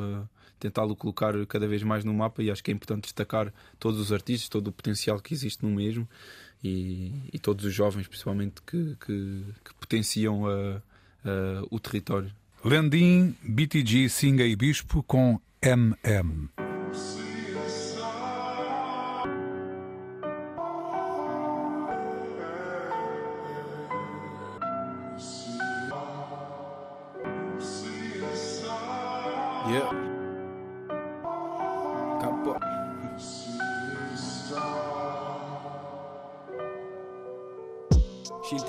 tentá-lo 0.60 0.94
colocar 0.94 1.34
cada 1.46 1.70
vez 1.70 1.84
mais 1.84 2.04
no 2.04 2.14
mapa, 2.14 2.44
e 2.44 2.52
acho 2.52 2.62
que 2.62 2.70
é 2.70 2.74
importante 2.74 3.04
destacar 3.04 3.54
todos 3.80 3.98
os 3.98 4.12
artistas, 4.12 4.50
todo 4.50 4.68
o 4.68 4.74
potencial 4.74 5.22
que 5.22 5.34
existe 5.34 5.64
no 5.64 5.72
mesmo 5.72 6.06
e, 6.64 7.12
e 7.34 7.40
todos 7.40 7.66
os 7.66 7.74
jovens, 7.74 8.08
principalmente, 8.08 8.62
que, 8.66 8.96
que, 9.06 9.44
que 9.64 9.74
potenciam 9.80 10.46
a, 10.46 10.82
a, 11.26 11.66
o 11.70 11.80
território. 11.80 12.32
Landim, 12.64 13.36
BTG, 13.44 14.10
Singa 14.10 14.44
e 14.44 14.56
Bispo 14.56 15.02
com 15.04 15.40
MM. 15.62 16.50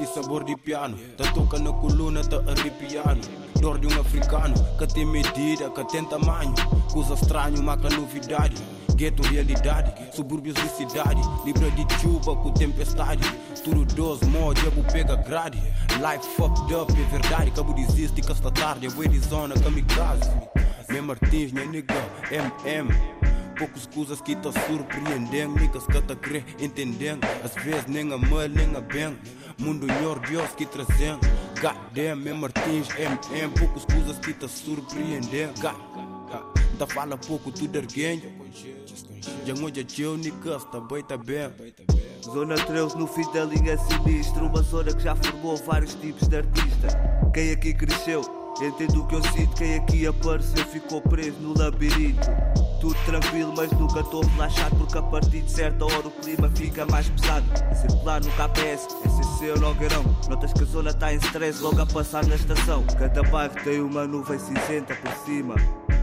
Sabor 0.06 0.44
de 0.44 0.56
piano. 0.56 0.98
Tá 1.16 1.30
toca 1.32 1.58
na 1.58 1.72
coluna, 1.72 2.22
tá 2.22 2.36
arrepiando 2.50 3.26
Dor 3.60 3.78
de 3.78 3.86
um 3.86 4.00
africano 4.00 4.54
que 4.78 4.86
tem 4.86 5.04
medida, 5.04 5.70
que 5.70 5.84
tem 5.84 6.04
tamanho 6.04 6.54
Coisa 6.92 7.14
estranho, 7.14 7.62
marca 7.62 7.88
novidade 7.90 8.56
Gueto, 8.94 9.22
realidade, 9.22 9.92
subúrbios 10.14 10.54
de 10.56 10.68
cidade 10.70 11.20
Libra 11.44 11.70
de 11.70 11.86
chuva 12.00 12.36
com 12.36 12.52
tempestade 12.52 13.22
Tudo 13.62 13.84
dois 13.94 14.20
modos, 14.22 14.62
eu 14.62 14.72
pega 14.92 15.16
grade 15.16 15.58
Life 15.58 16.26
fucked 16.36 16.74
up, 16.74 16.92
é 16.92 17.04
verdade 17.10 17.50
Cabo 17.50 17.72
desiste 17.72 18.20
que 18.20 18.32
esta 18.32 18.50
tarde 18.50 18.86
é 18.86 18.90
Arizona, 18.90 19.54
kamikaze 19.54 20.30
Meu 20.88 21.02
Martins, 21.02 21.52
minha 21.52 21.66
nigga, 21.66 21.94
MM 22.30 23.19
poucos 23.60 23.84
coisas 23.84 24.22
que 24.22 24.34
tá 24.34 24.50
surpreendendo 24.66 25.60
Niggas 25.60 25.86
que 25.86 26.00
tá 26.00 26.16
querer 26.16 26.44
entendendo. 26.58 27.26
Às 27.44 27.54
vezes 27.62 27.86
nem 27.86 28.10
a 28.10 28.16
mal, 28.16 28.48
nem 28.48 28.74
a 28.74 28.80
bem. 28.80 29.18
Mundo 29.58 29.86
melhor 29.86 30.18
Deus 30.20 30.50
que 30.52 30.64
trazendo. 30.64 31.20
Goddamn, 31.60 32.26
é 32.26 32.32
Martins, 32.32 32.88
MM 32.96 33.52
Poucos 33.58 33.84
coisas 33.84 34.18
que 34.18 34.32
tá 34.32 34.48
surpreendendo. 34.48 35.52
Da 36.78 36.86
fala 36.86 37.18
pouco 37.18 37.52
tudo 37.52 37.76
erguendo. 37.76 38.22
Já 39.44 39.52
onde 39.54 39.84
teu 39.84 40.16
niggas 40.16 40.64
também 40.64 41.02
tá 41.02 41.16
bem 41.18 41.50
Zona 42.24 42.54
13 42.54 42.96
no 42.96 43.06
fim 43.06 43.30
da 43.32 43.44
linha 43.44 43.76
sinistro 43.76 44.46
Uma 44.46 44.62
zona 44.62 44.94
que 44.94 45.02
já 45.02 45.14
formou 45.14 45.56
vários 45.58 45.94
tipos 45.94 46.26
de 46.26 46.36
artista. 46.38 46.88
Quem 47.34 47.52
aqui 47.52 47.74
cresceu? 47.74 48.22
Entendo 48.60 49.02
o 49.02 49.06
que 49.06 49.14
eu 49.14 49.22
sinto, 49.22 49.54
quem 49.56 49.74
aqui 49.76 50.06
apareceu 50.06 50.64
ficou 50.66 51.00
preso 51.02 51.38
no 51.40 51.58
labirinto 51.58 52.30
tudo 52.80 52.96
tranquilo, 53.04 53.52
mas 53.56 53.70
nunca 53.72 54.00
estou 54.00 54.24
relaxado. 54.24 54.76
Porque 54.76 54.98
a 54.98 55.02
partir 55.02 55.42
de 55.42 55.50
certa 55.50 55.84
hora 55.84 56.08
o 56.08 56.10
clima 56.10 56.50
fica 56.56 56.84
mais 56.86 57.08
pesado. 57.10 57.44
Circular 57.74 58.20
no 58.22 58.30
KPS, 58.32 58.88
SCC 59.04 59.50
ou 59.50 59.60
Nogueirão. 59.60 60.02
Notas 60.28 60.52
que 60.52 60.62
a 60.62 60.66
zona 60.66 60.90
está 60.90 61.12
em 61.12 61.16
stress 61.18 61.60
logo 61.60 61.80
a 61.80 61.86
passar 61.86 62.26
na 62.26 62.34
estação. 62.34 62.84
Cada 62.98 63.22
bairro 63.24 63.54
tem 63.62 63.80
uma 63.80 64.06
nuvem 64.06 64.38
cinzenta 64.38 64.94
por 64.96 65.12
cima. 65.24 65.54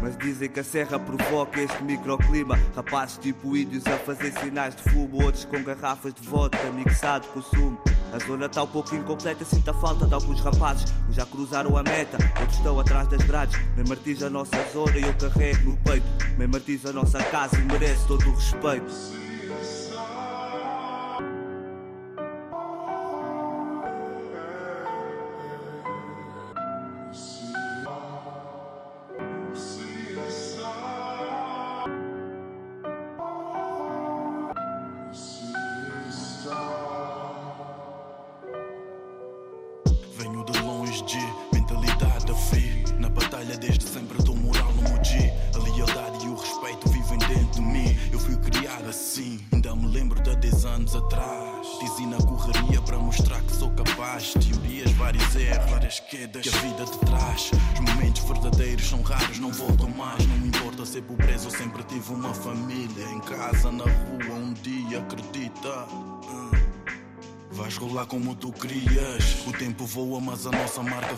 Mas 0.02 0.16
dizem 0.18 0.48
que 0.48 0.60
a 0.60 0.64
serra 0.64 1.00
provoca 1.00 1.60
este 1.60 1.84
microclima. 1.84 2.58
Rapazes 2.76 3.18
tipo 3.18 3.58
índios 3.58 3.86
a 3.88 3.98
fazer 3.98 4.32
sinais 4.40 4.76
de 4.76 4.84
fumo, 4.84 5.24
outros 5.24 5.46
com 5.46 5.62
garrafas 5.64 6.14
de 6.14 6.22
vodka 6.28 6.72
mixado 6.72 7.28
com. 7.28 7.42
A 8.14 8.20
zona 8.20 8.46
está 8.46 8.64
um 8.64 8.68
pouco 8.68 8.96
incompleta, 8.96 9.44
sinto 9.44 9.70
a 9.70 9.74
falta 9.74 10.06
de 10.06 10.14
alguns 10.14 10.40
rapazes. 10.40 10.86
Uns 11.10 11.16
já 11.16 11.26
cruzaram 11.26 11.76
a 11.76 11.84
meta, 11.84 12.18
outros 12.40 12.58
estão 12.58 12.80
atrás 12.80 13.08
das 13.10 13.22
grades. 13.24 13.60
Mem 13.76 13.86
Martins 13.86 14.24
a 14.24 14.30
nossa 14.30 14.58
zona 14.72 14.98
e 14.98 15.04
eu 15.04 15.14
carrego 15.16 15.72
no 15.72 15.78
peito. 15.78 16.06
Mem 16.38 16.48
Martins 16.68 16.86
a 16.86 16.92
nossa 16.92 17.24
casa 17.24 17.58
e 17.58 17.62
merece 17.64 18.06
todo 18.08 18.30
o 18.30 18.36
respeito. 18.36 19.27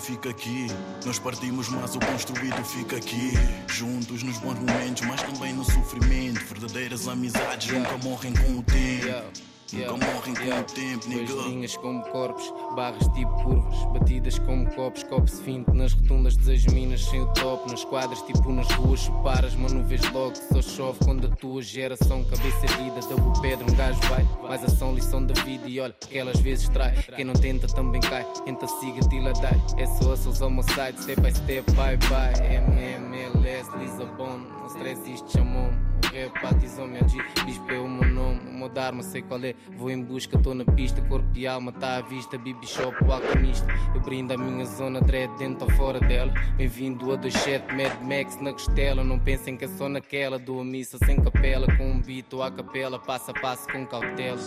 Fica 0.10 0.30
aqui. 0.30 0.68
Nós 1.06 1.20
partimos, 1.20 1.70
mas 1.70 1.96
o 1.96 2.00
construído 2.00 2.64
fica 2.66 2.98
aqui. 2.98 3.34
Juntos 3.68 4.24
nos 4.24 4.38
bons 4.40 4.58
momentos, 4.60 5.04
mas 5.06 5.22
também 5.22 5.54
no 5.54 5.64
sofrimento. 5.64 6.44
Verdadeiras 6.46 7.08
amizades 7.08 7.72
nunca 7.72 7.98
morrem 7.98 8.34
com 8.34 8.60
o 8.60 8.64
tempo. 8.64 9.49
Nunca 9.74 10.06
morrem 10.06 10.34
com 10.34 10.60
o 10.60 10.64
tempo, 10.64 11.08
nigga. 11.08 11.34
linhas 11.44 11.78
como 11.78 12.02
corpos, 12.10 12.52
barras 12.76 13.08
tipo 13.10 13.32
curvas, 13.44 13.86
batidas 13.94 14.40
como 14.40 14.66
copos, 14.74 15.04
copos 15.04 15.40
20 15.40 15.68
nas 15.74 15.94
rotundas 15.94 16.36
das 16.38 16.66
minas 16.66 17.06
sem 17.06 17.22
o 17.22 17.28
top, 17.34 17.70
nas 17.70 17.84
quadras 17.86 18.22
tipo 18.24 18.52
nas 18.52 18.70
ruas, 18.72 19.02
se 19.02 19.12
paras, 19.24 19.54
mano, 19.56 19.84
vês 19.84 20.02
logo 20.12 20.32
que 20.32 20.54
só 20.54 20.62
chove 20.62 21.00
quando 21.06 21.28
a 21.28 21.36
tua 21.36 21.62
geração 21.62 22.24
cabeça 22.24 22.66
erguida, 22.66 23.00
double 23.08 23.42
pedra, 23.42 23.66
um 23.66 23.76
gajo 23.76 24.00
vai, 24.10 24.26
mais 24.42 24.64
ação, 24.64 24.96
lição 24.96 25.24
da 25.24 25.34
vida 25.44 25.68
e 25.68 25.80
olha, 25.80 25.96
aquelas 26.04 26.40
vezes 26.40 26.68
trai, 26.70 26.96
quem 27.16 27.26
não 27.26 27.34
tenta 27.34 27.68
também 27.68 28.02
cai, 28.02 28.26
tenta 28.46 28.68
siga, 28.68 29.02
tila 29.08 29.34
dai, 29.34 29.62
é 29.78 29.86
só 29.86 30.14
hustles 30.14 30.42
on 30.42 30.52
my 30.52 30.64
side, 30.64 31.00
step 31.02 31.22
by 31.22 31.32
step, 31.32 31.72
bye 31.74 31.98
bye, 32.10 33.39
MMLS, 33.60 33.78
Lisabon, 33.78 34.38
não 34.38 34.68
stress 34.68 35.12
isto 35.12 35.32
chamou-me. 35.32 35.78
O 36.06 36.14
rap 36.14 36.42
batizou-me 36.42 36.98
a 36.98 37.08
G, 37.08 37.18
é 37.20 37.78
o 37.78 37.88
meu 37.88 38.10
nome, 38.10 38.40
o 38.48 38.54
meu 38.58 38.70
dharma, 38.70 39.04
sei 39.04 39.22
qual 39.22 39.44
é. 39.44 39.54
Vou 39.78 39.92
em 39.92 40.02
busca, 40.02 40.40
tô 40.40 40.54
na 40.54 40.64
pista, 40.66 41.02
corpo 41.02 41.28
e 41.36 41.46
alma 41.46 41.72
tá 41.72 41.98
à 41.98 42.02
vista. 42.02 42.38
Bibi 42.38 42.66
Shop, 42.66 42.96
o 43.04 43.12
alquimista. 43.12 43.68
Eu 43.94 44.02
brindo 44.02 44.34
a 44.34 44.38
minha 44.38 44.66
zona, 44.66 45.02
dread 45.02 45.32
dentro 45.38 45.66
ou 45.66 45.72
fora 45.72 46.00
dela. 46.00 46.34
Bem-vindo 46.56 47.12
a 47.12 47.18
27 47.18 47.76
Mad 47.76 48.02
Max 48.02 48.42
na 48.42 48.54
costela. 48.54 49.04
Não 49.04 49.20
pensem 49.20 49.58
que 49.58 49.66
é 49.66 49.68
só 49.68 49.90
naquela. 49.90 50.40
Dou 50.40 50.62
a 50.62 50.66
missa 50.66 50.98
sem 51.06 51.22
capela, 51.22 51.68
com 51.78 51.92
um 51.92 52.02
beat 52.02 52.32
ou 52.34 52.42
a 52.42 52.50
capela, 52.50 52.98
passo 52.98 53.32
a 53.32 53.34
passo 53.34 53.68
com 53.68 53.86
cautela. 53.86 54.40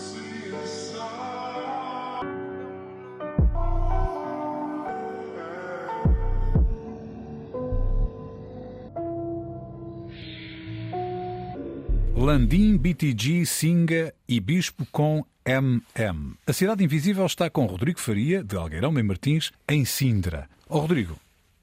Landim, 12.23 12.77
BTG, 12.77 13.45
Singa 13.45 14.13
e 14.25 14.39
Bispo 14.39 14.87
com 14.93 15.25
MM. 15.45 16.35
A 16.47 16.53
Cidade 16.53 16.81
Invisível 16.81 17.25
está 17.25 17.49
com 17.49 17.65
Rodrigo 17.65 17.99
Faria, 17.99 18.41
de 18.41 18.55
Algueirão 18.55 18.93
Mem 18.93 19.03
Martins, 19.03 19.51
em 19.67 19.83
Sindra. 19.83 20.49
Ó 20.69 20.79
Rodrigo, 20.79 21.19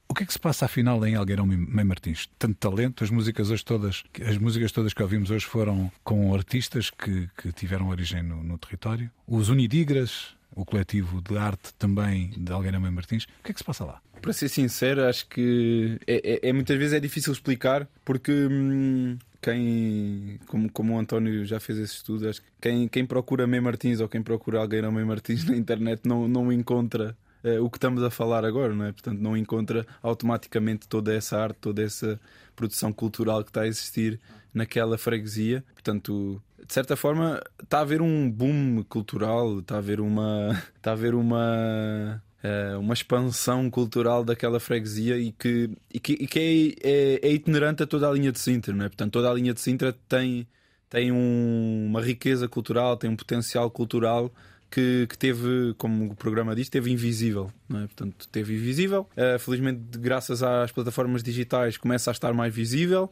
o 0.07 0.13
que 0.13 0.21
é 0.21 0.25
que 0.27 0.31
se 0.31 0.37
passa 0.39 0.65
afinal 0.65 1.03
em 1.03 1.15
Algueirão 1.15 1.47
Mem 1.47 1.83
Martins? 1.83 2.29
Tanto 2.37 2.53
talento, 2.59 3.03
as 3.03 3.09
músicas 3.09 3.49
hoje 3.49 3.65
todas, 3.65 4.03
as 4.23 4.37
músicas 4.37 4.71
todas 4.71 4.93
que 4.93 5.01
ouvimos 5.01 5.31
hoje 5.31 5.47
foram 5.47 5.91
com 6.03 6.31
artistas 6.35 6.91
que, 6.91 7.27
que 7.41 7.51
tiveram 7.51 7.87
origem 7.89 8.21
no, 8.21 8.43
no 8.43 8.55
território. 8.59 9.09
Os 9.25 9.49
Unidigras, 9.49 10.35
o 10.55 10.63
coletivo 10.63 11.23
de 11.23 11.39
arte 11.39 11.73
também 11.73 12.29
de 12.37 12.51
Algueirão 12.51 12.79
Mem 12.81 12.91
Martins. 12.91 13.23
O 13.23 13.43
que 13.45 13.49
é 13.49 13.53
que 13.53 13.59
se 13.59 13.63
passa 13.63 13.83
lá? 13.83 13.99
Para 14.21 14.31
ser 14.31 14.47
sincero, 14.47 15.05
acho 15.05 15.25
que 15.25 15.97
é, 16.05 16.35
é- 16.45 16.49
é- 16.49 16.53
muitas 16.53 16.77
vezes 16.77 16.93
é 16.93 16.99
difícil 16.99 17.33
explicar 17.33 17.87
porque 18.05 18.31
hum, 18.31 19.17
quem, 19.41 20.39
como, 20.47 20.71
como 20.71 20.95
o 20.95 20.99
António 20.99 21.45
já 21.45 21.59
fez 21.59 21.79
esse 21.79 21.95
estudo, 21.95 22.29
acho 22.29 22.41
que 22.41 22.47
quem, 22.61 22.87
quem 22.87 23.05
procura 23.05 23.47
Mem 23.47 23.59
Martins 23.59 23.99
ou 23.99 24.07
quem 24.07 24.21
procura 24.21 24.59
alguém 24.59 24.81
Mem 24.91 25.05
Martins 25.05 25.43
na 25.49 25.55
internet 25.55 26.01
não, 26.07 26.27
não 26.27 26.51
encontra 26.51 27.17
eh, 27.43 27.59
o 27.59 27.69
que 27.69 27.77
estamos 27.77 28.03
a 28.03 28.09
falar 28.09 28.45
agora, 28.45 28.73
não 28.73 28.85
é? 28.85 28.91
Portanto, 28.91 29.19
não 29.19 29.35
encontra 29.35 29.85
automaticamente 30.01 30.87
toda 30.87 31.13
essa 31.13 31.39
arte, 31.39 31.57
toda 31.59 31.81
essa 31.81 32.19
produção 32.55 32.93
cultural 32.93 33.43
que 33.43 33.49
está 33.49 33.61
a 33.61 33.67
existir 33.67 34.19
naquela 34.53 34.97
freguesia. 34.97 35.63
Portanto, 35.73 36.41
de 36.65 36.73
certa 36.73 36.95
forma, 36.95 37.41
está 37.61 37.79
a 37.79 37.81
haver 37.81 38.01
um 38.01 38.29
boom 38.29 38.83
cultural, 38.87 39.59
está 39.59 39.75
a 39.75 39.77
haver 39.79 39.99
uma. 39.99 40.51
Está 40.81 40.91
a 40.91 40.93
haver 40.93 41.13
uma 41.13 42.21
eh, 42.43 42.75
uma 42.77 42.93
expansão 42.93 43.69
cultural 43.69 44.23
daquela 44.23 44.59
freguesia 44.59 45.17
e 45.17 45.31
que, 45.31 45.69
e 45.93 45.99
que, 45.99 46.13
e 46.13 46.27
que 46.27 46.75
é, 46.83 46.89
é, 46.89 47.27
é 47.29 47.31
itinerante 47.33 47.83
a 47.83 47.87
toda 47.87 48.09
a 48.09 48.11
linha 48.13 48.31
de 48.31 48.39
Sintra, 48.39 48.73
não 48.73 48.85
é? 48.85 48.89
Portanto, 48.89 49.11
toda 49.13 49.29
a 49.29 49.33
linha 49.33 49.53
de 49.53 49.61
Sintra 49.61 49.93
tem, 50.09 50.47
tem 50.89 51.11
um- 51.11 51.85
uma 51.87 52.01
riqueza 52.01 52.47
cultural, 52.47 52.97
tem 52.97 53.09
um 53.09 53.15
potencial 53.15 53.69
cultural 53.69 54.31
que, 54.69 55.05
que 55.09 55.17
teve, 55.17 55.73
como 55.77 56.11
o 56.11 56.15
programa 56.15 56.55
diz, 56.55 56.69
teve 56.69 56.91
invisível, 56.91 57.51
é? 57.69 57.79
Portanto, 57.87 58.27
teve 58.31 58.55
invisível. 58.55 59.07
Eh, 59.17 59.37
felizmente, 59.37 59.97
graças 59.99 60.41
às 60.41 60.71
plataformas 60.71 61.21
digitais, 61.21 61.77
começa 61.77 62.09
a 62.09 62.13
estar 62.13 62.33
mais 62.33 62.53
visível. 62.55 63.11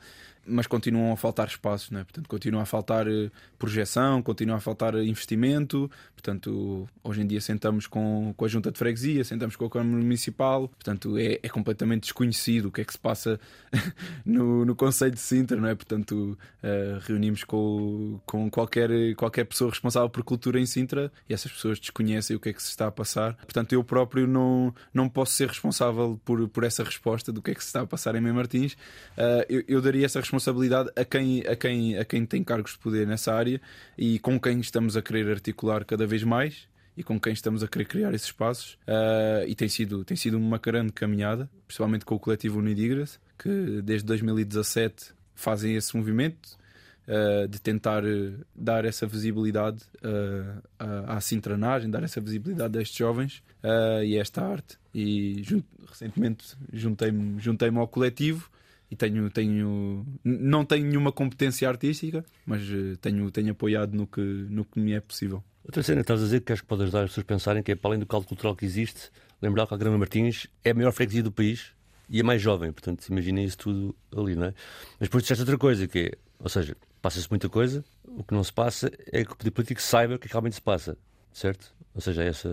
Mas 0.50 0.68
continuam 0.68 1.14
a 1.14 1.18
faltar 1.18 1.48
espaços, 1.48 1.92
não 1.92 2.00
é? 2.00 2.04
portanto, 2.04 2.28
continua 2.28 2.64
a 2.64 2.66
faltar 2.66 3.08
eh, 3.08 3.30
projeção, 3.58 4.22
continua 4.22 4.58
a 4.58 4.60
faltar 4.60 4.96
investimento. 4.96 5.90
Portanto, 6.14 6.88
hoje 7.04 7.22
em 7.22 7.28
dia 7.28 7.40
sentamos 7.40 7.88
com, 7.88 8.34
com 8.36 8.46
a 8.46 8.48
junta 8.48 8.72
de 8.72 8.78
freguesia, 8.78 9.24
sentamos 9.24 9.56
com 9.56 9.66
a 9.66 9.70
Câmara 9.70 10.02
Municipal. 10.02 10.68
Portanto, 10.68 11.18
é, 11.18 11.40
é 11.42 11.50
completamente 11.50 12.04
desconhecido 12.04 12.68
o 12.68 12.72
que 12.72 12.82
é 12.82 12.84
que 12.84 12.92
se 12.92 13.00
passa 13.00 13.40
no, 14.26 14.66
no 14.66 14.76
Conselho 14.76 15.14
de 15.14 15.20
Sintra, 15.20 15.58
não 15.58 15.68
é? 15.68 15.76
Portanto, 15.76 16.38
eh, 16.62 17.00
reunimos 17.08 17.44
com, 17.44 18.20
com 18.26 18.50
qualquer, 18.50 18.90
qualquer 19.16 19.46
pessoa 19.46 19.70
responsável 19.70 20.10
por 20.10 20.24
cultura 20.24 20.60
em 20.60 20.66
Sintra 20.66 21.12
e 21.30 21.34
essas 21.34 21.52
pessoas 21.52 21.80
desconhecem 21.80 22.36
o 22.36 22.40
que 22.40 22.50
é 22.50 22.54
que 22.54 22.62
se 22.62 22.70
está 22.70 22.88
a 22.88 22.92
passar. 22.92 23.36
Portanto, 23.36 23.74
eu 23.74 23.84
próprio 23.84 24.28
não, 24.28 24.74
não 24.94 25.08
posso 25.08 25.34
ser 25.34 25.48
responsável 25.48 26.20
por, 26.26 26.48
por 26.50 26.64
essa 26.64 26.84
resposta 26.84 27.32
do 27.32 27.42
que 27.42 27.52
é 27.52 27.56
que 27.56 27.62
se 27.62 27.68
está 27.68 27.82
a 27.82 27.88
passar 27.88 28.16
em 28.16 28.22
Mem 28.22 28.34
Martins. 28.34 28.76
Eh, 29.16 29.46
eu, 29.50 29.64
eu 29.68 29.82
daria 29.82 30.06
essa 30.06 30.20
responsabilidade 30.40 30.90
a 30.96 31.06
quem, 31.06 31.42
a, 31.46 31.56
quem, 31.56 31.98
a 31.98 32.06
quem 32.06 32.26
tem 32.26 32.44
cargos 32.44 32.72
de 32.72 32.80
poder 32.80 33.06
nessa 33.06 33.34
área 33.34 33.62
e 33.98 34.18
com 34.20 34.40
quem 34.40 34.60
estamos 34.60 34.96
a 34.96 35.02
querer 35.02 35.30
articular 35.30 35.84
cada 35.86 36.08
vez 36.08 36.24
mais 36.24 36.68
e 36.98 37.04
com 37.04 37.20
quem 37.20 37.34
estamos 37.34 37.64
a 37.64 37.68
querer 37.68 37.86
criar 37.86 38.14
esses 38.14 38.28
espaços. 38.28 38.78
Ah, 38.88 39.44
e 39.46 39.54
tem 39.56 39.70
sido, 39.70 40.04
tem 40.04 40.18
sido 40.18 40.38
uma 40.38 40.58
grande 40.58 40.92
caminhada, 40.94 41.50
principalmente 41.68 42.06
com 42.06 42.16
o 42.16 42.20
coletivo 42.20 42.60
Unidigras, 42.60 43.20
que 43.38 43.82
desde 43.82 44.06
2017 44.08 45.14
fazem 45.36 45.76
esse 45.76 45.96
movimento. 45.96 46.58
ah, 47.08 47.48
de 47.48 47.60
tentar 47.60 48.06
eh, 48.06 48.34
dar 48.56 48.86
essa 48.86 49.08
visibilidade 49.08 49.84
ah, 50.04 51.16
à- 51.16 51.22
cintranagem, 51.22 51.90
dar 51.90 52.04
essa 52.04 52.22
visibilidade 52.22 52.78
a 52.78 52.82
estes 52.82 52.98
jovens 52.98 53.42
e 54.06 54.18
a 54.18 54.22
esta 54.22 54.46
arte. 54.46 54.78
E 54.94 55.42
recentemente 55.88 56.56
juntei-me 56.72 57.40
juntei 57.40 57.70
ao 57.70 57.88
coletivo 57.88 58.50
e 58.92 58.96
tenho, 58.96 59.30
tenho 59.30 60.06
não 60.24 60.66
tenho 60.66 60.86
nenhuma 60.86 61.12
competência 61.12 61.70
artística, 61.70 62.26
mas 62.46 62.62
eh, 62.64 62.96
tenho, 63.00 63.30
tenho 63.30 63.52
apoiado 63.52 63.94
no 63.94 64.08
que, 64.08 64.22
no 64.22 64.66
que 64.66 64.80
me 64.80 64.94
é 64.94 65.00
possível. 65.00 65.44
Outra 65.64 65.84
cena 65.84 66.02
estás 66.02 66.20
a 66.22 66.24
dizer 66.24 66.42
que 66.42 66.52
acho 66.52 66.64
que 66.64 66.68
pode 66.68 66.84
ajudar 66.84 67.04
as 67.04 67.12
pessoas 67.12 67.26
a 67.26 67.28
pensarem 67.28 67.62
que 67.62 67.72
é 67.72 67.76
para 67.76 67.92
além 67.92 68.00
do 68.00 68.06
caldo 68.06 68.26
cultural 68.26 68.56
que 68.56 68.66
existe, 68.66 69.12
lembrar 69.42 69.68
que 69.68 69.74
a 69.74 69.78
Grama 69.78 69.98
Martins 69.98 70.48
é 70.64 70.72
a 70.72 70.74
maior 70.74 70.92
freguesia 70.92 71.22
do 71.22 71.32
país 71.32 71.72
e 72.10 72.20
é 72.20 72.24
mais 72.24 72.42
jovem, 72.42 72.72
portanto 72.72 73.06
imaginem 73.08 73.46
isso 73.46 73.60
tudo 73.60 73.96
ali, 74.16 74.36
não 74.36 74.48
é? 74.48 74.54
Mas 75.00 75.08
depois 75.08 75.24
disseste 75.24 75.44
outra 75.44 75.58
coisa 75.58 75.88
que 75.88 76.00
é 76.00 76.12
Ou 76.40 76.50
seja, 76.50 76.76
passa-se 77.02 77.30
muita 77.30 77.48
coisa, 77.48 77.86
o 78.04 78.24
que 78.24 78.34
não 78.34 78.44
se 78.44 78.52
passa 78.52 78.92
é 79.12 79.24
que 79.24 79.32
o 79.32 79.36
poder 79.36 79.52
político 79.52 79.82
saiba 79.82 80.16
o 80.16 80.20
que 80.20 80.28
realmente 80.28 80.56
se 80.56 80.62
passa, 80.62 80.98
certo? 81.32 81.74
Ou 81.94 82.02
seja, 82.02 82.24
essa. 82.24 82.50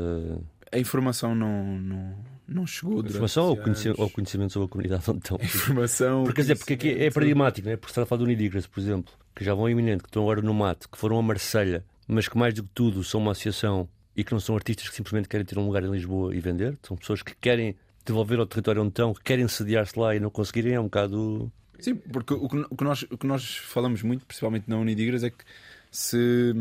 A 0.73 0.79
informação 0.79 1.35
não, 1.35 1.79
não, 1.79 2.19
não 2.49 2.67
chegou. 2.67 3.01
Informação 3.05 3.49
ou 3.49 3.57
conhecimento, 3.57 4.01
ou 4.01 4.11
conhecimento 4.11 4.53
sobre 4.53 4.67
a 4.67 4.69
comunidade 4.69 5.11
onde 5.11 5.19
estão. 5.19 5.39
Informação. 5.43 6.25
Porque, 6.25 6.43
dizer, 6.43 6.57
porque 6.57 6.75
aqui 6.75 6.91
é 6.91 7.11
paradigmático, 7.11 7.67
não 7.67 7.73
é? 7.73 7.77
Porque 7.77 7.89
se 7.89 7.93
está 7.93 8.03
a 8.03 8.07
falar 8.07 8.21
do 8.21 8.25
Unidigras, 8.25 8.67
por 8.67 8.81
exemplo, 8.81 9.13
que 9.35 9.45
já 9.45 9.55
vão 9.55 9.69
iminente, 9.69 10.03
que 10.03 10.09
estão 10.09 10.23
agora 10.23 10.43
no 10.43 10.55
mato, 10.55 10.89
que 10.89 10.97
foram 10.97 11.19
a 11.19 11.23
Marselha, 11.23 11.85
mas 12.07 12.29
que 12.29 12.39
mais 12.39 12.55
do 12.55 12.63
que 12.63 12.71
tudo 12.75 13.03
são 13.03 13.21
uma 13.21 13.33
associação 13.33 13.89
e 14.17 14.25
que 14.25 14.33
não 14.33 14.41
são 14.41 14.55
artistas 14.55 14.89
que 14.89 14.95
simplesmente 14.95 15.29
querem 15.29 15.45
ter 15.45 15.59
um 15.59 15.67
lugar 15.67 15.83
em 15.83 15.91
Lisboa 15.91 16.35
e 16.35 16.41
vender, 16.41 16.79
são 16.83 16.97
pessoas 16.97 17.23
que 17.23 17.35
querem 17.37 17.77
devolver 18.05 18.39
ao 18.39 18.47
território 18.47 18.81
onde 18.81 18.91
estão, 18.91 19.13
que 19.13 19.23
querem 19.23 19.47
sediar-se 19.49 19.99
lá 19.99 20.15
e 20.15 20.21
não 20.21 20.31
conseguirem, 20.31 20.75
é 20.75 20.81
um 20.81 20.85
bocado. 20.85 21.53
Sim, 21.79 21.97
porque 21.97 22.33
o 22.33 22.49
que, 22.49 22.67
o 22.71 22.77
que, 22.77 22.85
nós, 22.85 23.03
o 23.11 23.19
que 23.19 23.27
nós 23.27 23.57
falamos 23.57 24.03
muito, 24.03 24.25
principalmente 24.25 24.65
na 24.69 24.79
Unidigras, 24.79 25.23
é 25.23 25.31
que 25.31 25.45
se, 25.91 26.55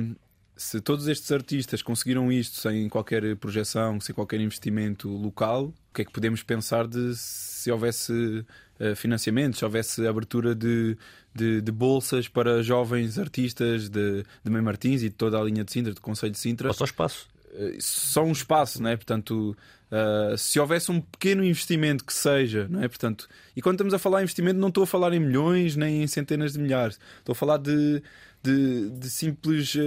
se 0.56 0.80
todos 0.80 1.08
estes 1.08 1.32
artistas 1.32 1.82
conseguiram 1.82 2.32
isto 2.32 2.58
sem 2.58 2.88
qualquer 2.88 3.36
projeção, 3.36 4.00
sem 4.00 4.16
qualquer 4.16 4.40
investimento 4.40 5.10
local, 5.10 5.66
o 5.66 5.94
que 5.94 6.02
é 6.02 6.06
que 6.06 6.12
podemos 6.12 6.42
pensar 6.44 6.88
de 6.88 7.16
se 7.16 7.72
houvesse 7.72 8.46
uh, 8.80 8.96
financiamento, 8.96 9.58
se 9.58 9.66
houvesse 9.66 10.08
abertura 10.08 10.56
de, 10.56 10.98
de, 11.34 11.62
de, 11.62 11.72
bolsas 11.72 12.28
para 12.28 12.64
jovens 12.64 13.20
artistas 13.20 13.90
de, 13.90 14.24
de 14.44 14.52
Mãe 14.52 14.62
Martins 14.62 15.02
e 15.02 15.10
de 15.10 15.16
toda 15.16 15.38
a 15.40 15.44
linha 15.44 15.64
de 15.64 15.72
Sintra, 15.72 15.94
do 15.94 16.02
Conselho 16.02 16.32
de 16.32 16.40
Sintra? 16.40 16.70
Ou 16.70 16.74
só 16.74 16.86
espaço. 16.86 17.28
Uh, 17.58 17.76
só 17.80 18.24
um 18.24 18.32
espaço, 18.32 18.82
não 18.82 18.90
é? 18.90 18.96
Portanto, 18.96 19.56
Uh, 19.86 20.36
se 20.36 20.60
houvesse 20.60 20.92
um 20.92 21.00
pequeno 21.00 21.44
investimento 21.44 22.04
que 22.04 22.14
seja, 22.14 22.68
não 22.68 22.82
é? 22.82 22.88
Portanto, 22.88 23.30
e 23.56 23.62
quando 23.62 23.76
estamos 23.76 23.94
a 23.94 24.00
falar 24.00 24.20
em 24.20 24.24
investimento, 24.24 24.60
não 24.60 24.70
estou 24.70 24.84
a 24.84 24.88
falar 24.88 25.14
em 25.14 25.20
milhões 25.20 25.76
nem 25.76 26.02
em 26.02 26.08
centenas 26.08 26.54
de 26.54 26.60
milhares, 26.60 27.00
estou 27.20 27.34
a 27.34 27.36
falar 27.36 27.58
de, 27.58 28.02
de, 28.42 28.90
de 28.90 29.10
simples 29.10 29.76
uh, 29.76 29.80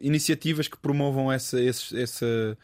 iniciativas 0.00 0.66
que 0.66 0.76
promovam 0.76 1.30
essa, 1.30 1.62
essa, 1.62 1.96
essa, 1.96 2.58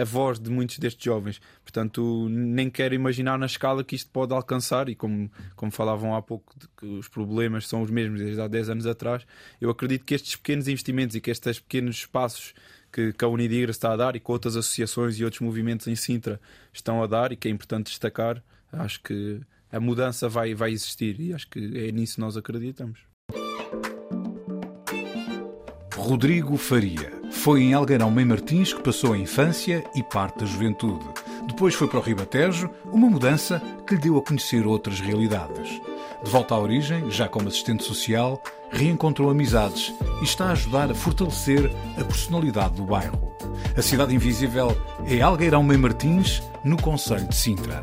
a 0.00 0.04
voz 0.04 0.38
de 0.38 0.50
muitos 0.50 0.78
destes 0.78 1.04
jovens. 1.04 1.40
Portanto, 1.64 2.28
nem 2.30 2.70
quero 2.70 2.94
imaginar 2.94 3.36
na 3.36 3.46
escala 3.46 3.82
que 3.82 3.96
isto 3.96 4.10
pode 4.10 4.32
alcançar, 4.32 4.88
e 4.88 4.94
como, 4.94 5.30
como 5.56 5.72
falavam 5.72 6.14
há 6.14 6.22
pouco, 6.22 6.54
que 6.76 6.86
os 6.86 7.08
problemas 7.08 7.66
são 7.66 7.82
os 7.82 7.90
mesmos 7.90 8.20
desde 8.20 8.40
há 8.40 8.46
10 8.46 8.70
anos 8.70 8.86
atrás, 8.86 9.26
eu 9.60 9.68
acredito 9.68 10.04
que 10.04 10.14
estes 10.14 10.36
pequenos 10.36 10.68
investimentos 10.68 11.16
e 11.16 11.20
que 11.20 11.30
estes 11.30 11.58
pequenos 11.58 11.96
espaços 11.96 12.54
que, 12.92 13.12
que 13.12 13.24
a 13.24 13.28
Unidigra 13.28 13.70
está 13.70 13.92
a 13.92 13.96
dar 13.96 14.14
e 14.14 14.20
que 14.20 14.30
outras 14.30 14.56
associações 14.56 15.18
e 15.18 15.24
outros 15.24 15.40
movimentos 15.40 15.86
em 15.86 15.96
Sintra 15.96 16.40
estão 16.72 17.02
a 17.02 17.06
dar 17.06 17.32
e 17.32 17.36
que 17.36 17.48
é 17.48 17.50
importante 17.50 17.86
destacar. 17.86 18.42
Acho 18.70 19.02
que 19.02 19.40
a 19.70 19.80
mudança 19.80 20.28
vai, 20.28 20.54
vai 20.54 20.70
existir 20.70 21.18
e 21.18 21.32
acho 21.32 21.48
que 21.48 21.58
é 21.88 21.90
nisso 21.90 22.16
que 22.16 22.20
nós 22.20 22.36
acreditamos. 22.36 23.00
Rodrigo 25.96 26.56
Faria 26.56 27.12
foi 27.30 27.62
em 27.62 27.74
Algueirão 27.74 28.10
Mãe 28.10 28.24
Martins 28.24 28.74
que 28.74 28.82
passou 28.82 29.14
a 29.14 29.18
infância 29.18 29.82
e 29.94 30.02
parte 30.02 30.40
da 30.40 30.46
juventude. 30.46 31.04
Depois 31.46 31.74
foi 31.74 31.88
para 31.88 31.98
o 31.98 32.02
Ribatejo, 32.02 32.70
uma 32.86 33.08
mudança 33.08 33.62
que 33.86 33.94
lhe 33.94 34.00
deu 34.00 34.16
a 34.16 34.22
conhecer 34.22 34.66
outras 34.66 35.00
realidades. 35.00 35.80
De 36.22 36.30
volta 36.30 36.54
à 36.54 36.58
origem, 36.58 37.10
já 37.10 37.28
como 37.28 37.48
assistente 37.48 37.84
social, 37.84 38.42
reencontrou 38.70 39.30
amizades 39.30 39.92
e 40.20 40.24
está 40.24 40.46
a 40.46 40.52
ajudar 40.52 40.90
a 40.90 40.94
fortalecer 40.94 41.70
a 41.98 42.04
personalidade 42.04 42.74
do 42.74 42.84
bairro. 42.84 43.32
A 43.76 43.82
Cidade 43.82 44.14
Invisível 44.14 44.76
é 45.06 45.20
Algueirão 45.20 45.62
Mãe 45.62 45.76
Martins, 45.76 46.42
no 46.64 46.80
Conselho 46.80 47.26
de 47.28 47.34
Sintra. 47.34 47.82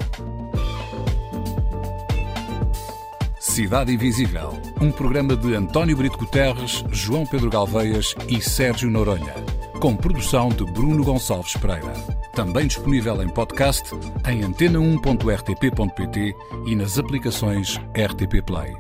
Cidade 3.40 3.94
Invisível, 3.94 4.58
um 4.80 4.92
programa 4.92 5.36
de 5.36 5.54
António 5.54 5.98
Brito 5.98 6.18
Guterres, 6.18 6.84
João 6.92 7.26
Pedro 7.26 7.50
Galveias 7.50 8.16
e 8.28 8.42
Sérgio 8.42 8.90
Noronha, 8.90 9.34
com 9.80 9.96
produção 9.96 10.50
de 10.50 10.66
Bruno 10.66 11.04
Gonçalves 11.04 11.56
Pereira. 11.56 11.94
Também 12.34 12.68
disponível 12.68 13.24
em 13.24 13.30
podcast 13.30 13.96
em 14.28 14.42
antena1.rtp.pt 14.42 16.36
e 16.68 16.76
nas 16.76 17.00
aplicações 17.00 17.78
RTP 17.96 18.42
Play. 18.46 18.76